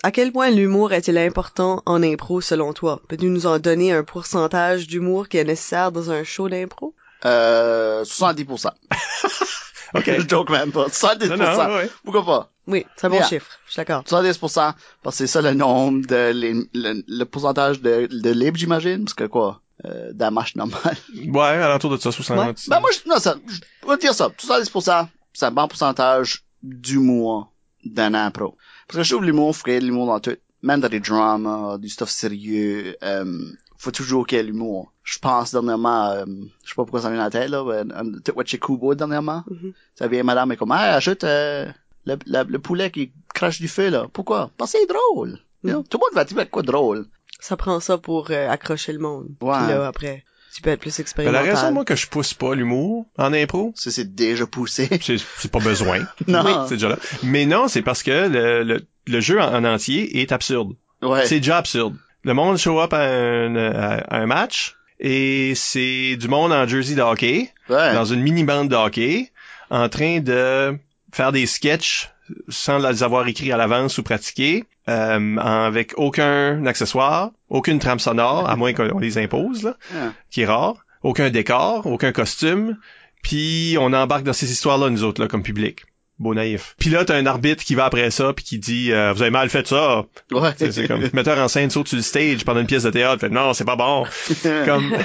[0.03, 3.01] À quel point l'humour est-il important en impro selon toi?
[3.09, 6.93] Peux-tu nous en donner un pourcentage d'humour qui est nécessaire dans un show d'impro?
[7.25, 8.67] Euh, 70%.
[9.95, 10.03] OK.
[10.05, 10.87] je joke même pas.
[10.87, 11.27] 70%.
[11.27, 11.89] Non, non, ouais, ouais.
[12.03, 12.51] Pourquoi pas?
[12.67, 13.27] Oui, c'est un bon Yeah.
[13.27, 13.47] chiffre.
[13.65, 14.03] Je suis d'accord.
[14.05, 18.57] 70%, parce que c'est ça le nombre de, les- le, le pourcentage de, de libre,
[18.57, 19.61] j'imagine, parce que quoi?
[19.85, 20.97] Euh, d'un match normal.
[21.33, 22.67] Ouais, alentour de ça, 60.
[22.67, 24.27] Ben moi, je, non, ça, je vais te dire ça.
[24.27, 27.53] 70%, c'est un bon pourcentage d'humour
[27.85, 28.57] d'un impro.
[28.87, 30.35] Parce que je trouve l'humour, faut qu'il y ait de l'humour dans tout.
[30.63, 34.91] Même dans des dramas, du stuff sérieux, euh, faut toujours qu'il y ait de l'humour.
[35.03, 36.25] Je pense dernièrement, euh,
[36.65, 38.45] je sais pas pourquoi ça me vient à la tête, là, mais, euh, tout what
[38.45, 39.43] chez Kubo dernièrement.
[39.49, 39.71] Mhm.
[39.95, 41.71] Ça vient madame et comme, hey, achète, euh,
[42.05, 44.07] le, le, le poulet qui crache du feu, là.
[44.11, 44.51] Pourquoi?
[44.57, 45.39] Parce que c'est drôle.
[45.63, 45.83] You know?
[45.83, 47.05] Tout le monde va dire quoi drôle?
[47.39, 49.27] Ça prend ça pour euh, accrocher le monde.
[49.41, 49.57] Ouais.
[49.57, 50.23] Puis là, après,
[50.53, 51.49] tu peux être plus Ben, la expérimental.
[51.49, 54.89] raison, moi, que je pousse pas l'humour en impro, Ça, c'est déjà poussé.
[55.01, 55.99] c'est c'est pas besoin.
[56.27, 56.43] Non.
[56.45, 56.97] Oui, c'est déjà là.
[57.23, 60.73] Mais non, c'est parce que le, le, le jeu en, en entier est absurde.
[61.01, 61.25] Ouais.
[61.25, 61.95] C'est déjà absurde.
[62.23, 66.95] Le monde show up à un, à un match et c'est du monde en jersey
[66.95, 67.93] de hockey, Ouais.
[67.93, 69.31] dans une mini-bande de hockey,
[69.69, 70.77] en train de
[71.13, 72.09] faire des sketchs
[72.47, 78.49] sans les avoir écrits à l'avance ou pratiqués, euh, avec aucun accessoire, aucune trame sonore,
[78.49, 80.13] à moins qu'on les impose, là, Yeah.
[80.31, 82.77] qui est rare, aucun décor, aucun costume,
[83.23, 85.85] puis on embarque dans ces histoires-là, nous autres, là, comme public.
[86.19, 86.75] Beau naïf.
[86.77, 89.31] Puis là, t'as un arbitre qui va après ça, puis qui dit euh, Vous avez
[89.31, 90.51] mal fait ça!» Ouais.
[90.57, 93.21] C'est c'est comme, metteur en scène saute sur le stage pendant une pièce de théâtre,
[93.21, 94.05] fait «Non, c'est pas bon!»
[94.65, 94.97] Comme,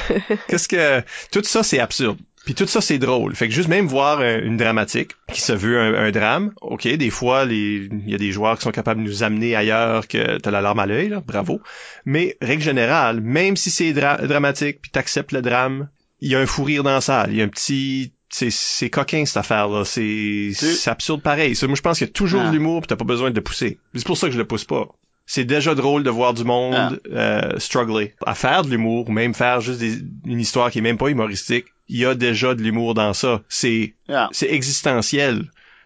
[0.49, 1.03] qu'est-ce que...
[1.31, 2.19] Tout ça, c'est absurde.
[2.45, 3.35] Puis tout ça, c'est drôle.
[3.35, 6.87] Fait que juste même voir euh, une dramatique qui se veut un, un drame, OK,
[6.87, 10.39] des fois, il y a des joueurs qui sont capables de nous amener ailleurs que
[10.39, 11.61] t'as la larme à l'œil, là, bravo.
[12.05, 15.89] Mais, règle générale, même si c'est dra- dramatique, puis t'acceptes le drame,
[16.21, 17.31] il y a un fou rire dans la salle.
[17.33, 18.13] Il y a un petit...
[18.31, 19.85] C'est, c'est coquin, cette affaire-là.
[19.85, 21.57] C'est, c'est absurde pareil.
[21.63, 22.49] Moi, je pense qu'il y a toujours Ah.
[22.49, 23.79] de l'humour, puis t'as pas besoin de le pousser.
[23.95, 24.89] C'est pour ça que je le pousse pas.
[25.27, 29.33] C'est déjà drôle de voir du monde euh, struggler à faire de l'humour, ou même
[29.35, 31.65] faire juste des- une histoire qui est même pas humoristique.
[31.89, 33.43] Il y a déjà de l'humour dans ça.
[33.49, 34.29] C'est Yeah.
[34.33, 35.45] c'est existentiel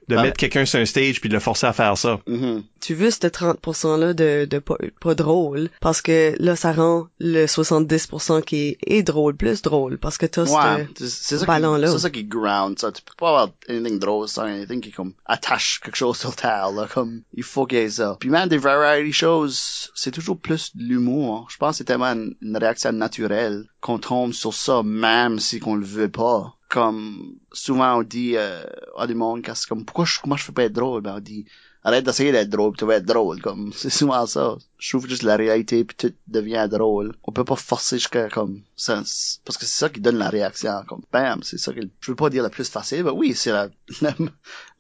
[0.09, 0.23] de Ouais.
[0.23, 2.21] mettre quelqu'un sur un stage puis de le forcer à faire ça.
[2.27, 2.63] Mhm.
[2.81, 7.47] Tu veux ce 30%-là de, de pas, pas drôle, parce que là, ça rend le
[7.47, 11.45] 70% qui est, est drôle, plus drôle, parce que t'as Ouais, ce...
[11.45, 11.87] ballon-là.
[11.89, 12.93] qui, c'est ça qui ground ça.
[12.93, 16.71] Tu peux pas avoir anything drôle sans anything qui comme attache quelque chose sur terre
[16.73, 18.17] là, comme il faut qu'il y ait ça.
[18.21, 19.49] Puis même des variety shows,
[19.95, 21.37] c'est toujours plus de l'humour.
[21.37, 21.47] hein.
[21.51, 25.59] Je pense que c'est tellement une, une réaction naturelle qu'on tombe sur ça même si
[25.61, 26.55] qu'on le veut pas.
[26.69, 28.63] Comme souvent on dit euh,
[28.97, 31.01] à du monde qu'est-ce comme pourquoi je, comment je fais pas être drôle?
[31.01, 31.47] Ben on dit
[31.85, 35.23] arrête d'essayer d'être drôle tu vas être drôle comme c'est souvent ça je trouve juste
[35.23, 39.57] la réalité puis tout devient drôle on peut pas forcer jusqu'à comme ça c'est- parce
[39.57, 42.29] que c'est ça qui donne la réaction comme bam c'est ça qui je veux pas
[42.29, 43.69] dire la plus facile mais oui c'est la,
[44.03, 44.13] la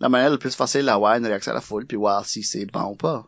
[0.00, 2.66] la manière la plus facile d'avoir une réaction à la foule puis voir si c'est
[2.66, 3.26] bon ou pas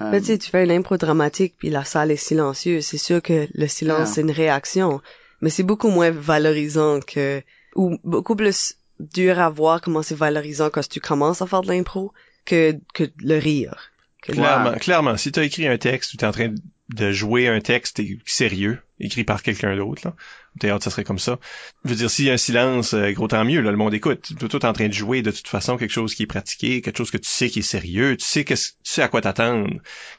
[0.00, 2.86] Euh, Mais tu sais, tu fais une impro dramatique, puis la salle est silencieuse.
[2.86, 4.12] C'est sûr que le silence, Ah.
[4.12, 5.02] c'est une réaction,
[5.42, 7.42] mais c'est beaucoup moins valorisant que...
[7.74, 11.68] ou beaucoup plus dur à voir comment c'est valorisant quand tu commences à faire de
[11.68, 12.12] l'impro
[12.44, 13.90] que, que le rire.
[14.22, 15.16] Que Clairement, clairement.
[15.16, 16.54] Si t'as écrit un texte ou t'es en train
[16.90, 20.14] de jouer un texte sérieux, écrit par quelqu'un d'autre, là,
[20.60, 21.38] théâtre, ça serait comme ça.
[21.84, 23.94] Je veux dire, s'il y a un silence, euh, gros tant mieux, là, le monde
[23.94, 24.34] écoute.
[24.38, 26.82] Tu es tout en train de jouer de toute façon quelque chose qui est pratiqué,
[26.82, 29.20] quelque chose que tu sais qui est sérieux, tu sais que tu sais à quoi
[29.22, 29.70] t'attendre.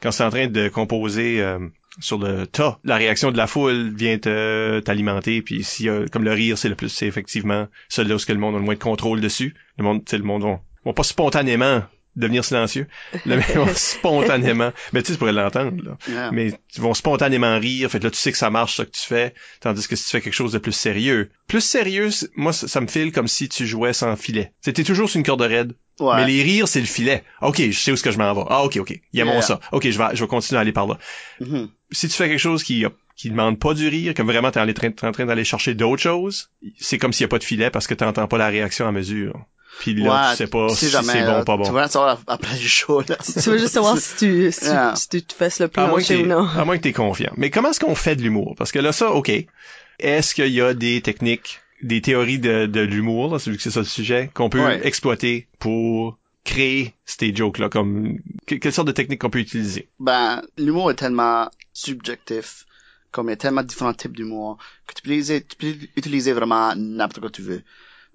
[0.01, 1.59] Quand c'est en train de composer euh,
[1.99, 6.31] sur le tas, la réaction de la foule vient te t'alimenter, puis a comme le
[6.31, 8.75] rire, c'est le plus, c'est effectivement celui-là où ce que le monde a le moins
[8.75, 9.55] de contrôle dessus.
[9.77, 11.83] Le monde, le monde vont, vont pas spontanément
[12.15, 12.87] devenir silencieux.
[13.25, 14.71] Le mais vont spontanément.
[14.91, 16.31] Mais tu sais, tu pourrais l'entendre, yeah.
[16.31, 17.89] Mais ils vont spontanément rire.
[17.89, 19.33] Fait que là, tu sais que ça marche, ça que tu fais.
[19.61, 21.31] Tandis que si tu fais quelque chose de plus sérieux.
[21.47, 24.51] Plus sérieux, moi, ça, ça me file comme si tu jouais sans filet.
[24.61, 25.73] C'était toujours sur une corde raide.
[25.99, 26.15] ouais.
[26.17, 27.23] Mais les rires, c'est le filet.
[27.41, 28.43] OK, je sais où est-ce que je m'en vais.
[28.49, 28.91] Ah, OK, OK.
[28.91, 29.59] Il y a mon ça.
[29.71, 30.97] OK, je vais, je vais continuer à aller par là.
[31.39, 31.69] Mhm.
[31.91, 32.85] Si tu fais quelque chose qui,
[33.15, 35.73] qui demande pas du rire, comme vraiment t'es en train, t'es en train d'aller chercher
[35.75, 36.49] d'autres choses,
[36.79, 38.91] c'est comme s'il y a pas de filet parce que t'entends pas la réaction à
[38.91, 39.45] mesure.
[39.79, 41.63] Puis là, Ouais, tu sais pas tu si c'est bon ou pas bon.
[41.65, 43.17] Tu vas savoir après le show, là.
[43.17, 44.95] Tu veux juste savoir si tu, si, tu- Yeah.
[44.95, 46.47] si tu te fesses le À moins, que plancher ou t'es- non.
[46.47, 47.33] à moins que t'es confiant.
[47.37, 48.55] Mais comment est-ce qu'on fait de l'humour?
[48.57, 49.31] Parce que là, ça, OK.
[49.99, 53.71] Est-ce qu'il y a des techniques, des théories de, de l'humour, là, celui que c'est
[53.71, 54.79] ça le sujet, qu'on peut Ouais.
[54.87, 57.69] exploiter pour créer ces jokes-là?
[57.69, 59.87] Comme, que- quelle sorte de technique qu'on peut utiliser?
[59.99, 62.65] Ben, l'humour est tellement subjectif,
[63.11, 64.57] comme il y a tellement différents types d'humour,
[64.87, 67.61] que tu peux, utiliser, tu peux utiliser vraiment n'importe quoi que tu veux.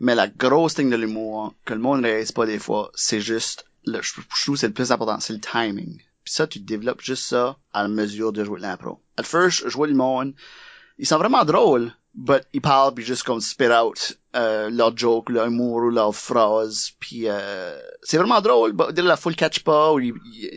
[0.01, 3.21] Mais la grosse thing de l'humour, que le monde ne réalise pas des fois, c'est
[3.21, 5.97] juste, le, je, trouve c'est le plus important, c'est le timing.
[6.25, 9.01] Puis ça, tu développes juste ça à la mesure de jouer de l'impro.
[9.17, 10.35] At first, je jouais le monde,
[10.99, 15.31] ils sont vraiment drôles, but ils parlent puis juste comme spit out euh, leur joke,
[15.31, 19.61] leur humour ou leur phrase, puis euh, c'est vraiment drôle, but dès la foule catch
[19.61, 20.01] pas, ou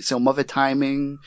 [0.01, 1.17] c'est un mauvais timing.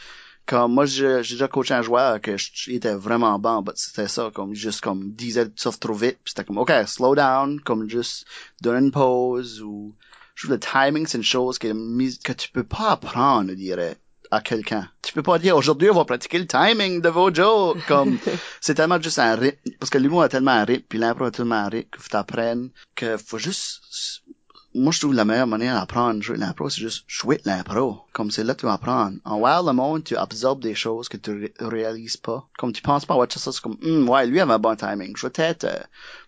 [0.47, 3.76] Comme moi, j'ai j'ai déjà coaché un joueur que je- il était vraiment bon, but
[3.76, 7.61] c'était ça, comme juste comme disait sauf trop vite, puis c'était comme ok, slow down,
[7.61, 8.26] comme juste
[8.61, 9.95] donne une pause ou
[10.34, 11.68] je trouve le timing c'est une chose que
[12.22, 13.97] que tu peux pas apprendre, je dirais
[14.30, 14.90] à quelqu'un.
[15.03, 18.18] Tu peux pas dire aujourd'hui on va pratiquer le timing de vos jokes comme
[18.61, 21.30] c'est tellement juste un rythme parce que l'humour a tellement un rythme puis l'impro a
[21.30, 23.80] tellement un rythme que faut t'apprendre que faut juste
[24.75, 28.01] moi je trouve la meilleure manière d'apprendre jouer de l'impro c'est juste jouer de l'impro
[28.12, 29.16] comme c'est là que tu vas apprendre.
[29.25, 32.49] En wild le monde tu absorbes des choses que tu ré- réalises pas.
[32.59, 34.75] Comme tu penses pas à watcher ça c'est comme Hum, ouais lui avait un bon
[34.77, 35.14] timing.
[35.16, 35.79] Je vais peut-être euh,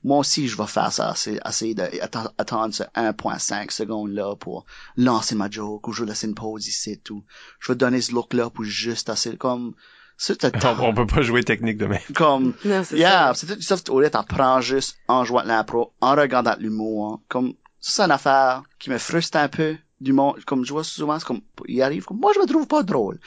[0.05, 4.65] moi aussi je vais faire ça c'est essayer d'attendre ce 1.5 secondes là pour
[4.97, 7.25] lancer ma joke ou je vais laisser une pause ici tout.
[7.61, 9.75] Je vais donner ce look là pour juste assez comme
[10.19, 11.99] c'est On, on peut pas jouer technique demain.
[12.15, 16.15] comme Non, Yeah, c'est tout ça, au lieu t'apprends juste en jouant de l'impro, en
[16.15, 17.21] regardant de l'humour.
[17.29, 17.55] Comme, ça,
[17.93, 20.43] c'est une affaire qui me frustre un peu du monde.
[20.45, 23.19] Comme je vois souvent, c'est comme, il arrive comme, moi, je me trouve pas drôle.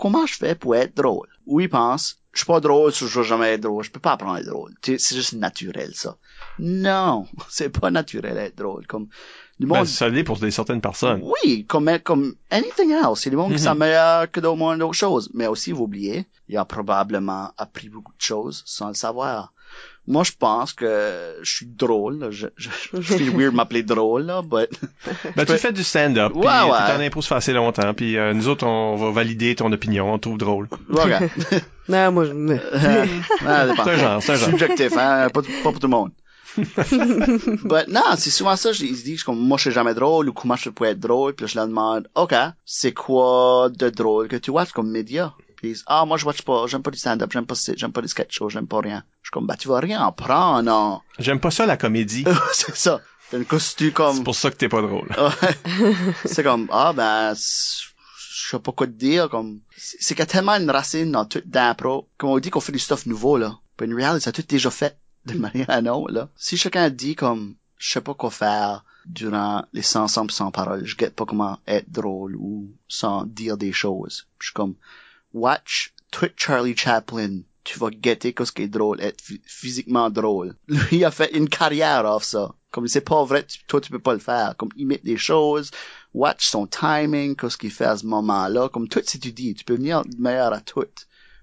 [0.00, 1.28] Comment je fais pour être drôle?
[1.46, 4.12] Ou il pense, je suis pas drôle, je vais jamais être drôle, je peux pas
[4.12, 4.74] apprendre à être drôle.
[4.82, 6.16] C'est juste naturel, ça.
[6.58, 8.86] Non, c'est pas naturel être drôle.
[8.86, 9.08] Comme,
[9.60, 11.22] du Ben, monde ça l'est pour des certaines personnes.
[11.44, 13.24] oui, comme, comme anything else.
[13.24, 13.58] Il y a des gens qui Mhm.
[13.58, 15.30] sont meilleurs que d'autres choses.
[15.34, 19.52] Mais aussi, vous oubliez, il a probablement appris beaucoup de choses sans le savoir.
[20.08, 22.18] Moi, je pense que je suis drôle.
[22.20, 22.30] là.
[22.30, 24.68] Je, je, je feel weird de m'appeler drôle, là, but...
[25.36, 26.94] Ben, tu fais du stand-up, puis Ouais, ouais.
[26.96, 30.12] en impro, ça fait assez longtemps, puis euh, nous autres, on va valider ton opinion,
[30.12, 30.68] on te trouve drôle.
[30.88, 31.20] Voilà.
[31.88, 32.56] Non, moi, je...
[33.46, 33.84] Ah, dépend.
[33.84, 34.48] C'est un genre, c'est un genre.
[34.50, 36.10] Subjectif, hein, pas, pas pour tout le monde.
[36.56, 40.28] But non, c'est souvent ça, je- ils se disent comme moi je suis jamais drôle
[40.28, 42.34] ou comment je peux être drôle, puis là, je leur demande OK,
[42.64, 45.32] c'est quoi de drôle que tu watches comme média?
[45.56, 47.92] Puis ils disent Ah moi je watch pas, j'aime pas du stand-up, j'aime pas j'aime
[47.92, 49.02] pas des sketch shows, j'aime pas rien.
[49.22, 51.00] Je suis comme bah tu vas rien apprendre, non.
[51.18, 52.24] J'aime pas ça, la comédie.
[52.52, 53.00] c'est ça.
[53.30, 55.08] T'as une costume comme C'est pour ça que t'es pas drôle.
[55.18, 56.04] Ouais.
[56.24, 60.26] c'est comme ah ben je sais pas quoi te dire comme c'est qu'il y a
[60.26, 63.58] tellement une racine dans tout d'impro comme on dit qu'on fait du stuff nouveau là
[63.80, 66.88] mais une réalité ça a tout déjà fait de manière à autre là si chacun
[66.90, 71.16] dit comme je sais pas quoi faire durant les 100 sans sans paroles je guette
[71.16, 74.74] pas comment être drôle ou sans dire des choses je suis comme
[75.36, 80.54] watch tout Charlie Chaplin tu vas guetter qu'est-ce qui est drôle être phy- physiquement drôle.
[80.68, 82.54] Lui il a fait une carrière off ça.
[82.70, 84.56] Comme c'est pas vrai tu- toi tu peux pas le faire.
[84.56, 85.70] Comme imite des choses
[86.14, 88.68] watch son timing qu'est-ce qu'il fait à ce moment-là.
[88.68, 90.84] Comme tout si tu dis tu peux venir meilleur à tout.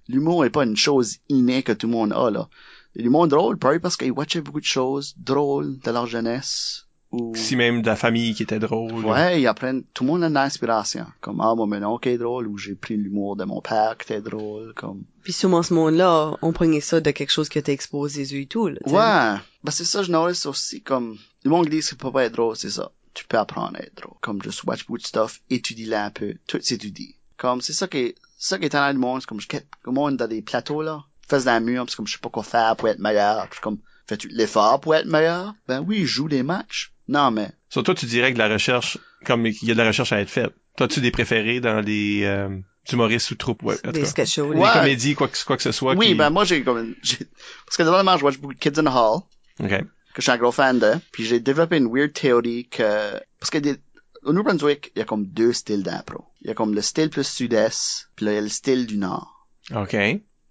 [0.08, 2.50] L'humour est pas une chose innée que tout le monde a là.
[2.96, 6.83] L'humour drôle pareil parce qu'ils watchaient beaucoup de choses drôles de leur jeunesse
[7.14, 9.06] ou Si même de la famille qui était drôle.
[9.06, 11.06] Ouais, ils apprennent, tout le monde a une inspiration.
[11.22, 14.12] Comme, ah, moi, mon oncle est drôle, ou j'ai pris l'humour de mon père qui
[14.12, 15.04] était drôle, comme.
[15.24, 18.46] Puis sûrement ce monde-là, on prenait ça de quelque chose que t'as exposé yeux et
[18.48, 18.80] tout, là.
[18.88, 19.40] Ouais.
[19.64, 22.34] Ben, c'est ça, je notice aussi, comme, le monde dit que ça peut pas être
[22.34, 22.92] drôle, c'est ça.
[23.14, 24.18] Tu peux apprendre à être drôle.
[24.20, 27.16] Comme, just watch beaucoup de stuff, étudie-le un peu, tout s'étudie.
[27.38, 29.68] Comme, c'est ça qui est, ça qui est talent du monde, c'est comme, je quête,
[29.86, 32.30] le monde dans des plateaux, là, fais dans le mur, c'est comme, je sais pas
[32.30, 35.54] quoi faire pour être meilleur, Puis comme, fais-tu de l'effort pour être meilleur?
[35.68, 36.93] Ben oui, joue des matchs.
[37.08, 39.88] Non, mais, Sur toi, tu dirais que la recherche, comme il y a de la
[39.88, 40.54] recherche à être faite.
[40.78, 42.50] T'as-tu des préférés dans les euh,
[42.92, 43.62] humoristes ou troupes?
[43.64, 44.06] Ouais, en Des cas.
[44.08, 44.54] sketch shows.
[44.54, 44.70] Ouais.
[44.74, 45.96] comédies, quoi que, quoi que ce soit.
[45.96, 46.16] oui, qui...
[46.16, 47.18] ben moi, j'ai comme, j'ai,
[47.66, 49.22] parce que normalement, je watch beaucoup de Kids in the Hall.
[49.60, 49.70] OK.
[49.70, 49.86] que
[50.18, 50.94] je suis un gros fan de.
[51.12, 53.14] Puis j'ai développé une weird théorie que...
[53.40, 53.76] Parce que des...
[54.24, 56.26] au New Brunswick, il y a comme deux styles d'impro.
[56.42, 58.88] Il y a comme le style plus sud-est, puis là, il y a le style
[58.88, 59.48] du nord.
[59.76, 59.96] OK.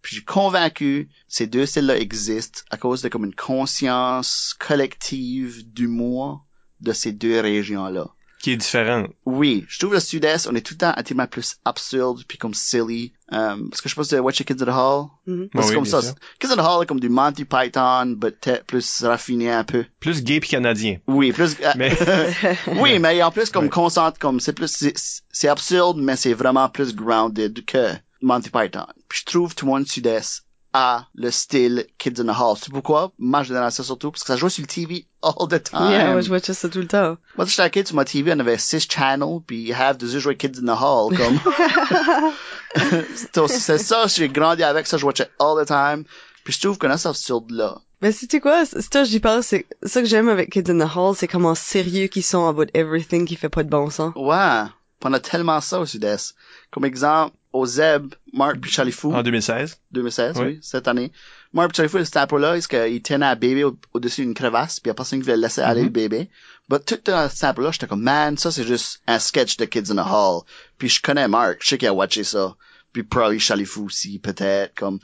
[0.03, 5.65] Puis je suis convaincu ces deux styles-là existent à cause de comme une conscience collective
[5.73, 6.45] d'humour
[6.81, 8.09] de ces deux régions-là.
[8.43, 9.07] Qui est différent.
[9.25, 12.39] Oui, je trouve le sud-est, on est tout le temps un tellement plus absurde puis
[12.39, 13.13] comme silly.
[13.33, 15.49] Euh, parce que je pense que Watch the Kids at the Hall, Mhm.
[15.55, 16.03] c'est oui, comme ça.
[16.03, 16.15] sûr.
[16.41, 19.85] Kids at the Hall est comme du Monty Python, but peut-être plus raffiné un peu.
[20.01, 20.97] Plus gay puis canadien.
[21.07, 21.55] Oui, plus.
[21.63, 21.97] euh, Mais
[22.81, 23.71] oui, mais en plus comme Ouais.
[23.71, 27.93] concentre comme c'est plus c'est- c'est absurde mais c'est vraiment plus grounded que
[28.23, 28.87] Monty Python.
[29.09, 30.45] Puis je trouve tout le monde sud-est
[30.75, 32.57] a le style Kids in the Hall.
[32.59, 33.13] C'est pourquoi?
[33.19, 35.91] Ma génération surtout parce que ça joue sur le TV all the time.
[35.91, 37.19] Yeah, moi, je watchais ça tout le temps.
[37.37, 40.37] Moi, j'étais kid sur ma TV, on avait six channels, puis you have des jouer
[40.37, 41.39] Kids in the Hall, comme.
[43.49, 46.05] C'est- ça, j'ai grandi avec ça, je watchais all the time.
[46.45, 47.79] Puis je trouve qu'on a ça absurde-là.
[48.01, 51.15] Mais c'est quoi, c'est j'y pense, c'est ça que j'aime avec Kids in the Hall,
[51.15, 54.13] c'est comment sérieux qu'ils sont about everything qui fait pas de bon sens.
[54.17, 54.65] Ouais.
[55.05, 56.35] On a tellement ça au sud-est.
[56.73, 59.79] Comme exemple, au Zeb, Mark puis Charlie Fou, En 2016.
[59.93, 60.45] 2016, Oui.
[60.47, 61.13] oui, cette année.
[61.53, 64.81] Mark puis Charlie Fou, c'était là est-ce qu'il tenait un bébé au- au-dessus d'une crevasse,
[64.81, 65.87] puis il y a personne qui voulait laisser aller Mhm.
[65.87, 66.31] le bébé.
[66.71, 69.97] But tout ce sample-là, j'étais comme, man, ça c'est juste un sketch de Kids in
[69.97, 70.43] the Hall.
[70.79, 72.57] Puis je connais Mark, je sais qu'il a watché ça.
[72.95, 74.99] Puis probably Charlie Fou aussi, peut-être, comme...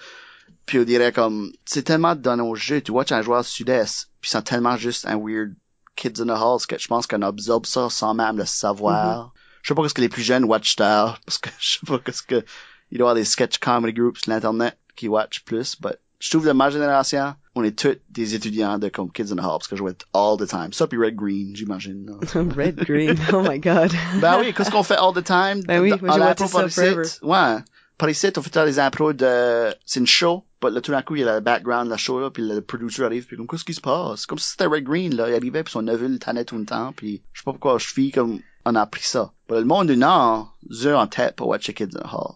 [0.64, 4.31] Puis on dirait comme, c'est tellement dans nos jeux, tu watches un joueur sud-est, puis
[4.31, 5.55] c'est tellement juste un weird
[5.97, 6.83] Kids in the Hall sketch.
[6.85, 9.33] Je pense qu'on absorbe ça sans même le savoir.
[9.69, 12.01] Je sais pas ce que les plus jeunes watch tard, parce que je sais pas
[12.11, 12.43] ce que,
[12.91, 16.31] il doit y avoir des sketch comedy groups sur l'internet qui watch plus, but je
[16.31, 19.59] trouve de ma génération, on est tous des étudiants de comme Kids in the Hall,
[19.59, 20.73] parce que je jouais all the time.
[20.73, 22.11] Ça puis Red Green, j'imagine.
[22.57, 23.93] Red Green, oh my god.
[24.23, 25.62] ben oui, qu'est-ce qu'on fait all the time?
[25.66, 27.03] Ben oui, moi, j'ai watché ça forever.
[27.20, 27.59] Ouais.
[27.99, 31.16] Par ici, on fait des impros de, c'est une show, but là, tout d'un coup,
[31.16, 33.47] il y a le background de la show, là, puis le producer arrive, puis comme,
[33.47, 34.24] qu'est-ce qui se passe?
[34.24, 36.65] Comme si c'était Red Green, là, il arrivait, puis son neveu le tannait tout le
[36.65, 39.32] temps, puis je sais pas pourquoi je fille comme, on a appris ça.
[39.51, 42.35] Mais le monde du Nord, eux en tête pour watcher Kids in the Hall.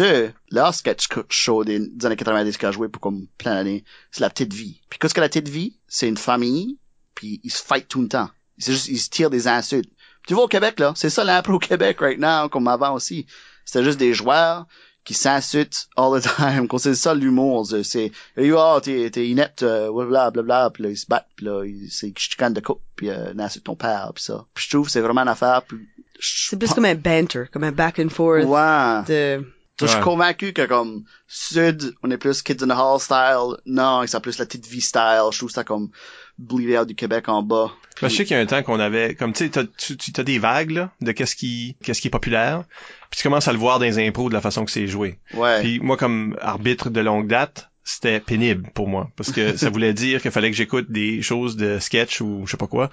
[0.00, 3.84] eux, leur sketch show des, des années 90 qui a joué pour comme plein d'années,
[4.10, 4.80] c'est la petite vie.
[4.88, 5.76] Puis qu'est-ce que la petite vie?
[5.88, 6.78] C'est une famille,
[7.14, 8.30] puis ils se fight tout le temps.
[8.58, 9.90] C'est juste, ils se tirent des insultes.
[10.26, 13.26] Tu vois au Québec, là, c'est ça l'impro au Québec right now, comme avant aussi.
[13.64, 14.66] C'était juste des joueurs
[15.04, 19.90] qui s'insultent all the time, qu'on c'est ça l'humour, c'est, oh, t'es, t'es inepte, euh,
[19.92, 22.60] blablabla, bla, bla, puis là, ils se battent, puis là, ils, c'est, ils chicanent de
[22.60, 24.44] coupe, puis euh, insultent ton père, puis ça.
[24.54, 25.78] Puis je trouve que c'est vraiment une affaire, puis
[26.20, 29.02] C'est plus comme un banter, comme un back and forth Ouais.
[29.38, 29.44] de...
[29.80, 30.02] Je suis Ouais.
[30.04, 33.56] convaincu que comme Sud, on est plus Kids in the Hall style.
[33.66, 35.22] Non, c'est plus la petite vie style.
[35.32, 35.90] Je trouve ça comme
[36.38, 37.72] bleed out du Québec en bas.
[38.00, 40.12] Je sais qu'il y a un temps qu'on avait, comme tu sais, t'as- tu tu-
[40.12, 42.62] t'as des vagues là, de qu'est-ce qui, qu'est-ce qui est populaire,
[43.14, 45.18] puis tu commences à le voir dans les impros de la façon que c'est joué.
[45.34, 45.60] Ouais.
[45.60, 49.92] Puis moi, comme arbitre de longue date, c'était pénible pour moi, parce que ça voulait
[49.92, 52.90] dire qu'il fallait que j'écoute des choses de sketch ou je sais pas quoi,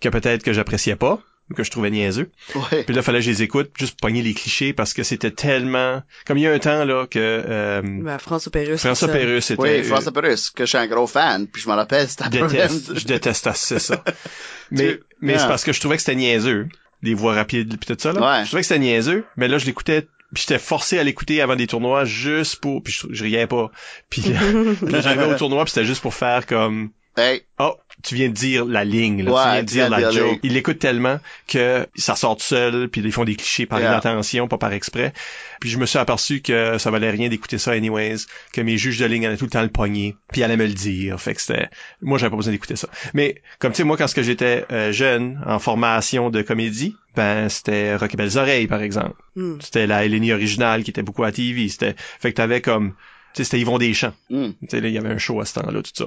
[0.00, 1.20] que peut-être que j'appréciais pas,
[1.50, 2.30] ou que je trouvais niaiseux.
[2.54, 2.82] ouais.
[2.84, 5.30] Puis là, fallait que je les écoute, juste pour pogner les clichés, parce que c'était
[5.30, 6.02] tellement...
[6.26, 8.80] Comme il y a un temps, là, que euh, Ben, François Pérusse.
[8.82, 9.08] François.
[9.08, 9.62] Pérusse était...
[9.62, 12.30] Oui, François Perus, que je suis un gros fan, puis je me rappelle, c'était un
[12.30, 12.50] problème.
[12.68, 14.04] déteste, je déteste assez ça.
[14.70, 15.38] Mais, Tu- mais Ah.
[15.38, 16.68] c'est parce que je trouvais que c'était niaiseux,
[17.02, 18.20] les voix rapides pis tout ça, là.
[18.20, 18.44] Ouais.
[18.44, 20.02] Je trouvais que c'était niaiseux, mais là, je l'écoutais,
[20.32, 23.70] puis j'étais forcé à l'écouter avant des tournois juste pour, puis je, je riais pas.
[24.08, 24.22] Puis,
[24.82, 28.28] puis là, j'arrivais au tournoi, puis c'était juste pour faire comme, Hey, oh, tu viens
[28.28, 30.38] de dire la ligne, là, Ouais, tu viens de dire la dire joke.
[30.42, 33.80] les- Il l'écoute tellement que ça sort tout seul, puis ils font des clichés par
[33.80, 33.90] Yeah.
[33.92, 35.12] inattention, pas par exprès.
[35.60, 38.16] Puis je me suis aperçu que ça valait rien d'écouter ça anyways,
[38.54, 40.66] que mes juges de ligne allaient tout le temps le pogner, puis ils allaient me
[40.66, 41.20] le dire.
[41.20, 41.68] Fait que c'était,
[42.00, 42.88] moi j'avais pas besoin d'écouter ça.
[43.12, 46.96] Mais comme tu sais, moi quand ce que j'étais euh, jeune, en formation de comédie,
[47.14, 49.16] ben c'était Rocky Belles Oreilles par exemple.
[49.36, 49.58] Hmm.
[49.60, 51.68] C'était la Eleni originale qui était beaucoup à TV.
[51.68, 52.94] C'était, fait que t'avais comme,
[53.34, 54.12] c'était Yvon Deschamps.
[54.30, 56.06] là, il y avait un show à ce temps-là, tout ça.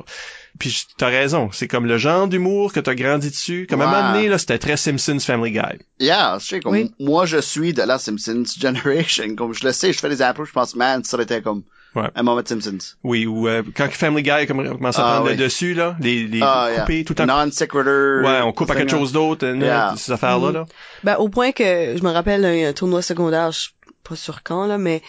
[0.60, 3.68] Puis t'as raison, c'est comme le genre d'humour que t'as grandi dessus.
[3.70, 5.80] Comme à un moment donné, là, c'était très Simpsons Family Guy.
[6.00, 6.92] Yeah, je sais, comme, Oui.
[7.00, 9.36] moi, je suis de la Simpsons Generation.
[9.36, 11.64] Comme, je le sais, je fais des impros, je pense, man, ça aurait été comme,
[11.96, 12.10] Ouais.
[12.14, 12.78] un moment de Simpsons.
[13.06, 15.38] Oui, ou euh, quand Family Guy a comm- commencé à Ah, prendre oui.
[15.38, 16.82] le dessus, là, les, les Ah, yeah.
[16.82, 17.26] couper tout le temps.
[17.26, 18.22] Non sequitur.
[18.22, 19.94] Ouais, on coupe à quelque chose d'autre, euh, Yeah.
[19.98, 20.66] ces affaires-là, là.
[21.06, 21.64] Ben, au point que
[21.98, 23.72] je me rappelle un, un tournoi secondaire, je suis
[24.04, 25.02] pas sûr quand, là, mais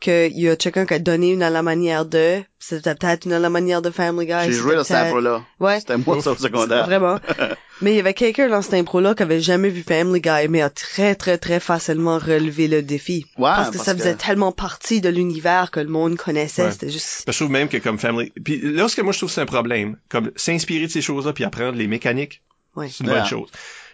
[0.00, 3.32] qu'il y a quelqu'un qui a donné une à la manière de, c'était peut-être une
[3.32, 4.32] à la manière de Family Guy.
[4.32, 5.42] J'ai c'était joué dans cette impro-là.
[5.60, 5.80] Ouais.
[5.80, 6.84] C'était moi, ça, au secondaire.
[6.86, 7.18] Vraiment.
[7.80, 10.62] mais il y avait quelqu'un dans cette impro-là qui avait jamais vu Family Guy, mais
[10.62, 13.26] a très, très, très facilement relevé le défi.
[13.36, 16.64] Ouais, parce que ça faisait tellement partie de l'univers que le monde connaissait.
[16.66, 16.72] Ouais.
[16.72, 17.24] C'était juste...
[17.26, 18.32] Je trouve même que comme Family...
[18.44, 21.02] Puis là, ce que moi, je trouve que c'est un problème, comme s'inspirer de ces
[21.02, 22.42] choses-là puis apprendre les mécaniques,
[22.76, 22.88] Ouais.
[22.88, 23.48] c'est une bonne chose.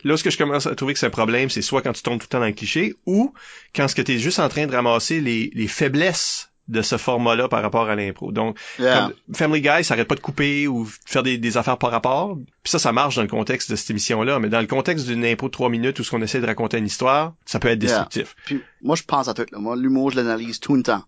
[0.04, 2.02] Là, ce que je commence à trouver que c'est un problème, c'est soit quand tu
[2.02, 3.32] tombes tout le temps dans le cliché, ou
[3.74, 6.96] quand ce que tu es juste en train de ramasser les, les faiblesses de ce
[6.96, 8.32] format-là par rapport à l'impro.
[8.32, 9.10] Donc, Yeah.
[9.28, 11.90] comme Family Guy, ça arrête pas de couper ou de faire des, des affaires par
[11.90, 12.36] rapport.
[12.62, 14.38] Puis ça, ça marche dans le contexte de cette émission-là.
[14.38, 16.78] Mais dans le contexte d'une impro de trois minutes où ce qu'on essaie de raconter
[16.78, 18.04] une histoire, ça peut être Yeah.
[18.06, 18.34] destructif.
[18.46, 19.44] Puis moi, je pense à tout.
[19.52, 19.58] Là.
[19.58, 21.04] Moi, l'humour, je l'analyse tout le temps.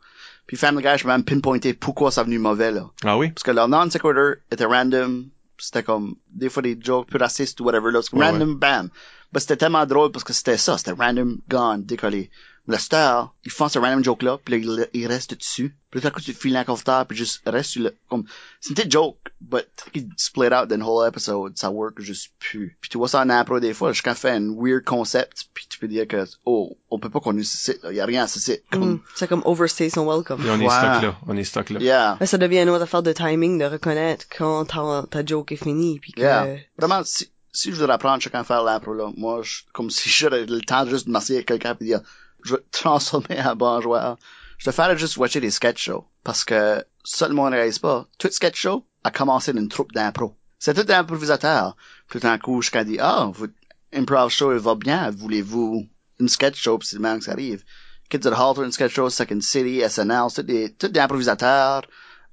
[0.46, 2.70] Puis Family Guy, je peux même pinpointer pourquoi ça a venu mauvais.
[2.70, 2.90] là.
[3.04, 3.30] Ah oui?
[3.30, 5.24] Parce que leur non sequitur était random.
[5.58, 7.90] C'était comme des fois des jokes plus racistes ou whatever.
[7.90, 8.02] Là.
[8.02, 8.88] C'est comme Ouais, random, bam.
[9.32, 10.78] Mais c'était tellement drôle parce que c'était ça.
[10.78, 12.30] C'était random, gone, décollé.
[12.68, 15.76] Le star, ils font ce random joke-là, puis là, il, il reste dessus.
[15.90, 17.94] Puis tout à coup, tu te files inconfortable, puis juste reste sur le...
[18.10, 18.24] Comme,
[18.60, 22.76] c'est une petite joke, but il split out d'un whole episode, ça work juste plus.
[22.80, 25.78] Puis tu vois ça en impro des fois, jusqu'à faire un weird concept, puis tu
[25.78, 27.92] peux dire que, oh, on peut pas qu'on ait ce site, là.
[27.92, 28.64] y a rien à ce site.
[28.72, 29.00] Comme, Mm.
[29.14, 30.44] C'est comme overstay son welcome.
[30.44, 30.70] Et on est Ouais.
[30.70, 31.16] stock là.
[31.28, 31.80] On est stock là.
[31.80, 32.16] yeah.
[32.18, 35.56] Ben, ça devient une autre affaire de timing, de reconnaître quand ta, ta joke est
[35.56, 36.20] finie, puis que...
[36.20, 36.56] Yeah.
[36.78, 40.08] Vraiment, si, si je voudrais apprendre chacun à faire l'impro, là, moi, je, comme si
[40.10, 42.00] j'aurais le temps de juste de m'asseoir avec quelqu'un et dire,
[42.46, 44.16] je vais te transformer en bon joueur.
[44.58, 46.06] Je te ferais juste watcher des sketch shows.
[46.24, 48.06] Parce que, ça, le monde ne réalise pas.
[48.18, 50.34] Tout sketch show a commencé d'une troupe d'impro.
[50.58, 51.76] C'est tout improvisateur.
[52.08, 53.52] Tout d'un coup, je dit, ah, votre
[53.92, 55.10] improv show, il va bien.
[55.10, 55.86] Voulez-vous
[56.18, 56.78] une sketch show?
[56.78, 57.64] Puis c'est le que ça arrive.
[58.08, 61.82] Kids at Halter, une sketch show, Second City, SNL, c'est tout des, tout des improvisateurs.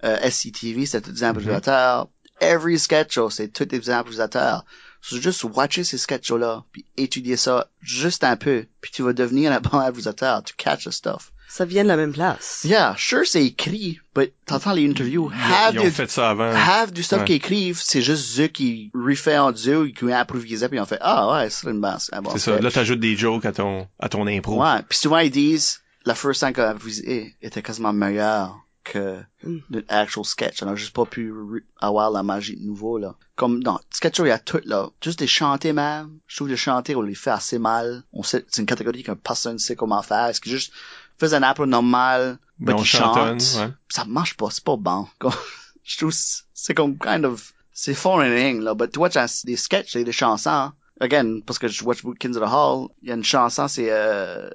[0.04, 2.10] Euh, SCTV, c'est tous des improvisateurs.
[2.40, 4.66] Every sketch show, c'est tous des improvisateurs.
[5.06, 9.12] So, juste watcher ces sketch shows-là, puis étudier ça juste un peu, puis tu vas
[9.12, 10.42] devenir un bon improvisateur.
[10.44, 11.34] Tu catch the stuff.
[11.50, 12.62] Ça vient de la même place.
[12.64, 15.30] Yeah, sure, c'est écrit, but t'entends les interviews.
[15.30, 16.52] Half Ils ont fait ça avant.
[16.56, 17.26] half du stuff Ouais.
[17.26, 21.32] qu'ils écrivent, c'est juste eux qui refait en Dieu, qui improvisent, puis on fait, ah
[21.34, 22.10] ouais, c'est une basse.
[22.14, 22.60] un bon C'est ça.
[22.60, 24.64] Là, t'ajoutes des jokes à ton, à ton impro.
[24.64, 29.20] Ouais, puis souvent ils disent, la first time qu'on a improvisé était quasiment meilleure que
[29.44, 29.58] Mm.
[29.70, 30.62] notre actual sketch.
[30.64, 31.34] On a juste pas pu
[31.80, 33.16] avoir la magie de nouveau, là.
[33.36, 34.90] Comme dans sketch show, il y a tout, là.
[35.02, 36.20] Juste des chanter, même.
[36.28, 38.04] Je trouve que chanter, on les fait assez mal.
[38.14, 40.28] On sait, c'est une catégorie que personne sait comment faire.
[40.28, 40.72] Est-ce que juste,
[41.18, 43.18] fais un impro normal, Mais mais qui chante.
[43.18, 43.70] ouais.
[43.90, 45.08] Ça marche pas, c'est pas bon.
[45.20, 45.32] Comme,
[45.84, 48.74] je trouve, c'est c'est comme kind of, c'est foreign, là.
[48.74, 50.72] But tu watch un- des sketchs, c'est des chansons.
[51.02, 53.88] Again, parce que je watch Kids of the Hall, il y a une chanson, c'est,
[53.90, 54.48] euh,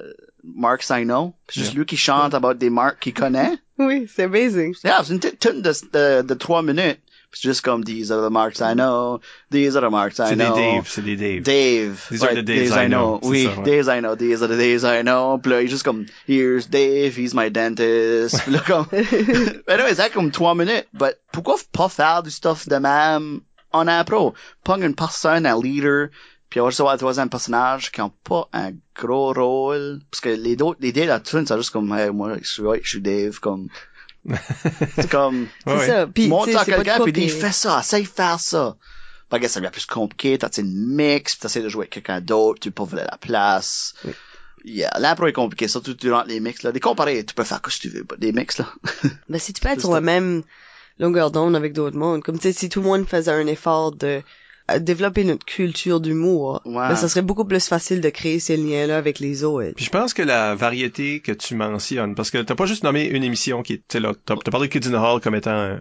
[0.42, 1.34] Mark Sino.
[1.48, 1.80] C'est juste Yeah.
[1.80, 3.58] lui qui chante about des marques qu'il connaît.
[3.86, 4.74] Oui, c'est amazing.
[4.84, 6.98] Yeah, c'est une petite tune de, de, de trois minutes.
[7.30, 10.28] Puis C'est juste comme, these are the marks I know, these are the marks I
[10.30, 10.54] C'est des know.
[10.56, 11.42] Dave, c'est des Dave.
[11.42, 12.06] Dave.
[12.10, 13.20] These are Ouais, the days I know.
[13.22, 13.64] C'est Oui, ça, ouais.
[13.82, 15.36] Daves I know, these are the Daves I know.
[15.36, 18.40] Puis là, il est juste comme, here's Dave, he's my dentist.
[18.44, 20.86] Puis là, comme, mais non, c'est comme trois minutes.
[20.94, 23.40] But pourquoi pas faire du stuff de même
[23.72, 24.32] en impro?
[24.64, 26.08] Prendre une personne, un leader,
[26.50, 30.00] puis avoir un troisième personnage qui n'a pas un gros rôle.
[30.10, 32.80] Parce que les autres, de la tune, c'est juste comme, hey, moi, je suis, ouais,
[32.82, 33.68] je suis Dave, comme,
[34.96, 36.06] c'est comme, C'est ça.
[36.06, 38.76] Puis, montre à quelqu'un quoi puis dis qui- fais ça, essaye de faire ça.
[39.28, 42.20] Pas que ça devient plus compliqué, t'as une mix, puis t'essaies de jouer avec quelqu'un
[42.20, 43.94] d'autre, tu peux pas voler la place.
[44.04, 44.12] Oui.
[44.64, 46.72] Yeah, l'impro est compliqué, surtout durant les mix, là.
[46.72, 48.66] Des comparés, tu peux faire que tu veux, pas des mix, là.
[49.28, 50.42] Ben, si tu peux être sur la même
[50.98, 53.92] longueur d'onde avec d'autres mondes, comme tu sais, si tout le monde faisait un effort
[53.92, 54.22] de
[54.78, 56.88] développer notre culture d'humour, Ouais.
[56.88, 59.72] ben, ça serait beaucoup plus facile de créer ces liens-là avec les autres.
[59.74, 63.04] Puis je pense que la variété que tu mentionnes, parce que t'as pas juste nommé
[63.06, 65.34] une émission qui est, tu sais là, t'as parlé de Kids in the Hall comme
[65.34, 65.78] étant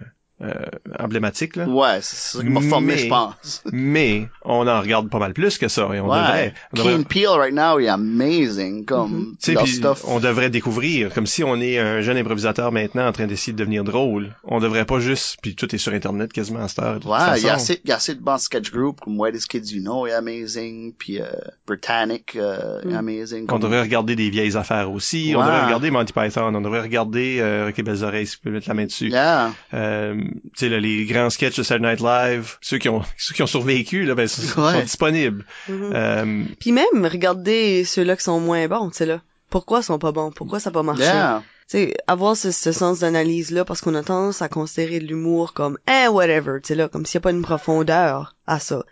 [0.99, 1.65] emblématique, là.
[1.67, 3.63] Ouais, c'est ça qui m'a formé, je pense.
[3.71, 6.17] Mais on en regarde pas mal plus que ça et on ouais.
[6.19, 10.03] devrait, on devrait- Peel right now, est amazing, comme, leur puis stuff.
[10.07, 13.57] on devrait découvrir, comme si on est un jeune improvisateur maintenant en train d'essayer de
[13.57, 14.35] devenir drôle.
[14.43, 16.99] On devrait pas juste, puis tout est sur Internet quasiment à cette heure.
[17.05, 19.47] Ouais, il y a assez, il y a assez de bons sketch groups, comme Whitest
[19.47, 21.25] Kids You Know est amazing, puis euh,
[21.65, 22.95] Britannic euh, est Mm.
[22.95, 23.43] amazing.
[23.43, 25.33] On comme- devrait regarder des vieilles affaires aussi.
[25.35, 26.53] On devrait regarder Monty Python.
[26.53, 29.09] On devrait regarder euh, Rocky Belles Oreilles, si tu peux mettre la main dessus.
[29.09, 29.51] Yeah.
[29.73, 33.33] Euh, tu sais, là, les grands sketchs de Saturday Night Live, ceux qui ont, ceux
[33.33, 34.73] qui ont survécu, là, ben, sont, Ouais.
[34.73, 35.45] sont disponibles.
[35.69, 35.91] Mhm.
[35.93, 39.21] Euh, Puis même, regardez ceux-là qui sont moins bons, tu sais là.
[39.49, 40.31] Pourquoi ils sont pas bons?
[40.31, 41.03] Pourquoi ça a pas marché?
[41.03, 41.41] Yeah.
[41.69, 45.77] Tu sais, avoir ce, ce sens d'analyse-là, parce qu'on a tendance à considérer l'humour comme,
[45.89, 48.83] eh, whatever, tu sais là, comme s'il n'y a pas une profondeur à ça.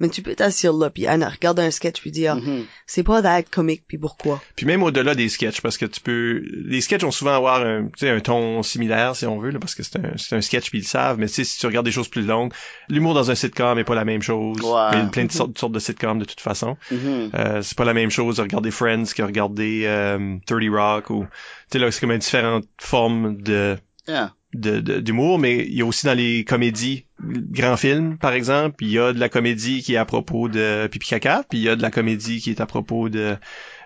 [0.00, 2.64] Mais tu peux t'asseoir là, puis Anna, regarde un sketch, puis dire, Mhm.
[2.86, 4.42] c'est pas d'être comique, puis pourquoi?
[4.56, 7.84] puis même au-delà des sketchs, parce que tu peux, les sketchs vont souvent avoir un,
[7.84, 10.40] tu sais, un ton similaire, si on veut, là, parce que c'est un, c'est un
[10.40, 12.52] sketch puis ils le savent, mais tu sais, si tu regardes des choses plus longues,
[12.88, 14.60] l'humour dans un sitcom est pas la même chose.
[14.62, 14.88] Ouais.
[14.92, 16.76] Il y a plein de sortes, sortes de sitcoms de toute façon.
[16.90, 17.30] Mhm.
[17.34, 21.22] Euh, c'est pas la même chose de regarder Friends que regarder euh, 30 Rock ou
[21.24, 21.28] tu
[21.72, 23.76] sais là c'est comme différentes formes de
[24.06, 24.34] Yeah.
[24.54, 28.76] De- de- d'humour mais il y a aussi dans les comédies grands films par exemple
[28.84, 31.64] il y a de la comédie qui est à propos de pipi caca puis il
[31.64, 33.36] y a de la comédie qui est à propos de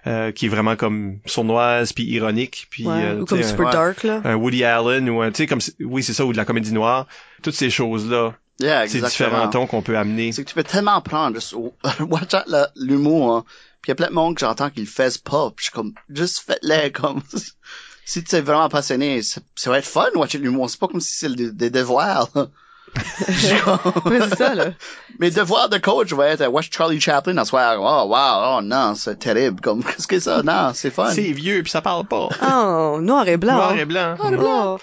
[0.07, 3.45] euh, qui est vraiment comme sournoise puis ironique puis Ouais, euh, ou tu comme sais,
[3.45, 3.73] un- Super ouais.
[3.73, 4.21] Dark, là.
[4.25, 6.73] un Woody Allen ou un tu sais comme oui c'est ça ou de la comédie
[6.73, 7.07] noire
[7.43, 9.29] toutes ces choses là Yeah, c'est exactement.
[9.29, 12.43] différents tons qu'on peut amener C'est que tu peux tellement apprendre juste au- watch out
[12.75, 13.45] l'humour, hein.
[13.81, 15.53] Puis il y a plein de monde que j'entends qu'ils le fassent pas.
[15.55, 17.23] Puis je suis comme, juste faites-le, comme,
[18.11, 20.71] si tu es vraiment passionné, ça, ça va être fun, watcher l'humour.
[20.71, 22.29] C'est pas comme si c'est le- des devoirs,
[24.07, 24.67] Ouais, c'est ça, là.
[25.19, 28.63] Mes devoirs de coach vont être, euh, watch Charlie Chaplin, à soir, oh, wow, oh
[28.63, 30.43] non, c'est terrible, comme, qu'est-ce que c'est ça?
[30.43, 31.11] Non, c'est fun.
[31.15, 33.57] c'est vieux puis ça parle pas Oh, noir et blanc.
[33.57, 34.79] noir et blanc Oh.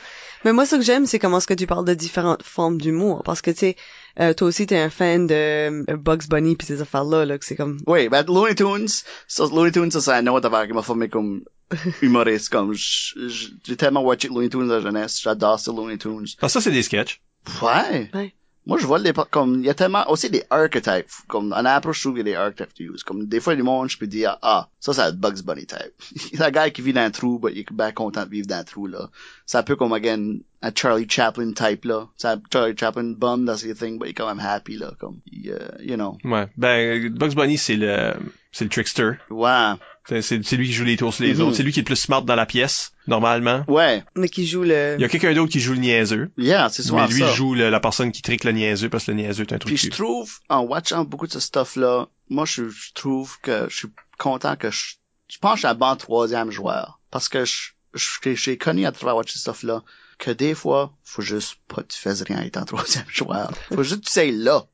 [0.46, 3.24] Mais moi, ce que j'aime, c'est comment ce que tu parles de différentes formes d'humour.
[3.24, 3.76] Parce que, tu sais,
[4.20, 7.46] euh, toi aussi, t'es un fan de euh, Bugs Bunny pis ces affaires-là, là, que
[7.46, 7.80] c'est comme...
[7.88, 8.88] Oui, ben Looney Tunes,
[9.28, 11.44] ça, Looney Tunes, ça, c'est un autre affaire qui m'a formé comme
[12.04, 16.28] humoriste, comme, j'ai tellement watché Looney Tunes à la jeunesse, j'adore ces Looney Tunes.
[16.42, 17.22] Ah, ça c'est des sketchs
[17.62, 18.10] Ouais.
[18.14, 18.34] Ouais.
[18.66, 21.98] Moi, je vois les, comme, il y a tellement, aussi des archetypes, comme, en approche,
[21.98, 23.04] je trouve qu'il y a des archetypes to use.
[23.04, 25.94] Comme, des fois, du monde, je peux dire, ah, ça, c'est un Bugs Bunny type.
[26.34, 28.48] c'est un gars qui vit dans un trou, mais il est bien content de vivre
[28.48, 29.10] dans un trou, là.
[29.46, 32.08] C'est un peu comme, again, un Charlie Chaplin type, là.
[32.18, 34.94] C'est un Charlie Chaplin bum, that's the thing, but il est quand même happy, là,
[35.00, 36.18] comme, il, euh, you know.
[36.24, 36.48] Ouais.
[36.58, 38.14] Ben, Bugs Bunny, c'est le,
[38.52, 39.12] c'est le trickster.
[39.30, 39.74] Ouais.
[40.08, 41.42] C'est c'est- c'est lui qui joue les tours sur les Mhm.
[41.42, 41.56] autres.
[41.58, 43.64] C'est lui qui est le plus smart dans la pièce, normalement.
[43.68, 44.96] Ouais, Mais qui joue le...
[44.98, 46.32] Il y a quelqu'un d'autre qui joue le niaiseux.
[46.38, 47.32] yeah, c'est souvent Mais lui ça.
[47.34, 49.74] joue le- la personne qui trique le niaiseux parce que le niaiseux est un truc
[49.74, 53.76] Puis je trouve, en watchant beaucoup de ce stuff-là, moi, je, je trouve que je
[53.76, 53.88] suis
[54.20, 54.96] content que je,
[55.28, 57.00] je pense que je suis un bon troisième joueur.
[57.10, 59.84] Parce que je, je- j'ai connu à travers watcher ce stuff-là
[60.20, 63.52] que des fois, faut juste pas que tu fasses rien étant troisième joueur.
[63.74, 64.66] Faut juste que tu sais là.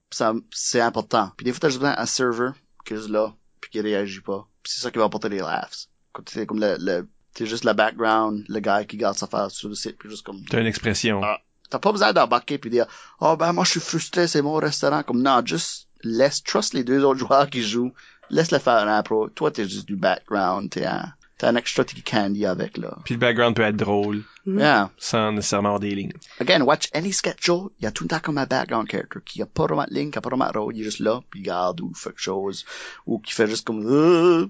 [0.52, 1.32] C'est important.
[1.38, 2.54] Puis des fois, t'as juste besoin d'un serveur
[2.86, 4.48] qui est juste là, puis qui réagit pas.
[4.64, 5.88] C'est ça qui va apporter des laughs.
[6.12, 9.54] Quand t'es comme le, le t'es juste le background, le gars qui garde sa face
[9.54, 11.22] sur le site, puis juste comme T'as une expression.
[11.24, 11.40] Ah.
[11.70, 12.86] T'as pas besoin d'embarquer puis dire
[13.22, 16.84] oh ben moi je suis frustré c'est mon restaurant comme non juste laisse trust les
[16.84, 17.94] deux autres joueurs qui jouent
[18.30, 21.84] laisse le faire un pro toi t'es juste du background t'es un t'as un extra
[21.84, 22.98] petit candy avec là.
[23.04, 24.60] Puis le background peut être drôle, Mhm.
[24.60, 24.90] yeah.
[24.98, 26.14] Sans nécessairement avoir des lignes.
[26.40, 27.72] again watch any sketch show.
[27.80, 29.94] Il y a tout le temps comme un background character qui a pas vraiment de
[29.94, 30.76] ligne qui a pas vraiment de rôle.
[30.76, 32.66] Il est juste là puis il garde ou il fait quelque chose
[33.08, 34.48] ou qui fait juste comme euh,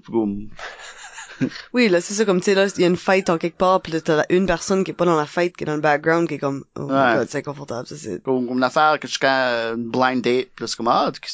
[1.72, 3.56] Oui, là, c'est ça, comme, tu sais, là, il y a une fight en quelque
[3.56, 5.74] part, puis là, t'as une personne qui est pas dans la fight, qui est dans
[5.74, 7.14] le background, qui est comme, oh my Ouais.
[7.18, 8.22] god, c'est inconfortable, ça, c'est...
[8.22, 10.88] comme, comme une affaire que je suis quand une blind date puis là, c'est comme
[10.88, 11.12] ah voir?
[11.12, 11.30] Puis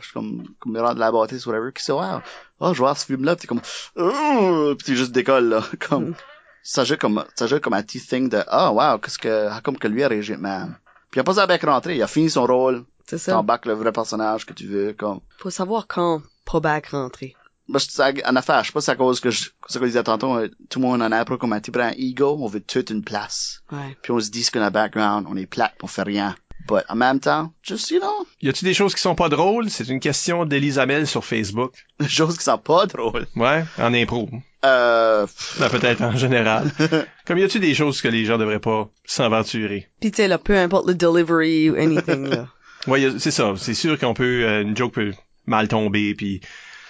[0.00, 2.22] je suis comme comme il de la bâtisse whatever qu'est-ce que tu vas voir?
[2.60, 3.60] oh je vais voir ce film là puis t'es comme
[3.96, 6.14] oh puis tu juste décolles là comme Mm.
[6.62, 9.60] ça joue comme ça joue comme un petit thing de ah wow qu'est-ce que how
[9.62, 10.76] come que lui a réagi man
[11.10, 13.32] puis il a pas ça avec rentrer il a fini son rôle C'est ça.
[13.32, 17.36] t'embarques le vrai personnage que tu veux comme Faut savoir quand pas back rentrer.
[17.68, 19.72] Moi, je sais, en affaire, je sais pas si c'est à cause que je, c'est
[19.74, 20.38] ça qu'on disait tantôt,
[20.70, 22.60] tout le monde en a un peu comme un petit peu un ego, on veut
[22.60, 23.62] toute une place.
[23.72, 23.96] Ouais.
[24.02, 26.34] Puis on se dit ce qu'on a background, on est plate, on fait rien.
[26.66, 29.70] But en même temps, just, you know, Y a-tu des choses qui sont pas drôles?
[29.70, 31.72] C'est une question d'Elisabelle sur Facebook.
[32.00, 33.26] des choses qui sont pas drôles.
[33.36, 34.28] Ouais, en impro.
[34.64, 35.26] Euh,
[35.60, 36.70] Ben, peut-être en général.
[37.26, 39.88] Comme y a-tu des choses que les gens devraient pas s'aventurer?
[40.00, 42.48] Pis tu sais, là, peu importe le delivery ou anything, là.
[42.86, 43.54] Ouais, y a- c'est ça.
[43.56, 45.12] C'est sûr qu'on peut, euh, une joke peut
[45.46, 46.40] mal tomber, puis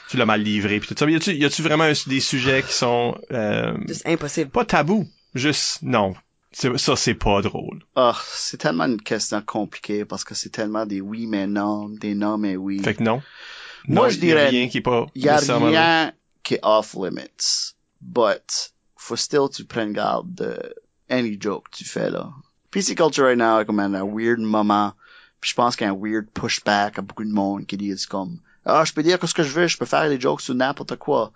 [0.08, 1.06] tu l'as mal livré, puis tout ça.
[1.06, 4.50] Mais y a-tu, y a-tu vraiment un- des sujets qui sont euh, Juste impossible.
[4.50, 5.06] pas tabous?
[5.34, 6.14] Juste, non.
[6.52, 7.82] C'est- Ça, c'est pas drôle.
[7.96, 12.14] oh, c'est tellement une question compliquée parce que c'est tellement des oui mais non, des
[12.14, 12.80] non mais oui.
[12.82, 13.22] Fait que non.
[13.86, 16.12] Moi, Non, je y a dirais- rien qui est pas Il y a rien
[16.42, 17.74] qui est off limits.
[18.00, 20.56] But, faut still tu prennes garde de
[21.10, 22.30] any joke que tu fais, là.
[22.70, 24.92] PC Culture right now est comme un, un weird moment.
[25.40, 28.06] Puis je pense qu'il y a un weird pushback à beaucoup de monde qui disent
[28.06, 30.54] comme, ah, je peux dire ce que je veux, je peux faire des jokes sur
[30.54, 31.32] n'importe quoi.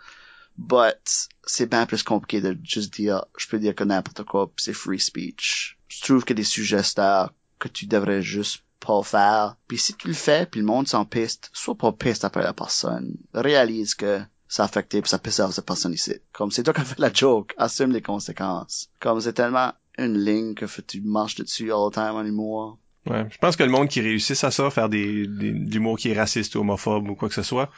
[0.59, 4.65] But, c'est bien plus compliqué de juste dire, je peux dire que n'importe quoi, puis
[4.65, 5.79] c'est free speech.
[5.89, 9.57] Je trouve que des stars que tu devrais juste pas faire.
[9.69, 12.53] Puis si tu le fais, puis le monde s'en piste, sois pas piste après la
[12.53, 13.17] personne.
[13.33, 16.15] Réalise que ça a affecté puis ça pisse off cette personne ici.
[16.33, 18.91] Comme c'est toi qui as fait la joke, assume les conséquences.
[19.01, 22.79] Comme c'est tellement une ligne que tu marches dessus all the time en.
[23.07, 23.25] Ouais.
[23.31, 26.19] Je pense que le monde qui réussisse à ça, faire des, des, l'humour qui est
[26.19, 27.71] raciste ou homophobe ou quoi que ce soit,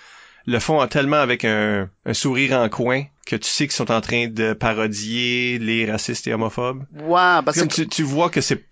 [0.46, 4.00] le font tellement avec un, un sourire en coin que tu sais qu'ils sont en
[4.02, 6.84] train de parodier les racistes et homophobes.
[6.92, 8.64] Ouais, parce Comme que, tu, tu vois que c'est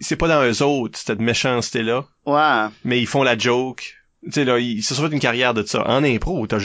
[0.00, 3.96] c'est pas dans eux autres cette méchanceté là, ouais, mais ils font la joke.
[4.24, 5.88] Tu sais là, ils se sont fait une carrière de ça.
[5.88, 6.58] En impro, t'as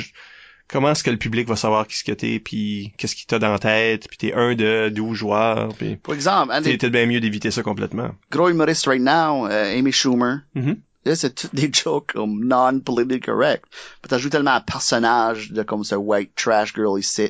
[0.73, 3.37] comment est-ce que le public va savoir qui ce que t'es, puis qu'est-ce qu'il t'a
[3.37, 7.05] dans la tête, puis t'es un de 12 joueurs, puis pour exemple, un t'es bien
[7.05, 8.09] mieux d'éviter ça complètement.
[8.31, 10.77] gros humoristes right now, euh, Amy Schumer, Mhm.
[11.05, 13.65] Là, c'est toutes des jokes comme non-politically correct.
[14.01, 17.29] Mais t'ajoutes tellement un personnage de comme ce white trash girl ici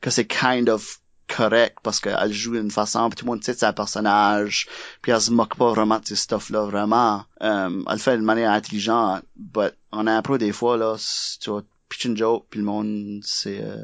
[0.00, 3.52] que c'est kind of correct parce qu'elle joue d'une façon puis tout le monde sait
[3.54, 4.68] que c'est un personnage
[5.02, 7.24] puis elle se moque pas vraiment de ces stuff-là vraiment.
[7.42, 10.94] Euh, elle le fait de manière intelligente but en impro des fois là
[11.40, 13.76] tu vas pitcher une joke puis le monde c'est euh,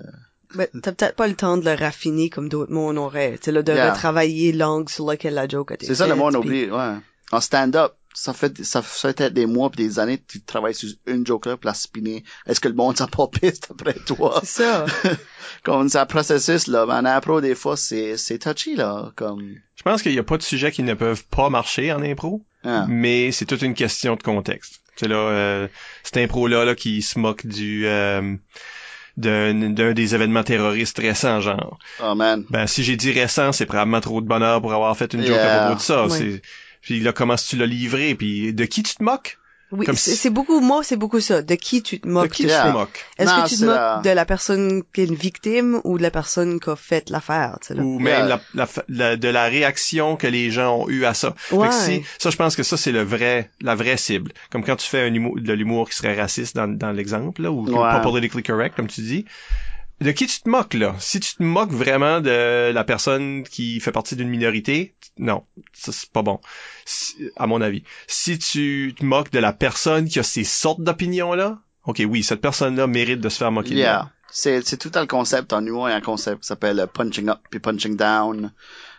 [0.55, 3.33] Mais t'as peut-être pas le temps de le raffiner comme d'autres mondes auraient.
[3.39, 3.93] Tu sais, là, de Yeah.
[3.95, 6.95] retravailler l'angle sur lequel la joke a été c'est ça le monde puis- oublie ouais
[7.33, 10.75] en stand-up ça fait ça fait peut-être des mois puis des années que tu travailles
[10.75, 13.95] sur une joke là pour la spinner est-ce que le monde s'en pas piste après
[13.95, 14.41] toi?
[14.45, 14.87] C'est ça.
[15.65, 19.43] comme c'est un processus là mais en impro des fois c'est c'est touchy là comme
[19.75, 22.45] Je pense qu'il y a pas de sujets qui ne peuvent pas marcher en impro,
[22.63, 22.87] hein.
[22.89, 24.81] mais c'est toute une question de contexte.
[24.97, 25.69] Tu sais là, euh,
[26.03, 28.37] cet impro-là là, qui se moque du euh,
[29.17, 31.79] d'un d'un des événements terroristes récents, genre.
[32.03, 32.45] oh man.
[32.51, 35.39] Ben si j'ai dit récent, c'est probablement trop de bonheur pour avoir fait une joke
[35.39, 36.07] à propos de ça.
[36.11, 36.43] C'est
[36.81, 39.39] puis là comment tu l'as livré, puis de qui tu te moques?
[39.73, 41.43] Oui, c'est si- beaucoup, moi, c'est beaucoup ça.
[41.43, 42.65] De qui tu te De moques qui de tu Yeah.
[42.69, 43.05] te moques?
[43.19, 46.03] Est-ce que tu te moques la- de la personne qui est une victime ou de
[46.03, 48.21] la personne qui a fait l'affaire, tu ou Yeah.
[48.21, 51.35] même la, la, la- de la réaction que les gens ont eu à ça.
[51.37, 51.69] Fait Ouais.
[51.69, 54.33] que si, ça, je pense que ça, c'est le vrai, la vraie cible.
[54.51, 57.51] Comme quand tu fais un humour, de l'humour qui serait raciste dans, dans l'exemple, là,
[57.51, 57.75] ou Ouais.
[57.75, 59.25] pas politically correct, comme tu dis.
[60.01, 60.95] De qui tu te moques, là?
[60.99, 65.45] Si tu te moques vraiment de la personne qui fait partie d'une minorité, non.
[65.73, 66.41] Ça, c'est pas bon.
[66.85, 67.85] Si- à mon avis.
[68.07, 72.41] Si tu te moques de la personne qui a ces sortes d'opinions-là, OK, oui, cette
[72.41, 73.71] personne-là mérite de se faire moquer.
[73.71, 74.11] de Yeah.
[74.31, 75.53] C'est, c'est tout le concept.
[75.53, 78.53] En humour, il y a un concept qui s'appelle punching up puis punching down.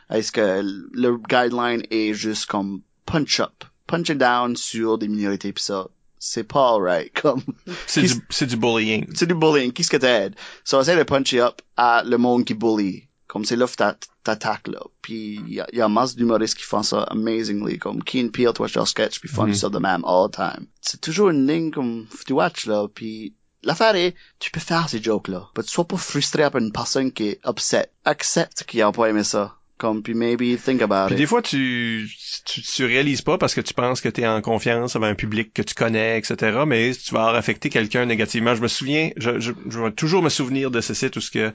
[0.10, 5.64] Est-ce que le guideline est juste comme punch up, punching down sur des minorités pis
[5.64, 5.88] ça,
[6.20, 7.12] c'est pas alright.
[7.22, 7.42] Comme,
[7.88, 9.08] C'est du, c'est du bullying.
[9.14, 9.72] c'est du bullying.
[9.72, 10.36] Qu'est-ce que t'aides?
[10.64, 13.08] So, essaie de puncher up à le monde qui bully.
[13.28, 14.80] Comme c'est là que t'a- t'attaques, là.
[15.02, 17.78] Puis, il y a, y a masse d'humoristes qui font ça amazingly.
[17.80, 19.54] Comme Keen Peele, tu watches leur sketch, puis font Mhm.
[19.56, 20.68] ça de même all the time.
[20.82, 22.88] C'est toujours une ligne comme, tu watch, là.
[22.88, 23.34] Puis,
[23.64, 25.50] l'affaire est, tu peux faire ces jokes-là.
[25.58, 27.90] Mais tu sois pas frustré par une personne qui est upset.
[28.06, 29.56] Accepte qu'il a pas aimé ça.
[29.78, 31.18] Comme, puis maybe think about Puis it.
[31.18, 32.10] des fois, tu,
[32.46, 35.16] tu, tu réalises pas parce que tu penses que tu es en confiance avec un
[35.16, 36.60] public que tu connais, etc.
[36.66, 38.56] Mais tu vas avoir affecté quelqu'un négativement.
[38.56, 41.30] Je me souviens, je, je, je vais toujours me souvenir de ce site où ce
[41.30, 41.52] que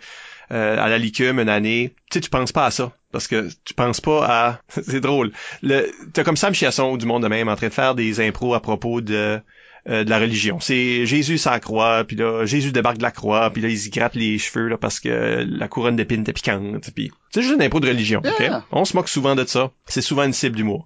[0.53, 3.49] euh, à la licume une année, tu sais, tu penses pas à ça parce que
[3.65, 4.61] tu penses pas à.
[4.83, 5.33] c'est drôle.
[5.63, 8.55] Le, t'as comme Sam Chiasson du monde de même en train de faire des impros
[8.55, 9.41] à propos de
[9.89, 10.61] euh, de la religion.
[10.61, 13.89] C'est Jésus sa croix, puis là Jésus débarque de la croix, puis là il se
[13.89, 17.63] gratte les cheveux là parce que la couronne d'épines était piquante, puis c'est juste une
[17.63, 18.41] impro de religion, ok?
[18.41, 18.65] Yeah.
[18.73, 19.71] On se moque souvent de ça.
[19.87, 20.85] C'est souvent une cible d'humour.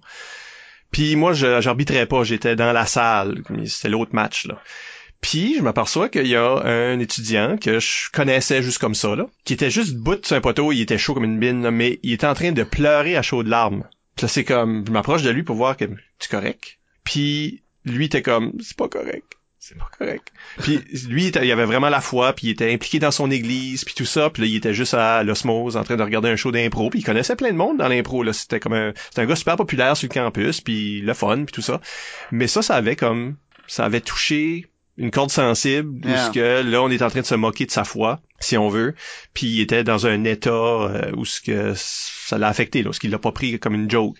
[0.91, 4.61] Puis moi je j'arbitrais pas, j'étais dans la salle, c'était l'autre match là.
[5.19, 9.27] Puis je m'aperçois qu'il y a un étudiant que je connaissais juste comme ça là,
[9.43, 11.99] qui était juste debout sur un poteau, il était chaud comme une bine, là, mais
[12.03, 13.83] il était en train de pleurer à chaudes larmes.
[14.15, 16.79] Puis là c'est comme je m'approche de lui pour voir que tu correct?
[17.03, 19.33] Puis lui était comme c'est pas correct.
[19.67, 20.31] C'est pas correct.
[20.59, 23.95] Puis lui, il avait vraiment la foi, puis il était impliqué dans son église, puis
[23.95, 26.51] tout ça, puis là, il était juste à l'osmose en train de regarder un show
[26.51, 28.31] d'impro, puis il connaissait plein de monde dans l'impro, là.
[28.31, 31.53] C'était comme un, c'était un gars super populaire sur le campus, puis le fun, puis
[31.53, 31.81] tout ça.
[32.31, 34.67] Mais ça, ça avait comme, ça avait touché
[34.97, 36.27] une corde sensible, où Yeah.
[36.27, 38.69] ce que là, on est en train de se moquer de sa foi, si on
[38.69, 38.93] veut,
[39.33, 42.93] puis il était dans un état euh, où ce que ça l'a affecté, là, où
[42.93, 44.17] ce qu'il l'a pas pris comme une joke.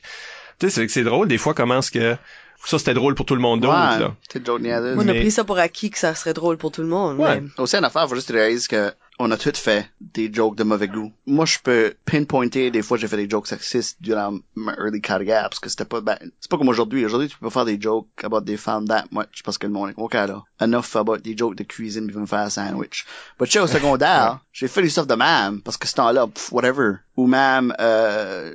[0.58, 2.18] Tu sais, c'est, c'est drôle, des fois, comment est-ce que
[2.64, 4.60] ça, c'était drôle pour tout le monde d'autre, Ouais, là.
[4.60, 4.98] niaiseuse.
[4.98, 7.18] On a pris ça pour acquis que ça serait drôle pour tout le monde.
[7.20, 7.42] Ouais.
[7.42, 10.64] mais- Aussi, une affaire, faut juste réaliser que on a tous fait des jokes de
[10.66, 11.10] mauvais goût.
[11.26, 15.44] Moi, je peux pinpointer des fois j'ai fait des jokes sexistes durant ma early carrière
[15.44, 17.06] parce que c'était pas, ben, c'est pas comme aujourd'hui.
[17.06, 19.74] Aujourd'hui, tu peux pas faire des jokes about des femmes that much parce que le
[19.74, 20.44] monde est ok là.
[20.60, 23.06] Enough about des jokes de cuisine puis me faire un sandwich.
[23.40, 26.28] But tu sais, au secondaire, j'ai fait du stuff de même parce que ce temps-là,
[26.28, 26.96] pff, whatever.
[27.16, 28.54] Ou même, euh,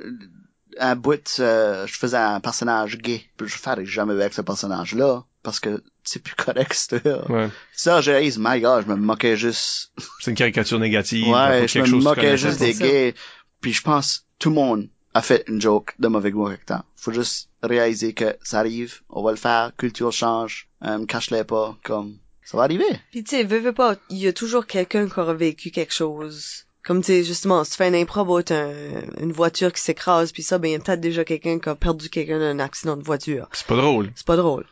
[0.79, 3.23] un bout, euh, je faisais un personnage gay.
[3.37, 6.97] Puis je ferais jamais avec ce personnage-là parce que c'est plus correct, ça.
[7.29, 7.49] Ouais.
[7.73, 9.91] Ça, j'ai réalisé, my god, je me moquais juste.
[10.19, 11.27] C'est une caricature négative.
[11.27, 13.13] Ouais, je me moquais juste des gays.
[13.61, 16.65] Puis je pense, tout le monde a fait une joke de mauvais goût avec le
[16.65, 16.85] temps.
[16.95, 21.77] Faut juste réaliser que ça arrive, on va le faire, culture change, euh, cache-les pas,
[21.83, 22.85] comme, ça va arriver.
[23.11, 25.93] Puis tu sais, veux, veux pas, il y a toujours quelqu'un qui aura vécu quelque
[25.93, 26.65] chose.
[26.83, 30.31] Comme tu sais, justement, si tu fais un impro, t'as un- une voiture qui s'écrase,
[30.31, 32.59] puis ça, ben il y a peut-être déjà quelqu'un qui a perdu quelqu'un dans un
[32.59, 33.47] accident de voiture.
[33.53, 34.11] C'est pas drôle.
[34.15, 34.65] C'est pas drôle.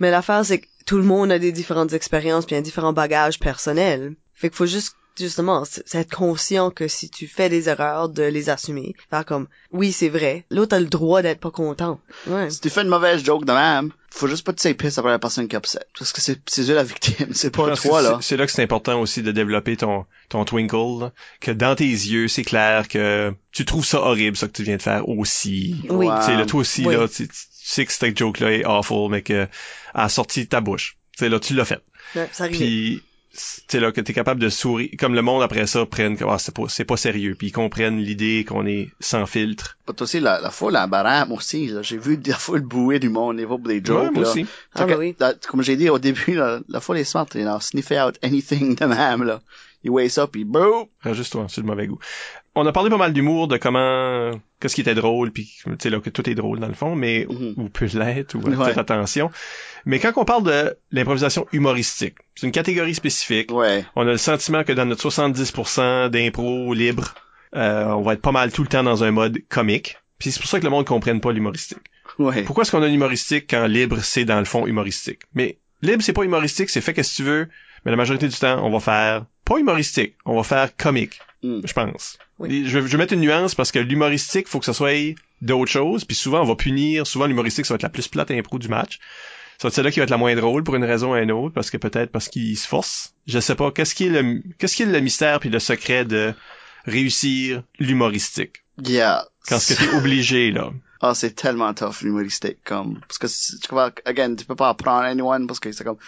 [0.00, 3.38] Mais l'affaire, c'est que tout le monde a des différentes expériences puis un différent bagage
[3.38, 4.14] personnel.
[4.34, 8.22] Fait qu'il faut juste, justement, c'est être conscient que si tu fais des erreurs, de
[8.22, 8.94] les assumer.
[9.10, 10.44] Faire comme, oui, c'est vrai.
[10.50, 12.00] L'autre a le droit d'être pas content.
[12.26, 12.50] Ouais.
[12.50, 15.10] Si tu fais une mauvaise joke de même, faut juste pas te say piss après
[15.10, 15.80] la personne qui est upset.
[15.98, 18.18] Parce que c'est, c'est eux la victime, c'est pas que toi, c'est- là.
[18.22, 21.12] C'est là que c'est important aussi de développer ton, ton twinkle, là.
[21.40, 24.76] que dans tes yeux, c'est clair que tu trouves ça horrible, ça que tu viens
[24.76, 25.76] de faire aussi.
[25.88, 26.06] Oui.
[26.06, 26.18] Ouais.
[26.20, 26.94] Tu sais, là, toi aussi, Oui.
[26.96, 29.46] là, tu, tu sais que cette joke-là est awful, mais que,
[29.94, 30.96] a sorti de ta bouche.
[31.16, 31.80] Tu sais, là, tu l'as fait.
[32.16, 32.56] Ouais, ça arrive.
[32.56, 33.02] Puis,
[33.36, 36.24] tu sais, là, que t'es capable de sourire, comme le monde après ça prenne que,
[36.24, 39.76] ah, c'est pas, c'est pas sérieux, puis ils comprennent l'idée qu'on est sans filtre.
[39.86, 41.82] Pas aussi, la, la foule en barrame aussi, là.
[41.82, 44.30] J'ai vu la foule bouer du monde, les pour des jokes, Ouais, moi là.
[44.30, 44.46] aussi.
[44.74, 45.14] Ah, que, oui.
[45.18, 48.18] la- comme j'ai dit au début, la, la foule est smart, you know, sniffer out
[48.22, 49.40] anything de même, là.
[49.82, 50.86] Il weigh ça, puis boum!
[51.02, 51.98] Rajuste-toi, c'est le mauvais goût.
[52.56, 55.90] On a parlé pas mal d'humour, de comment, qu'est-ce qui était drôle, puis tu sais
[55.90, 57.54] là que tout est drôle dans le fond, mais Mhm.
[57.56, 58.64] ou peut l'être, ou Ouais.
[58.66, 59.30] faites attention.
[59.86, 63.50] Mais quand on parle de l'improvisation humoristique, c'est une catégorie spécifique.
[63.52, 63.84] Ouais.
[63.96, 67.14] On a le sentiment que dans notre 70% d'impro libre,
[67.56, 69.96] euh, on va être pas mal tout le temps dans un mode comique.
[70.18, 71.78] Puis c'est pour ça que le monde comprenne pas l'humoristique.
[72.18, 72.42] Ouais.
[72.42, 75.20] Pourquoi est-ce qu'on a l'humoristique quand libre c'est dans le fond humoristique?
[75.34, 77.48] Mais libre c'est pas humoristique, c'est fait que si tu veux,
[77.84, 81.60] mais la majorité du temps on va faire pas humoristique, on va faire comique Mm.
[81.62, 82.18] je pense.
[82.38, 82.64] Oui.
[82.66, 85.70] Je, vais, je vais mettre une nuance parce que l'humoristique, faut que ce soit d'autres
[85.70, 88.58] choses, puis souvent on va punir, souvent l'humoristique, ça va être la plus plate impro
[88.58, 88.98] du match.
[89.58, 91.30] Ça va être celle-là qui va être la moins drôle pour une raison ou une
[91.30, 93.14] autre, parce que peut-être parce qu'il se force.
[93.26, 96.06] Je sais pas, qu'est-ce qui est le qu'est-ce qui est le mystère puis le secret
[96.06, 96.32] de
[96.86, 98.64] réussir l'humoristique?
[98.82, 99.26] Yeah.
[99.46, 100.70] Quand ce que t'es obligé, là?
[101.02, 105.02] Ah, c'est tellement tough, l'humoristique, comme, parce que, tu vois, again, tu peux pas apprendre
[105.02, 105.98] à anyone, parce que c'est comme,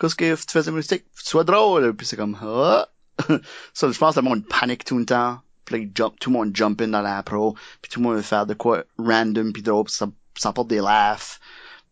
[0.00, 1.04] qu'est-ce que tu fais de l'humoristique?
[1.12, 2.88] Faut que tu sois drôle, puis c'est comme, ah!
[3.74, 6.80] ça, je pense que le monde panique tout le temps, puis tout le monde jump
[6.80, 9.94] in dans l'impro, puis tout le monde veut faire de quoi random puis drôle, puis
[9.94, 11.40] ça, ça apporte des laughs.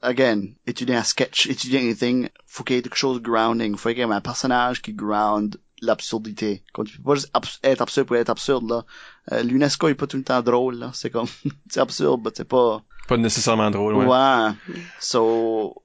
[0.02, 3.88] again, étudier un sketch, étudier anything, faut qu'il y ait quelque chose de grounding, faut
[3.88, 6.62] qu'il y ait un personnage qui ground l'absurdité.
[6.72, 7.30] Quand tu peux pas juste
[7.62, 8.84] être absurde pour être absurde, là.
[9.32, 10.90] Euh, L'UNESCO est pas tout le temps drôle, là.
[10.94, 11.26] C'est comme,
[11.70, 14.06] c'est absurde, mais c'est pas, Pas nécessairement drôle, ouais.
[14.06, 14.52] Ouais.
[14.98, 15.82] So,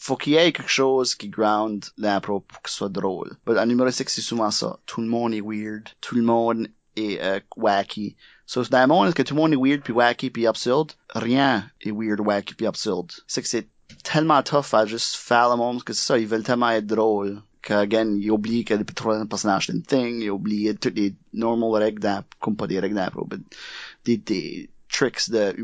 [0.00, 3.36] faut qu'il y ait quelque chose qui ground l'impro pour que soit drôle.
[3.46, 4.78] En humoristique, c'est souvent ça.
[4.84, 5.88] Tout le monde est weird.
[6.00, 8.16] Tout le monde est euh, wacky.
[8.46, 10.92] So, dans un monde, est-ce que tout le monde est weird puis wacky puis absurde?
[11.14, 13.12] Rien est weird, wacky puis absurde.
[13.26, 13.68] C'est que c'est
[14.02, 16.86] tellement tough à juste faire le monde parce que c'est ça, ils veulent tellement être
[16.86, 17.42] drôles.
[17.62, 21.82] Que, again, ils oublient que le personnage c'est une thing, ils oublient toutes les normal
[21.82, 23.38] règles comme pas des règles d'impro, mais
[24.04, 25.54] des, des tricks de.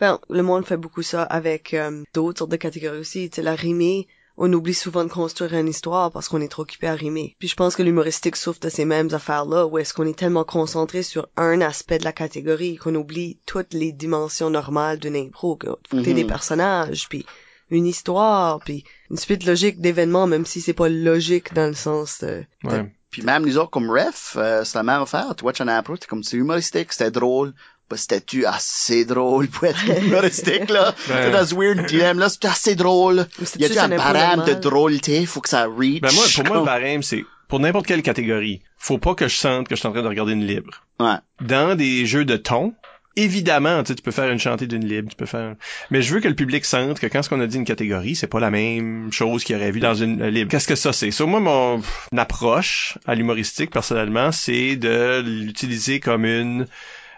[0.00, 3.28] Ben, le monde fait beaucoup ça avec euh, d'autres sortes de catégories aussi.
[3.30, 6.62] Tu sais, la rimée, on oublie souvent de construire une histoire parce qu'on est trop
[6.62, 7.36] occupé à rimer.
[7.38, 10.44] Puis je pense que l'humoristique souffre de ces mêmes affaires-là, où est-ce qu'on est tellement
[10.44, 15.56] concentré sur un aspect de la catégorie qu'on oublie toutes les dimensions normales d'une impro.
[15.56, 16.16] Que faut que t'aies Mhm.
[16.16, 17.26] des personnages, puis
[17.70, 22.20] une histoire, puis une suite logique d'événements, même si c'est pas logique dans le sens
[22.20, 22.44] de...
[22.64, 22.90] Ouais.
[23.10, 25.34] Puis même les autres comme ref, euh, c'est la même affaire.
[25.36, 27.52] Tu watch un impro, t'es comme c'est humoristique, c'était drôle.
[27.90, 30.94] Ben, c'était-tu assez drôle pour être humoristique, là?
[31.08, 31.32] Ouais.
[31.32, 33.26] Dans ce weird dilemme, là, c'est assez drôle.
[33.42, 35.26] C'est Y a-tu juste un barème de drôleté?
[35.26, 36.00] Faut que ça reach.
[36.00, 38.62] Ben moi, pour moi, le barème, c'est pour n'importe quelle catégorie.
[38.78, 40.84] Faut pas que je sente que je suis en train de regarder une libre.
[41.00, 41.16] Ouais.
[41.40, 42.74] Dans des jeux de ton,
[43.16, 45.56] évidemment, tu sais, tu peux faire une chantée d'une libre, tu peux faire.
[45.90, 48.14] Mais je veux que le public sente que quand ce qu'on a dit une catégorie,
[48.14, 50.48] c'est pas la même chose qu'il aurait vu dans une libre.
[50.48, 51.10] Qu'est-ce que ça c'est?
[51.10, 51.82] Sur moi, mon
[52.16, 56.68] approche à l'humoristique personnellement, c'est de l'utiliser comme une.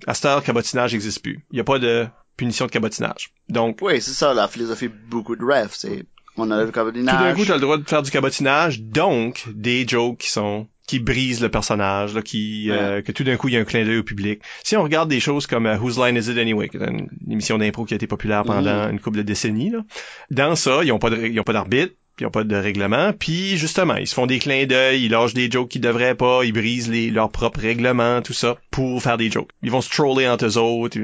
[0.06, 1.44] À cette heure, cabotinage n'existe plus.
[1.50, 2.06] Il y a pas de
[2.36, 3.32] punition de cabotinage.
[3.48, 6.06] Donc Oui, c'est ça, la philosophie beaucoup de ref, c'est,
[6.36, 9.86] on a le tout d'un coup, t'as le droit de faire du cabotinage, donc des
[9.86, 13.54] jokes qui sont qui brisent le personnage, là, qui euh, que tout d'un coup il
[13.54, 14.42] y a un clin d'œil au public.
[14.64, 17.08] Si on regarde des choses comme euh, Whose Line Is It Anyway, qui est une,
[17.24, 19.84] une émission d'impro qui a été populaire pendant une couple de décennies, là,
[20.30, 23.12] dans ça, ils ont pas de, ils ont pas d'arbitre, ils ont pas de règlement,
[23.12, 26.44] puis justement, ils se font des clins d'œil, ils lâchent des jokes qu'ils devraient pas,
[26.44, 29.50] ils brisent les, leurs propres règlements, tout ça, pour faire des jokes.
[29.62, 30.98] Ils vont se troller entre eux autres.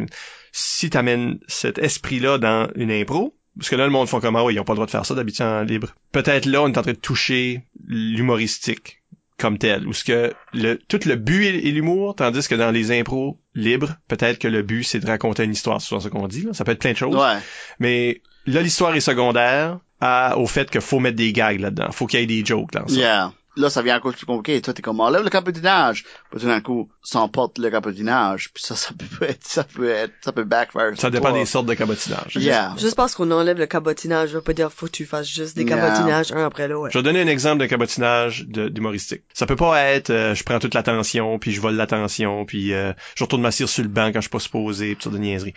[0.53, 4.45] Si t'amènes cet esprit-là dans une impro, parce que là, le monde font comme, ah
[4.51, 5.95] ils ont pas le droit de faire ça d'habitude en libre.
[6.13, 9.03] Peut-être là, on est en train de toucher l'humoristique
[9.37, 12.73] comme tel, où ce que le, tout le but est, est l'humour, tandis que dans
[12.73, 16.09] les impros libres, peut-être que le but, c'est de raconter une histoire, c'est souvent ce
[16.09, 16.53] qu'on dit, là.
[16.55, 17.39] ça peut être plein de choses, Ouais.
[17.79, 22.07] mais là, l'histoire est secondaire à, au fait qu'il faut mettre des gags là-dedans, faut
[22.07, 22.95] qu'il y ait des jokes dans ça.
[22.95, 23.33] Yeah.
[23.57, 24.63] Là, ça vient encore plus compliqué.
[24.63, 26.05] Toi, t'es comme, enlève le cabotinage.
[26.31, 28.53] Puis tout d'un coup, s'emporte le cabotinage.
[28.55, 30.93] Puis ça, ça peut être, ça peut être, ça peut backfire.
[30.97, 31.41] Ça dépend toi.
[31.41, 32.37] des sortes de cabotinage.
[32.37, 32.75] Yeah.
[32.79, 35.57] Juste parce qu'on enlève le cabotinage, je veux pas dire faut que tu fasses juste
[35.57, 36.93] des cabotinages un après l'autre.
[36.93, 39.23] Je vais donner un exemple de cabotinage d'humoristique.
[39.35, 42.93] Ça peut pas être euh, je prends toute l'attention, puis je vole l'attention, puis euh,
[43.17, 45.55] je retourne m'asseoir sur le banc quand je suis pas supposé, pis ça de niaiserie.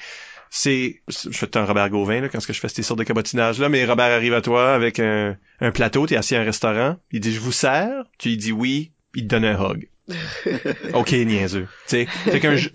[0.54, 3.06] C'est, je fais un Robert Gauvin là, quand ce que je fais ces sortes de
[3.06, 6.44] cabotinage là, mais Robert arrive à toi avec un, un plateau, t'es assis à un
[6.44, 9.88] restaurant, il dit je vous sers, tu lui dis oui, il te donne un hug.
[10.94, 11.68] ok niaiseux.
[11.86, 12.08] C'est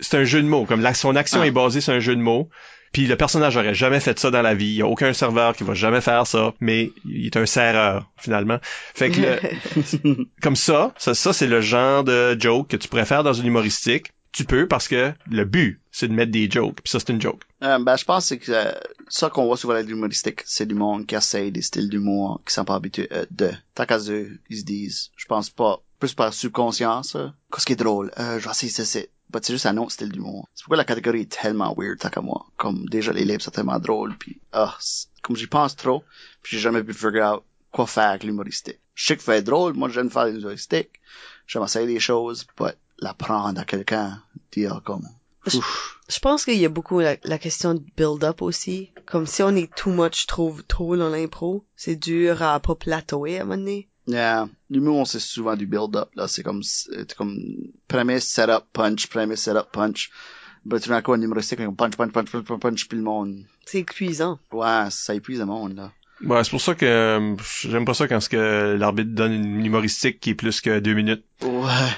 [0.01, 1.47] c'est un jeu de mots, comme son action Ah.
[1.47, 2.49] est basée sur un jeu de mots.
[2.93, 4.65] Puis le personnage aurait jamais fait ça dans la vie.
[4.69, 8.09] Il y a aucun serveur qui va jamais faire ça, mais il est un serreur
[8.17, 8.57] finalement.
[8.95, 13.05] Fait que le- comme ça, ça, ça c'est le genre de joke que tu pourrais
[13.05, 14.13] faire dans une humoristique.
[14.37, 16.81] Tu peux parce que le but c'est de mettre des jokes.
[16.83, 17.41] Puis ça c'est une joke.
[17.63, 18.71] Euh, ben, je pense que euh,
[19.09, 22.53] ça qu'on voit souvent avec l'humoristique, c'est du monde qui essaye des styles d'humour qui
[22.53, 23.49] sont pas habitués euh, de.
[23.73, 27.73] Tant qu'à eux, ils se disent, je pense pas, plus par subconscience, euh, qu'est-ce qui
[27.73, 29.09] est drôle, euh, je vais essayer c'est.
[29.31, 30.47] Bah, c'est juste un autre style d'humour.
[30.53, 32.45] C'est pourquoi la catégorie est tellement weird, tant qu'à moi.
[32.57, 34.77] Comme, déjà, les livres sont tellement drôles, puis, ah,
[35.23, 36.03] comme j'y pense trop,
[36.43, 38.79] puis j'ai jamais pu figure out quoi faire avec l'humoristique.
[38.93, 40.91] Je sais que faire drôle, moi, j'aime faire l'humoristique.
[41.47, 44.21] J'aime essayer des choses, but l'apprendre à quelqu'un,
[44.51, 45.07] dire comme.
[45.45, 48.91] Je pense qu'il y a beaucoup la, la question de build-up aussi.
[49.05, 53.39] Comme si on est too much trop, trop dans l'impro, c'est dur à pas plateauer
[53.39, 53.87] à un moment donné.
[54.07, 54.49] Yeah.
[54.69, 56.27] L'humour, c'est souvent du build-up, là.
[56.27, 57.39] C'est comme, c'est comme,
[57.87, 60.11] premise, setup, punch, premise, setup, punch.
[60.65, 63.03] Ben, tout d'un coup, un humoristique, comme punch, punch, punch, punch, punch, punch, puis le
[63.03, 63.43] monde.
[63.65, 64.39] C'est épuisant.
[64.51, 65.91] Ouais, ça épuise le monde, là.
[66.23, 70.19] Ouais, c'est pour ça que j'aime pas ça quand ce que l'arbitre donne une humoristique
[70.19, 71.23] qui est plus que deux minutes.
[71.43, 71.89] Ouais.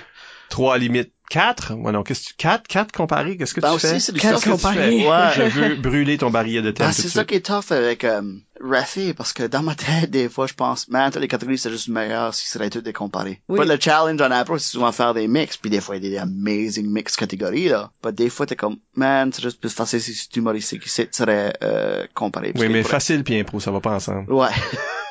[0.50, 1.74] Trois limite quatre?
[1.76, 3.92] Ouais non, qu'est-ce que tu quatre quatre comparé Qu'est-ce que Ben tu fais?
[3.92, 5.02] aussi, c'est du tu parie?
[5.02, 5.08] fais.
[5.08, 5.32] Ouais.
[5.36, 8.04] Je veux brûler ton barillet de thème Ben, tout c'est ça qui est tough avec,
[8.04, 8.22] euh,
[8.62, 11.70] Rafi, parce que dans ma tête, des fois, je pense, man, toutes les catégories, c'est
[11.70, 13.42] juste meilleur si serait tout décomparé.
[13.48, 13.60] Oui.
[13.60, 16.08] But le challenge en impro, c'est souvent faire des mix, puis des fois, il y
[16.08, 17.92] a des amazing mix catégories, là.
[18.04, 21.54] But des fois, t'es comme, man, c'est juste plus facile si tu humoristique ici, serait,
[21.64, 22.54] euh, comparé.
[22.56, 24.32] Oui, mais facile puis impro, ça va pas ensemble.
[24.34, 24.50] Ouais.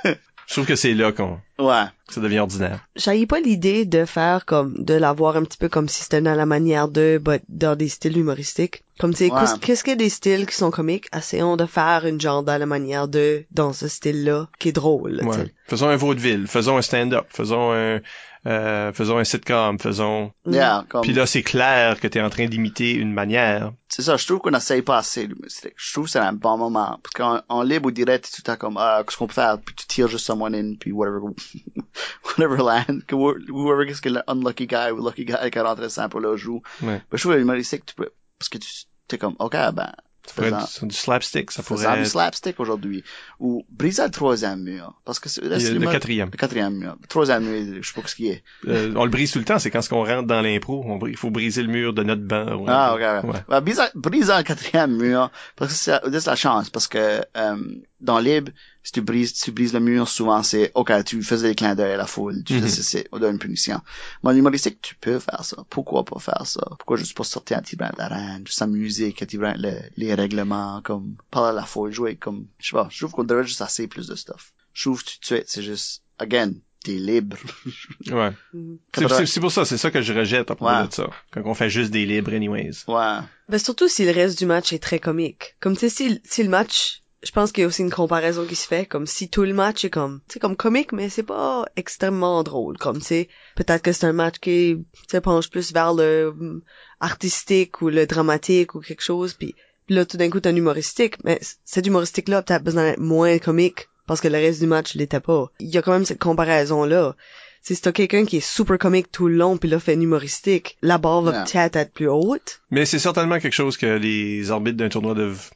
[0.49, 1.85] Je trouve que c'est là qu'on ouais.
[2.07, 2.81] que ça devient ordinaire.
[2.97, 6.35] J'avais pas l'idée de faire comme, de l'avoir un petit peu comme si c'était dans
[6.35, 8.83] la manière de, but dans des styles humoristiques.
[8.99, 9.43] Comme tu sais, Ouais.
[9.61, 11.07] qu'est-ce- qu'il y a des styles qui sont comiques?
[11.15, 15.21] Essayons de faire une genre dans la manière de, dans ce style-là, qui est drôle,
[15.23, 15.53] Ouais.
[15.67, 18.01] Faisons un vaudeville, faisons un stand-up, faisons un,
[18.47, 20.33] euh, faisons un sitcom, faisons...
[20.47, 23.73] Yeah, comme, Puis là, c'est clair que t'es en train d'imiter une manière.
[23.89, 25.29] c'est ça, je trouve qu'on essaye pas assez.
[25.77, 26.99] Je trouve que c'est un bon moment.
[27.03, 29.59] Parce qu'en en libre ou direct, tout le temps comme, ah, qu'est-ce qu'on peut faire?
[29.59, 31.19] Puis tu tires juste someone in, puis whatever,
[32.25, 35.89] whatever land, que wh- whoever, qu'est-ce que l'unlucky guy ou lucky guy qui a rentré
[35.89, 36.63] simple là joue.
[36.83, 37.03] Ouais.
[37.11, 38.69] Mais je trouve que l'humoristique, tu peux, parce que tu,
[39.09, 39.93] t'es comme, ok, ben,
[40.31, 43.05] faisant, du, du slapstick, ça pourrait du être slapstick aujourd'hui.
[43.41, 44.95] Ou briser le troisième mur.
[45.05, 46.31] Parce que c'est, là, le, quatrième.
[46.31, 46.97] le quatrième mur.
[47.01, 48.43] Le troisième mur, je sais pas ce qu'il est.
[48.67, 51.07] Euh, on le brise tout le temps, c'est quand ce qu'on rentre dans l'impro, on
[51.07, 52.57] il faut briser le mur de notre banc.
[52.57, 52.67] Ouais.
[52.69, 53.31] Ah, ok, ouais.
[53.31, 53.45] Ouais.
[53.49, 57.57] Ouais, briser, briser le quatrième mur, parce que c'est c'est la chance, parce que euh,
[58.01, 58.53] dans Libre,
[58.83, 61.93] si tu brises, tu brises le mur, souvent c'est, ok, tu faisais des clins d'œil
[61.93, 63.81] à la foule, tu faisais, c'est, on donne une punition.
[64.23, 65.57] Moi, l'humoristique, tu peux faire ça.
[65.69, 66.61] Pourquoi pas faire ça?
[66.79, 69.55] Pourquoi juste pas sortir un petit brin de la reine, juste s'amuser, un petit brin
[69.57, 73.13] le- les règlements, comme, parler à la foule, jouer comme, je sais pas, je trouve
[73.13, 74.53] qu'on devrait juste assez plus de stuff.
[74.73, 76.53] Je trouve tout de suite, c'est juste, again,
[76.85, 77.37] t'es libre.
[78.13, 78.31] Ouais.
[78.55, 78.79] Mhm.
[79.27, 80.87] C'est pour ça, c'est ça que je rejette à propos Ouais.
[80.87, 81.11] de ça.
[81.33, 82.85] Quand on fait juste des libres anyways.
[82.87, 83.19] Ouais.
[83.49, 85.57] Ben, surtout si le reste du match est très comique.
[85.61, 88.45] Comme, tu sais, si, si le match, je pense qu'il y a aussi une comparaison
[88.45, 91.09] qui se fait, comme si tout le match est comme, tu sais, comme comique, mais
[91.09, 92.79] c'est pas extrêmement drôle.
[92.79, 96.29] Comme, tu sais, peut-être que c'est un match qui, tu sais, penche plus vers le
[96.29, 96.63] hum,
[97.01, 99.55] artistique ou le dramatique ou quelque chose, puis
[99.89, 103.89] là, tout d'un coup, t'as un humoristique, mais cet humoristique-là, peut-être besoin d'être moins comique,
[104.07, 105.51] parce que le reste du match l'était pas.
[105.59, 107.17] Il y a quand même cette comparaison-là.
[107.61, 110.79] Si t'as quelqu'un qui est super comique tout le long, puis là, fait un humoristique,
[110.81, 112.61] la barre va peut-être être plus haute.
[112.71, 115.51] Mais c'est certainement quelque chose que les arbitres d'un tournoi doivent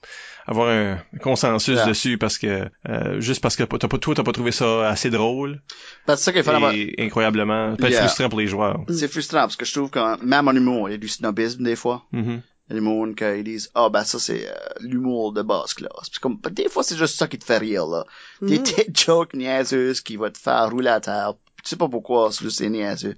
[0.46, 1.86] avoir un consensus Yeah.
[1.86, 5.10] dessus parce que euh, juste parce que t'as pas toi t'as pas trouvé ça assez
[5.10, 5.62] drôle
[6.06, 8.02] Ben, c'est ça qu'il faut avoir- et incroyablement peut être Yeah.
[8.06, 8.80] frustrant pour les joueurs.
[8.88, 11.62] C'est frustrant parce que je trouve que même en humour, il y a du snobisme
[11.62, 12.04] des fois.
[12.12, 12.42] Mhm.
[12.68, 15.74] Il y a des monde qui disent ah ben ça c'est euh, l'humour de basse
[15.74, 16.08] classe.
[16.10, 18.04] Puis comme des fois c'est juste ça qui te fait rire là.
[18.40, 18.62] Des Mhm.
[18.62, 21.34] petites jokes niaiseuses qui vont te faire rouler à terre.
[21.62, 23.14] Tu sais pas pourquoi, c'est juste c'est niaiseux.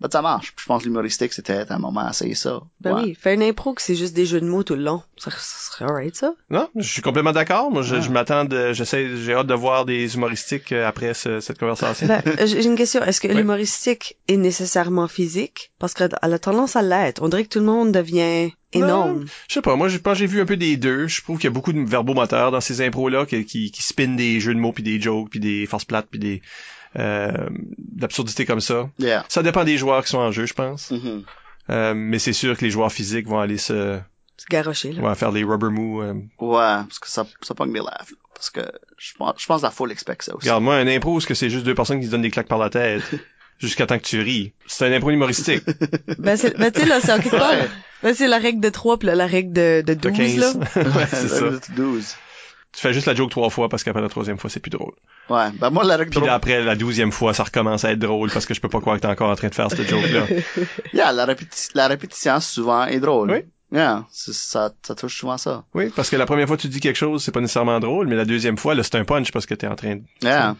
[0.00, 0.52] Ben ça marche.
[0.54, 2.60] Puis je pense que l'humoristique c'était un moment à essayer ça.
[2.80, 3.02] Ben Ouais.
[3.04, 5.02] oui, faire une impro que c'est juste des jeux de mots tout le long.
[5.16, 6.34] Ça, ça serait alright, ça.
[6.50, 7.70] Non, je suis complètement d'accord.
[7.70, 8.00] Moi, je, Ah.
[8.00, 12.06] je m'attends, de- j'essaie, j'ai hâte de voir des humoristiques euh, après ce- cette conversation.
[12.08, 13.02] Ben, euh, j'ai une question.
[13.02, 13.34] Est-ce que Oui.
[13.34, 15.70] l'humoristique est nécessairement physique?
[15.78, 17.22] Parce qu'elle a tendance à l'être.
[17.22, 19.24] On dirait que tout le monde devient énorme.
[19.48, 21.06] Je sais pas, moi, je pense j'ai vu un peu des deux.
[21.06, 24.16] Je trouve qu'il y a beaucoup de verbomoteurs dans ces impros-là qui, qui, qui spinnent
[24.16, 26.42] des jeux de mots, puis des jokes, puis des forces plates, puis des
[26.98, 27.48] euh,
[27.78, 28.88] d'absurdités comme ça.
[28.98, 29.24] Yeah.
[29.28, 30.90] Ça dépend des joueurs qui sont en jeu, je pense.
[30.90, 31.24] Mhm.
[31.70, 33.98] Euh, mais c'est sûr que les joueurs physiques vont aller se
[34.36, 35.00] C'est garoché, là.
[35.02, 36.04] vont faire les rubber moves.
[36.04, 36.12] euh.
[36.44, 36.56] Ouais,
[36.86, 37.88] parce que ça, ça pogne des laughs.
[38.10, 38.16] là.
[38.34, 38.60] Parce que
[38.98, 40.46] je pense, je pense que la foule expecte ça aussi.
[40.46, 42.48] Regarde, moi, un impro, est-ce que c'est juste deux personnes qui se donnent des claques
[42.48, 43.02] par la tête
[43.58, 44.52] jusqu'à temps que tu ris?
[44.66, 45.62] C'est un impro humoristique.
[46.18, 47.52] Ben, c'est, ben, tu sais, là, c'est en quelque part.
[47.52, 47.68] Ouais.
[48.02, 50.36] Ben, c'est la règle de 3 puis là, la règle de, de T'as 12, 15.
[50.38, 50.82] là.
[50.82, 51.46] ouais, c'est ça.
[51.76, 52.14] 12.
[52.74, 54.92] Tu fais juste la joke trois fois parce qu'après la troisième fois, c'est plus drôle.
[55.30, 58.30] Ouais, ben moi la règle Puis après la douzième fois, ça recommence à être drôle
[58.32, 60.26] parce que je peux pas croire que t'es encore en train de faire cette joke-là.
[60.92, 63.30] Yeah, la, répéti- la répétition souvent est drôle.
[63.30, 63.38] Oui.
[63.72, 65.64] Yeah, ça, ça touche souvent ça.
[65.74, 68.06] Oui, parce que la première fois que tu dis quelque chose, c'est pas nécessairement drôle,
[68.06, 70.02] mais la deuxième fois, là, c'est un punch parce que t'es en train de...
[70.22, 70.56] Yeah.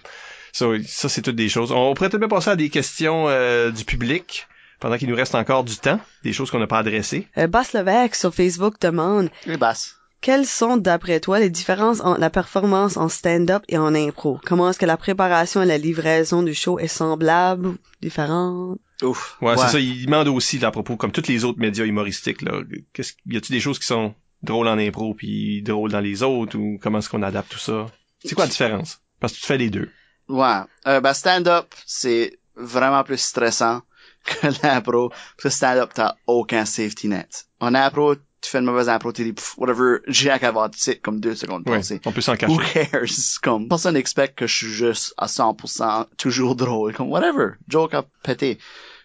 [0.53, 1.73] Ça, ça c'est toutes des choses.
[1.73, 4.47] On pourrait peut-être bien passer à des questions euh, du public
[4.81, 7.29] pendant qu'il nous reste encore du temps, des choses qu'on n'a pas adressées.
[7.39, 9.97] Euh, Basse Levesque sur Facebook demande Les basses.
[10.25, 14.41] Quelles sont, d'après toi, les différences entre la performance en stand-up et en impro?
[14.47, 18.79] Comment est-ce que la préparation et la livraison du show est semblable ou différente?
[19.03, 19.37] Ouf.
[19.43, 19.79] Ouais, c'est ça.
[19.79, 22.63] Il demande aussi, là, à propos, comme tous les autres médias humoristiques, là,
[22.95, 26.57] qu'est-ce, y a-tu des choses qui sont drôles en impro puis drôles dans les autres
[26.57, 27.85] ou comment est-ce qu'on adapte tout ça?
[28.25, 29.03] C'est quoi la différence?
[29.21, 29.91] Parce que tu fais les deux.
[30.31, 30.61] Ouais.
[30.87, 33.83] Euh, ben, stand-up, c'est vraiment plus stressant
[34.25, 35.11] que l'impro.
[35.11, 37.45] Parce que stand-up, t'as aucun safety net.
[37.61, 38.15] En impro,
[38.45, 41.79] tu fais une mauvaise impro, t'es dit, whatever, j'ai tu sais, comme deux secondes Ouais,
[41.79, 42.01] passées.
[42.05, 42.89] on peut s'en Who cacher.
[42.91, 43.01] cares?
[43.43, 46.93] Comme, personne n'expecte que je suis juste à 100% toujours drôle.
[46.95, 47.53] Comme, whatever.
[47.69, 48.59] Joke à péter.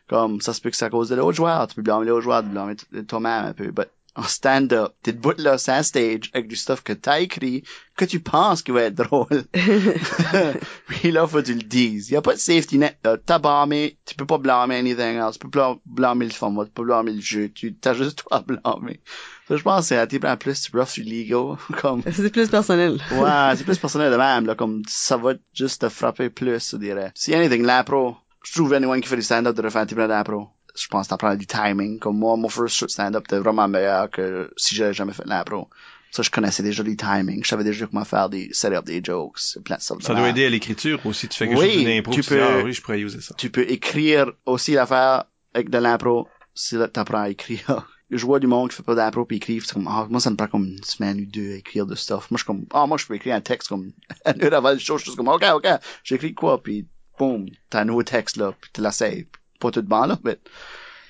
[0.09, 1.67] Comme, ça se peut que c'est à cause de l'autre joueur.
[1.67, 2.75] Tu peux blâmer l'autre joueur, tu peux blâmer
[3.07, 3.71] toi-même un peu.
[3.71, 7.63] But, en stand-up, t'es debout là, sur un stage, avec du stuff que t'as écrit,
[7.95, 9.43] que tu penses qui va être drôle.
[10.87, 12.09] Puis là, faut que tu le dises.
[12.09, 13.17] Y a pas de safety net, là.
[13.17, 15.33] T'as blâmé, tu peux pas blâmer anything else.
[15.33, 17.49] Tu peux pas blâmer le format, tu peux pas blâmer le jeu.
[17.49, 19.01] Tu, t'as juste toi à blâmer.
[19.47, 21.57] Ça, je pense que c'est un type en plus, rough sur l'ego.
[21.81, 22.99] Comme, C'est plus personnel.
[23.11, 26.77] Ouais, c'est plus personnel de même, là, comme ça va juste te frapper plus, je
[26.77, 27.11] dirais.
[27.15, 30.49] Si anything, l'impro, je trouve anyone qui fait du stand-up devrait faire un peu d'impro.
[30.75, 31.99] Je pense que t'apprends du timing.
[31.99, 35.69] Comme moi, mon first stand-up était vraiment meilleur que si j'avais jamais fait de l'impro.
[36.11, 37.43] Ça, je connaissais déjà du timing.
[37.43, 40.29] Je savais déjà comment faire des, set up des jokes, plein de de Ça doit
[40.29, 41.27] aider à l'écriture aussi.
[41.27, 42.99] Tu fais quelque Oui, chose d'une impro, tu tu dis, peux- ah oui, je pourrais
[42.99, 43.35] user ça.
[43.37, 47.87] Tu peux écrire aussi l'affaire avec de l'impro si t'apprends à écrire.
[48.09, 50.31] je vois du monde qui fait pas d'impro puis écrivent, c'est comme, ah, moi, ça
[50.31, 52.31] me prend comme une semaine ou deux à écrire de stuff.
[52.31, 53.91] Moi, je suis comme, ah, moi, je peux écrire un texte comme,
[54.25, 55.67] une heure avant le show, je suis comme, ok, ok,
[56.03, 56.87] j'écris quoi, puis
[57.19, 59.27] boum, t'as un nouveau texte, là, puis tu l'essayes.
[59.59, 60.39] Pas tout bon, là, mais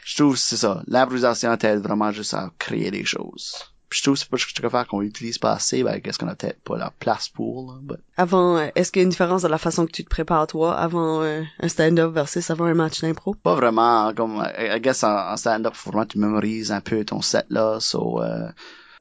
[0.05, 0.81] je trouve que c'est ça.
[0.87, 3.53] L'improvisation t'aide vraiment juste à créer des choses.
[3.89, 5.99] Puis je trouve que c'est pas ce que je préfère qu'on utilise pas assez, ben,
[5.99, 9.03] qu'est-ce qu'on a peut-être pas la place pour, là, but- Avant, euh, est-ce qu'il y
[9.03, 12.13] a une différence dans la façon que tu te prépares toi avant euh, un stand-up
[12.13, 13.33] versus avant un match d'impro?
[13.33, 17.03] Pas vraiment, comme, I I guess, en, en stand-up, faut vraiment tu mémorises un peu
[17.03, 18.47] ton set, là, so, euh,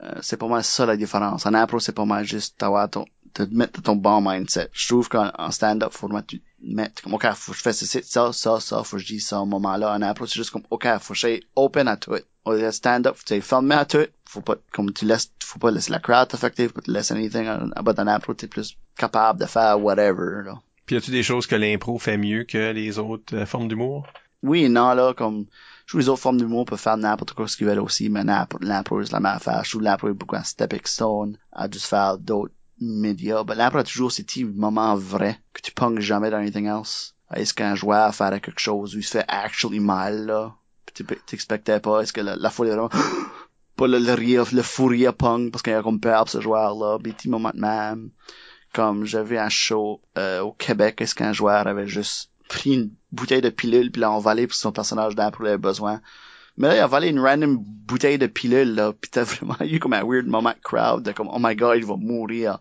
[0.04, 1.44] euh, c'est pas mal ça la différence.
[1.44, 3.04] En impro, c'est pas mal juste d'avoir ton,
[3.34, 4.70] te mettre ton bon mindset.
[4.72, 7.62] Je trouve qu'en en stand-up, faut vraiment tu te mettes comme, OK, faut que je
[7.62, 9.94] fasse ça, ça, ça, ça, faut que je dise ça au moment-là.
[9.94, 12.14] En impro, c'est juste comme, OK, faut que je open à tout.
[12.44, 14.06] Au stand-up, faut que fermé à tout.
[14.24, 17.14] Faut pas, comme tu laisses, faut pas laisser la crowd t'affecter, faut pas te laisser
[17.14, 17.46] anything.
[17.82, 20.60] But en impro, t'es plus capable de faire whatever, là.
[20.86, 24.06] Puis y a-tu des choses que l'impro fait mieux que les autres euh, formes d'humour?
[24.42, 25.46] oui et non, là, comme,
[25.84, 28.24] je trouve les autres formes d'humour peuvent faire n'importe quoi ce qu'ils veulent aussi, mais
[28.24, 29.64] l'impro, l'impro, c'est la même affaire.
[29.64, 33.44] Je trouve l'impro est beaucoup un stepping stone à juste faire d'autres médias.
[33.44, 37.14] L'impro a toujours ces petits moments vrais que tu punges jamais dans anything else.
[37.34, 40.54] Est-ce qu'un joueur fait quelque chose où il se fait actually mal, là?
[40.86, 42.90] Puis tu t'expectais pas, est-ce que la, la foule est vraiment,
[43.76, 46.40] pas le, le rire, le fou rire punk parce qu'il y a comme peur ce
[46.40, 48.10] joueur-là, des petits moments de même.
[48.72, 53.40] Comme j'avais un show euh, au Québec, est-ce qu'un joueur avait juste pris une bouteille
[53.40, 56.00] de pilule puis l'a envalé pour son personnage d'impro avait besoin?
[56.58, 59.78] Mais là, il a avalé une random bouteille de pilule, là, pis t'as vraiment eu
[59.78, 62.58] comme un weird moment crowd, de comme, oh my god, il va mourir.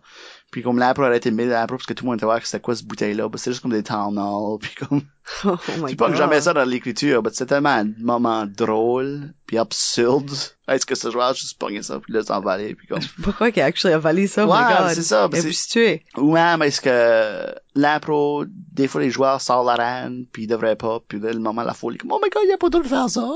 [0.50, 2.46] Puis comme l'impro aurait été mis l'impro parce que tout le monde était voir que
[2.46, 5.02] c'était quoi cette bouteille-là, bah c'est juste comme des hall, puis comme,
[5.44, 6.14] Oh my tu God.
[6.14, 10.30] jamais ça dans l'écriture, mais c'est tellement un moment drôle, puis absurde.
[10.68, 13.62] Est-ce que ce joueur a juste pogné ça, puis là, s'envalé, puis comme, Pourquoi qu'il
[13.62, 14.46] a actually avalé ça?
[14.46, 16.04] Oh Ouais, c'est ça, a se tuer.
[16.16, 20.76] Ouais, mais est-ce que l'impro, des fois les joueurs sortent la reine, puis ils devraient
[20.76, 22.82] pas, puis là, le moment la folie, comme, oh my god, il a pas de
[22.82, 23.28] faire ça.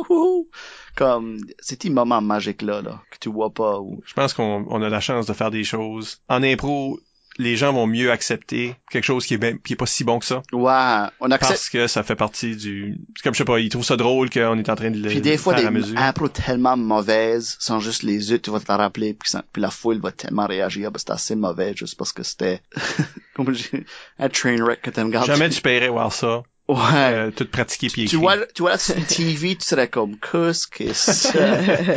[0.95, 4.83] Comme, c'est un moment magique là, que tu vois pas, ou, Je pense qu'on on
[4.83, 6.21] a la chance de faire des choses.
[6.29, 7.01] En impro,
[7.39, 10.19] les gens vont mieux accepter quelque chose qui est, ben- qui est pas si bon
[10.19, 10.43] que ça.
[10.53, 13.01] ouais, on accepte, Parce que ça fait partie du...
[13.17, 15.09] C'est comme, je sais pas, ils trouvent ça drôle qu'on est en train de le
[15.09, 18.71] puis des fois faire des impros tellement mauvaises, sont juste les yeux, tu vas te
[18.71, 21.97] rappeler, puis, ça- puis la foule va tellement réagir, parce que c'est assez mauvais, juste
[21.97, 22.61] parce que c'était,
[23.35, 23.55] comme
[24.19, 25.29] un train wreck que t'aimes garder.
[25.29, 26.43] Jamais tu paierais voir ça,
[26.73, 27.13] Ouais.
[27.15, 30.93] euh, tout pratiqué puis tu vois, tu vois sur TV, tu serais comme, qu'est-ce que
[30.93, 31.97] c'est?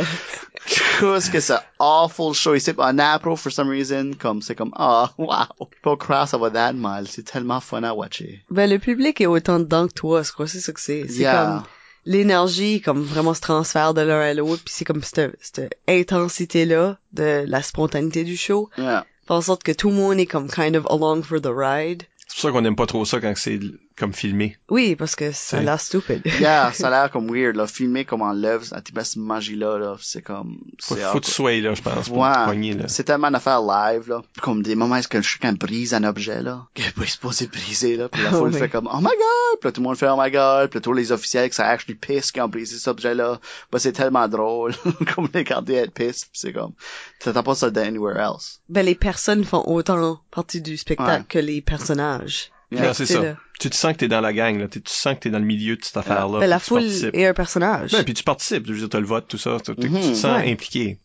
[0.66, 2.54] Qu'est-ce que c'est awful show?
[2.54, 6.50] Ici en impro for some reason comme c'est comme ah wow pas croire ça va
[6.50, 10.22] that mal c'est tellement fun à watcher Ben, le public est autant dedans que toi,
[10.24, 11.06] je crois, c'est ça que c'est?
[11.08, 11.44] C'est Yeah.
[11.44, 11.62] comme,
[12.04, 16.98] l'énergie, comme vraiment se transfère de l'un à l'autre, puis c'est comme cette, cette intensité-là
[17.12, 20.48] de la spontanéité du show, yeah fait en sorte que tout le monde est comme
[20.48, 22.04] kind of along for the ride.
[22.28, 23.58] C'est pour ça qu'on aime pas trop ça quand c'est
[23.98, 24.56] comme filmé.
[24.68, 26.22] Oui, parce que ça a l'air stupide.
[26.40, 29.78] yeah ça a l'air comme weird là filmer comme en l'œuvre cette petite magie là
[29.78, 32.32] là c'est comme c'est faut que tu sois là, je pense, pour Ouais.
[32.32, 32.88] te pogner, là.
[32.88, 34.22] C'est tellement d'affaires live, là.
[34.42, 36.66] Comme des moments où est-ce que chacun brise un objet, là?
[36.74, 38.08] Qui est pas supposé briser, là.
[38.08, 38.58] Puis la Oh foule oui.
[38.58, 39.60] fait comme, oh my god!
[39.60, 40.70] Puis là, tout le monde fait oh my god!
[40.70, 43.40] Puis là, tous les officiels qui sont actually pissed qui ont brisé cet objet-là.
[43.72, 44.74] Bah, c'est tellement drôle.
[45.14, 46.28] comme les garder être pissed.
[46.30, 46.72] Puis c'est comme,
[47.20, 48.60] t'attends pas ça d'anywhere else.
[48.68, 51.24] Ben, les personnes font autant partie du spectacle Ouais.
[51.28, 52.50] que les personnages.
[52.74, 53.22] Fait c'est ça.
[53.22, 53.36] là.
[53.60, 54.66] Tu te sens que t'es dans la gang, là.
[54.68, 56.40] Tu tu sens que t'es dans le milieu de cette affaire-là.
[56.40, 57.92] Ben, la tu foule est un personnage.
[57.94, 58.66] Ouais, puis tu participes.
[58.66, 59.56] Je veux dire, t'as le vote, tout ça.
[59.64, 60.50] Tu, tu- tu te sens Ouais.
[60.52, 60.98] impliqué.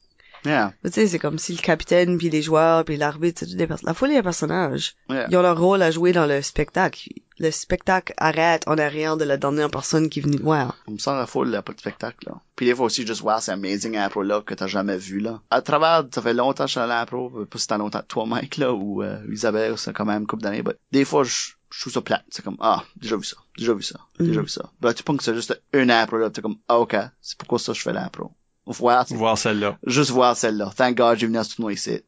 [0.45, 0.73] Yeah.
[0.84, 3.88] Tu sais, c'est comme si le capitaine, puis les joueurs, puis l'arbitre, c'est des personnes.
[3.88, 4.95] La foule est un personnage.
[5.09, 5.27] Yeah.
[5.30, 7.09] Ils ont leur rôle à jouer dans le spectacle.
[7.39, 10.77] Le spectacle arrête en arrière de la dernière personne qui est venue voir.
[10.88, 12.35] On me sent la foule, là, pas de spectacle, là.
[12.55, 15.41] Puis des fois aussi, juste voir c'est amazing impro là que t'as jamais vu, là.
[15.49, 18.01] À travers, ça fait longtemps que je suis allé à l'impro, pas si t'as longtemps
[18.01, 21.23] que toi, Mike, là, ou euh, Isabelle, c'est quand même une couple d'années, des fois,
[21.23, 22.26] je, je trouve ça plate.
[22.30, 24.45] C'est comme, ah, déjà vu ça, déjà vu ça, déjà Mhm.
[24.45, 24.69] vu ça.
[24.81, 27.57] Ben, tu penses que c'est juste une impro, là, t'es comme, ah, ok, c'est pourquoi
[27.59, 28.31] ça je fais l'impro.
[28.65, 29.77] Voir, celle-là.
[29.85, 30.71] juste voir celle-là.
[30.75, 32.01] Thank God, j'ai venu à ce tournoi ici.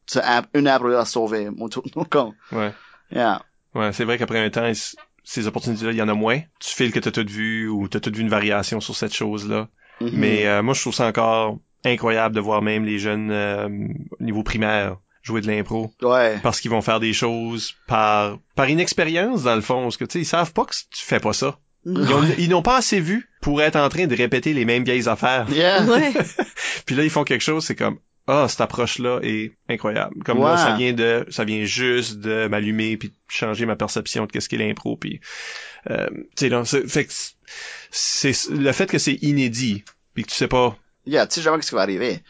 [0.54, 2.72] Une là a sauvé mon tournoi, comme, Ouais.
[3.12, 3.42] yeah.
[3.74, 4.72] Ouais, c'est vrai qu'après un temps,
[5.24, 6.40] ces opportunités-là, il y en a moins.
[6.60, 9.68] Tu files que t'as tout vu ou t'as tout vu une variation sur cette chose-là.
[10.00, 10.12] Mhm.
[10.14, 13.68] Mais euh, moi, je trouve ça encore incroyable de voir même les jeunes euh,
[14.20, 16.38] au niveau primaire jouer de l'impro ouais.
[16.44, 20.14] parce qu'ils vont faire des choses par par inexpérience dans le fond parce que tu
[20.14, 23.00] sais ils savent pas que tu fais pas ça ils ont- ils n'ont pas assez
[23.00, 25.84] vu pour être en train de répéter les mêmes vieilles affaires Yeah.
[25.84, 26.14] Ouais.
[26.86, 27.98] puis là ils font quelque chose c'est comme
[28.28, 32.48] ah cette approche là est incroyable comme là ça vient de ça vient juste de
[32.48, 35.20] m'allumer puis de changer ma perception de qu'est-ce qu'est l'impro puis
[35.90, 37.12] euh, tu sais là c'est fait que
[37.92, 39.84] c'est le fait que c'est inédit
[40.14, 42.22] puis que tu sais pas Yeah, tu sais jamais ce qui va arriver.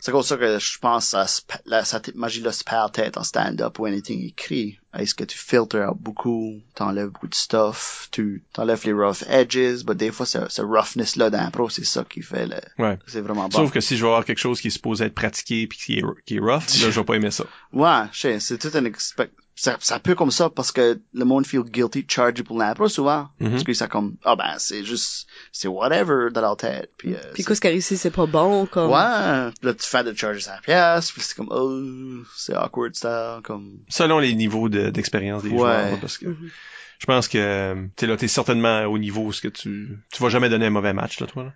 [0.00, 3.78] C'est comme ça que je pense que ça cette magie-là se perd peut-être en stand-up
[3.78, 4.78] ou anything écrit.
[4.96, 9.94] Est-ce que tu filtres beaucoup, t'enlèves beaucoup de stuff, tu t'enlèves les rough edges, mais
[9.94, 12.98] des fois, ce, ce roughness-là d'impro, c'est ça qui fait le, Ouais.
[13.06, 13.56] c'est vraiment bon.
[13.58, 15.98] Sauf que si je vais avoir quelque chose qui est supposé être pratiqué puis qui
[15.98, 16.60] est, qui est rough, là,
[16.90, 17.44] je vais pas aimer ça.
[17.72, 19.32] Ouais, je sais, c'est tout un expect...
[19.60, 22.86] Ça, ça peut comme ça parce que le monde feel guilty de charger pour l'impro
[22.88, 23.28] souvent.
[23.40, 23.50] Mhm.
[23.50, 26.92] Parce que ça comme, ah ben, c'est juste, c'est whatever dans leur tête.
[26.96, 28.90] Puis, euh, Puis qu'est-ce qui a réussi, c'est pas bon, comme.
[28.92, 32.94] Ouais, puis là, tu fais de charger 100 pièces, puis c'est comme, oh, c'est awkward
[32.94, 35.56] ça, comme, Selon les niveaux de- d'expérience des Ouais.
[35.56, 36.50] joueurs, parce que Mhm.
[37.00, 40.28] je pense que t'es là, t'es certainement au niveau où ce que tu, tu vas
[40.28, 41.52] jamais donner un mauvais match, là, toi, là.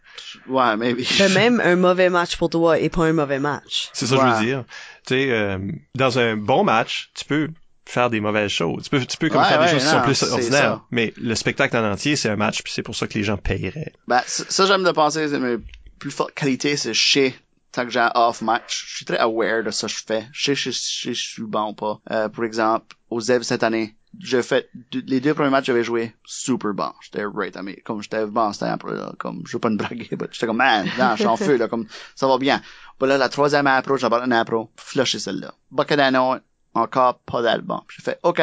[0.49, 1.07] ouais, maybe.
[1.21, 3.91] Mais même un mauvais match pour toi est pas un mauvais match.
[3.93, 4.65] C'est ça que je veux dire.
[5.07, 5.59] Tu sais, euh,
[5.95, 7.49] dans un bon match, tu peux
[7.85, 8.85] faire des mauvaises choses.
[8.85, 10.51] Tu peux, tu peux comme Ouais, faire des choses qui sont plus ordinaires.
[10.61, 10.83] ça.
[10.91, 13.37] Mais le spectacle en entier, c'est un match, puis c'est pour ça que les gens
[13.37, 13.93] paieraient.
[14.07, 15.59] Ben, ça, j'aime de penser, c'est mes
[15.99, 17.35] plus fortes qualités, c'est sais,
[17.71, 20.27] tant que j'ai un off match, je suis très aware de ça que je fais.
[20.33, 22.01] Je sais, je je suis bon ou pas.
[22.11, 25.85] Euh, par exemple, aux Zev cette année, j'ai fait, les deux premiers matchs que j'avais
[25.85, 26.93] joué, super bon.
[27.01, 29.77] J'étais right, mean, comme j'étais bon, c'était un peu, là, comme, je veux pas me
[29.77, 32.61] braguer, mais j'étais comme, man, non, je suis en feu, là, comme, ça va bien.
[32.99, 35.55] Puis là, la troisième impro, j'aborde une impro, flusher celle-là.
[35.71, 36.37] Bacadano,
[36.75, 37.81] encore pas d'album.
[37.89, 38.41] J'ai fait, ok,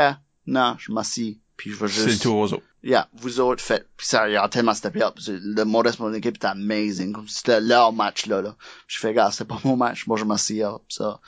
[0.48, 2.22] non, je m'assis, puis je vais C'est le juste...
[2.24, 2.64] tour aux autres.
[2.82, 3.88] Yeah, vous autres faites.
[3.98, 5.16] Puis ça, il a tellement up.
[5.20, 7.12] C'est- Le modeste de mon équipe était amazing.
[7.12, 8.56] Comme c'était leur match là, là.
[8.88, 10.08] Je fais, gars, c'est pas mon match.
[10.08, 11.20] Moi, je m'assieds up, ça.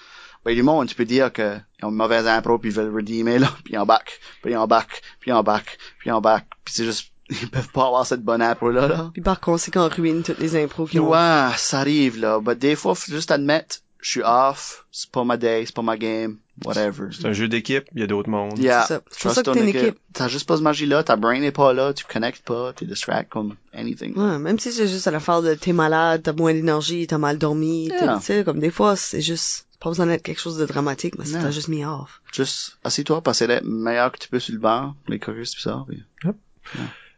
[0.45, 2.95] Ben, du monde, tu peux dire que ils ont une mauvaise impro puis ils veulent
[2.95, 3.49] redeemer, là.
[3.65, 6.48] Puis en back, puis en back, puis en back, puis en back.
[6.64, 9.10] Puis c'est juste, ils peuvent pas avoir cette bonne impro là, là.
[9.11, 11.10] Puis par conséquent, on ruine toutes les impros qui ont.
[11.10, 12.40] Ouais, ça arrive, là.
[12.44, 14.86] Mais des fois, faut juste admettre, je suis off.
[14.91, 16.38] C'est pas ma day, c'est pas ma game.
[16.65, 17.07] Whatever.
[17.11, 18.57] C'est un jeu d'équipe, il y a d'autres mondes.
[18.60, 18.82] Yeah.
[18.84, 19.02] C'est ça.
[19.10, 19.98] C'est pour ça que t'es une équipe.
[20.14, 23.32] T'as juste pas ce magie-là, ta brain n'est pas là, tu connectes pas, t'es distract
[23.32, 24.15] comme anything.
[24.18, 27.38] Ouais, même si c'est juste à l'affaire de t'es malade, t'as moins d'énergie, t'as mal
[27.40, 28.18] dormi, Yeah.
[28.18, 31.26] tu sais, comme des fois, c'est juste, pas besoin d'être quelque chose de dramatique, mais
[31.26, 31.45] ça Non.
[31.45, 32.22] t'a juste mis off.
[32.32, 35.84] Juste, assieds-toi, passer le meilleur que tu peux sur le banc, les chorus pis ça.
[35.88, 36.03] puis-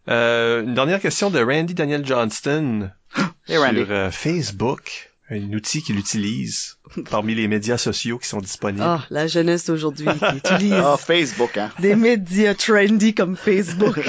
[0.09, 2.91] Euh, une dernière question de Randy Daniel Johnston
[3.47, 3.77] Hey, Randy.
[3.85, 6.77] sur euh, Facebook, un outil qu'il utilise
[7.09, 8.83] parmi les médias sociaux qui sont disponibles.
[8.83, 11.71] Ah, la jeunesse d'aujourd'hui qui utilise Ah, Facebook, hein.
[11.79, 13.99] des médias trendy comme Facebook.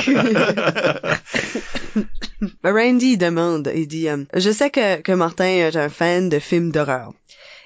[2.62, 6.38] Ben, Randy demande, il dit, euh, je sais que, que Martin est un fan de
[6.38, 7.12] films d'horreur.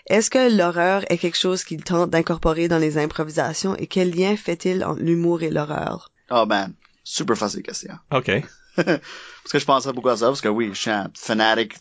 [0.08, 4.36] Est-ce que l'horreur est quelque chose qu'il tente d'incorporer dans les improvisations et quel lien
[4.36, 6.10] fait-il entre l'humour et l'horreur?
[6.30, 6.72] Oh, man.
[7.04, 7.94] Super facile question.
[8.10, 8.30] OK.
[8.76, 11.74] parce que je pensais beaucoup à ça, parce que oui, je suis un fanatique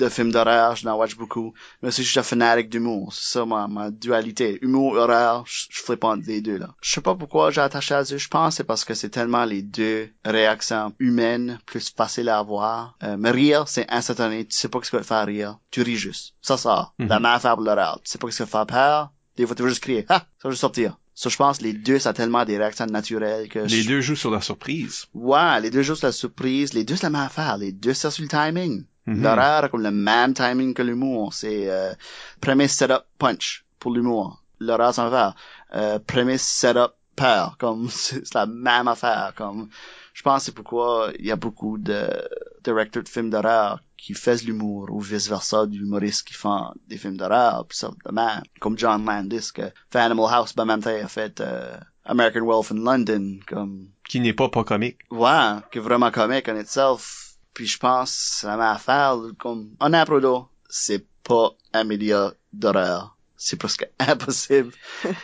[0.00, 1.52] de films d'horreur, je n'en watch beaucoup.
[1.82, 3.12] Mais je suis un fanatique d'humour.
[3.12, 4.58] C'est ça, ma, ma dualité.
[4.62, 6.74] Humour, horreur, je, je flippe entre les deux, là.
[6.82, 8.16] Je sais pas pourquoi j'ai attaché à ça.
[8.16, 12.38] Je pense que c'est parce que c'est tellement les deux réactions humaines plus faciles à
[12.38, 12.96] avoir.
[13.02, 14.44] Euh, mais rire, c'est instantané.
[14.46, 15.58] Tu sais pas ce qui va te faire rire.
[15.70, 16.34] Tu ris juste.
[16.42, 16.94] Ça sort.
[16.98, 17.08] Mhm.
[17.08, 18.00] La même affaire pour l'horreur.
[18.04, 19.12] Tu sais pas ce qui va te faire peur.
[19.36, 20.06] Des fois, tu veux juste crier.
[20.08, 20.20] Ah!
[20.38, 20.96] Ça va juste sortir.
[21.14, 24.00] Ça, je pense, les deux, ça a tellement des réactions naturelles que Les je- deux
[24.00, 25.04] jouent sur la surprise.
[25.12, 28.10] Ouais, les deux juste la surprise, les deux c'est la même affaire, les deux c'est
[28.10, 28.84] sur le timing.
[29.06, 31.92] L'horreur a comme le même timing que l'humour, c'est euh,
[32.40, 34.42] premise setup punch pour l'humour.
[34.60, 35.34] L'horreur c'est l'affaire.
[35.74, 39.68] Euh, premise setup peur, comme c'est la même affaire, comme
[40.12, 42.08] je pense c'est pourquoi il y a beaucoup de
[42.62, 46.96] directeurs de films d'horreur qui font de l'humour ou vice versa d'humoristes qui font des
[46.96, 50.82] films d'horreur pis ça de même comme John Landis que fait Animal House ben même
[50.82, 54.98] temps il a fait euh, American Wolf in London comme Qui n'est pas pas comique.
[55.10, 57.29] Ouais, qui est vraiment comique en itself.
[57.60, 63.18] Puis je pense, la même affaire, comme, en improdo, c'est pas un média d'horreur.
[63.36, 64.72] C'est presque impossible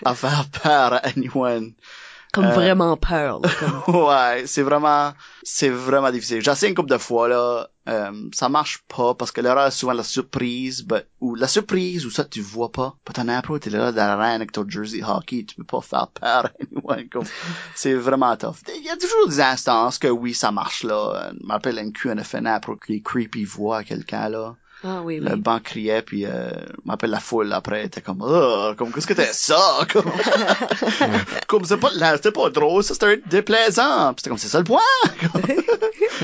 [0.05, 1.73] à faire peur à anyone.
[2.37, 3.95] Comme Euh, vraiment peur, là, comme.
[4.07, 6.43] Ouais, c'est vraiment, c'est vraiment difficile.
[6.43, 9.71] J'ai essayé une couple de fois, là, euh, ça marche pas parce que l'horreur est
[9.71, 12.95] souvent la surprise, but- ou la surprise, ou ça tu vois pas.
[13.07, 15.81] Pas ton impro, t'es là dans la reine avec ton jersey hockey, tu peux pas
[15.81, 16.51] faire peur
[17.11, 17.25] comme,
[17.75, 18.57] c'est vraiment tough.
[18.77, 21.33] Il y a toujours des instances que oui, ça marche, là.
[21.33, 24.57] Je un cul, on a fait un impro que les creepy voient quelqu'un, là.
[24.85, 25.40] Ah oui, Le oui.
[25.40, 26.51] banc criait, puis euh,
[26.85, 30.05] m'appelle la foule après, t'es comme, oh, comme qu'est-ce que t'es ça, comme,
[31.48, 34.59] comme c'est pas, là, c'était pas drôle, ça c'était déplaisant, puis c'était comme c'est ça
[34.59, 34.81] le point.
[35.32, 35.43] Comme-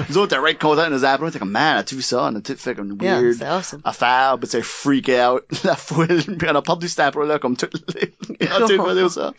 [0.09, 2.37] Nous autres, t'es right contents de nous apprendre, t'es comme man, as-tu vu ça, on
[2.37, 3.81] a tout fait comme une Yeah, weird c'est awesome.
[3.85, 6.07] affaire, puis c'est freak out la foule,
[6.39, 8.15] puis on a perdu cet impro là comme toutes les,
[8.53, 9.33] on a tout fait ça.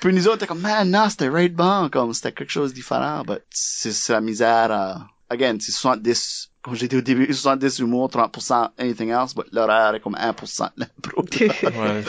[0.00, 2.74] Puis nous autres, t'es comme man, non, c'était right bon, comme c'était quelque chose de
[2.76, 4.70] différent, but c'est c'est la misère.
[4.70, 9.46] à again, c'est 70 comme j'ai dit au début, 70 humour, 30% anything else, but
[9.52, 11.22] l'horaire est comme 1% de l'impro.
[11.22, 12.04] Ouais.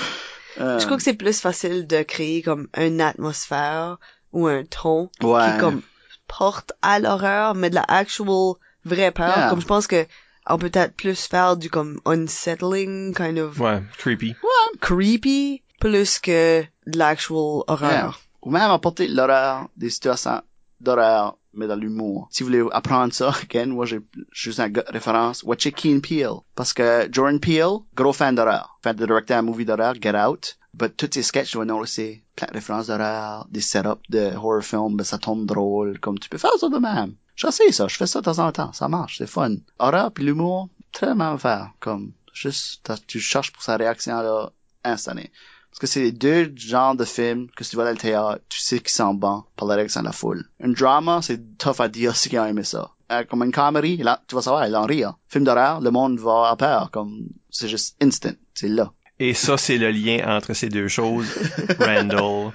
[0.60, 3.98] Euh, Je crois que c'est plus facile de créer comme une atmosphère
[4.34, 5.54] ou un ton ouais.
[5.54, 5.82] qui comme
[6.28, 8.54] porte à l'horreur, mais de la actual
[8.86, 9.38] vraie peur.
[9.38, 9.50] Yeah.
[9.50, 10.06] Comme je pense que
[10.48, 14.36] on peut peut-être plus faire du comme unsettling, kind of Ouais, creepy.
[14.82, 17.64] creepy, plus que de l'actual Yeah.
[17.68, 18.20] horreur.
[18.42, 20.42] Ou même apporter l'horreur, des situations
[20.80, 22.28] d'horreur, mais dans l'humour.
[22.32, 24.00] Si vous voulez apprendre ça, again, moi j'ai
[24.32, 25.44] juste une référence.
[25.44, 26.42] Watchez Keen Peele.
[26.56, 28.80] Parce que Jordan Peele, gros fan d'horreur.
[28.84, 30.58] Fan de directer un movie d'horreur, Get Out.
[30.74, 34.64] But tous ses sketchs, tu vas noticer plein de références d'horreur, des setups de horror
[34.64, 37.16] film, ben ça tombe drôle, comme tu peux faire ça de même.
[37.36, 39.56] Je sais ça, je fais ça de temps en temps, ça marche, c'est fun.
[39.80, 44.52] Horreur puis l'humour, très mal faire, comme, juste, tu cherches pour sa réaction là,
[44.84, 45.32] instantanée.
[45.72, 48.42] Parce que c'est les deux genres de films que si tu vas dans le théâtre,
[48.50, 50.50] tu sais qu'ils sont bons par la réaction de la foule.
[50.62, 52.92] Un drama, c'est tough à dire si quelqu'un aimé ça.
[53.12, 55.16] Euh, comme une comédie, là, tu vas savoir, il en rire.
[55.28, 58.92] Film d'horreur, le monde va avoir peur, comme, c'est juste instant, c'est là.
[59.22, 61.28] Et ça, c'est le lien entre ces deux choses,
[61.80, 62.54] Randall.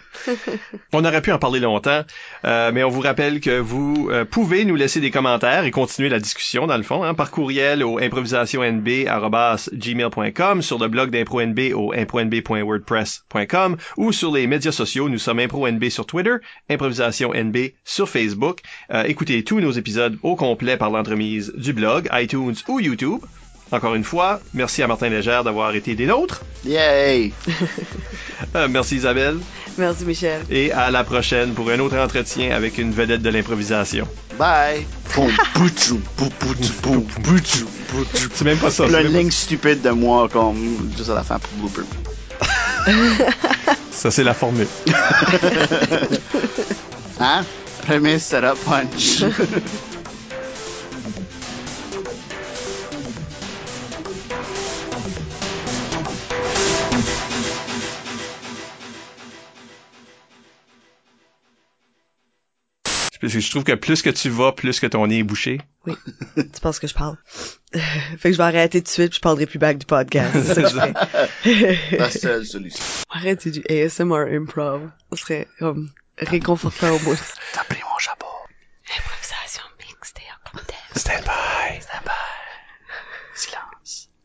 [0.95, 2.05] On aurait pu en parler longtemps,
[2.47, 6.09] euh, mais on vous rappelle que vous euh, pouvez nous laisser des commentaires et continuer
[6.09, 11.93] la discussion, dans le fond, hein, par courriel au improvisationnb.gmail.com, sur le blog d'ImproNB au
[11.93, 15.11] impronb.wordpress.com ou sur les médias sociaux.
[15.11, 16.37] Nous sommes ImproNB sur Twitter,
[16.71, 18.61] ImprovisationNB sur Facebook.
[18.91, 23.21] Euh, écoutez tous nos épisodes au complet par l'entremise du blog, iTunes ou YouTube.
[23.73, 26.43] Encore une fois, merci à Martin Légère d'avoir été des nôtres.
[26.65, 27.33] Yay!
[28.57, 29.39] Euh, merci Isabelle.
[29.79, 30.43] Merci Michel.
[30.51, 34.07] Et à la prochaine pour un autre entretien avec une vedette de l'improvisation.
[34.39, 34.85] Bye!
[38.35, 38.85] C'est même pas ça.
[38.87, 39.19] c'est Plein de pas-
[39.93, 41.39] moi, comme, juste à la fin.
[43.91, 44.67] Ça, c'est la formule.
[47.21, 47.45] Hein?
[47.87, 49.23] Premier setup punch.
[63.25, 65.59] Parce que je trouve que plus que tu vas, plus que ton nez est bouché.
[65.87, 67.17] Tu penses que je parle?
[67.73, 70.31] fait que je vais arrêter tout de suite puis je parlerai plus back du podcast.
[70.35, 70.79] C'est ça que je
[71.49, 71.79] fais.
[71.97, 72.85] La seule solution.
[73.09, 74.91] Arrêter du ASMR improv.
[75.15, 75.89] Ce serait comme
[76.19, 77.17] réconfortant au bout.
[77.55, 78.27] T'as pris mon chapeau.
[78.95, 80.99] Improvisation mixte et en.
[80.99, 81.81] Stand by.
[81.81, 82.11] Stand by.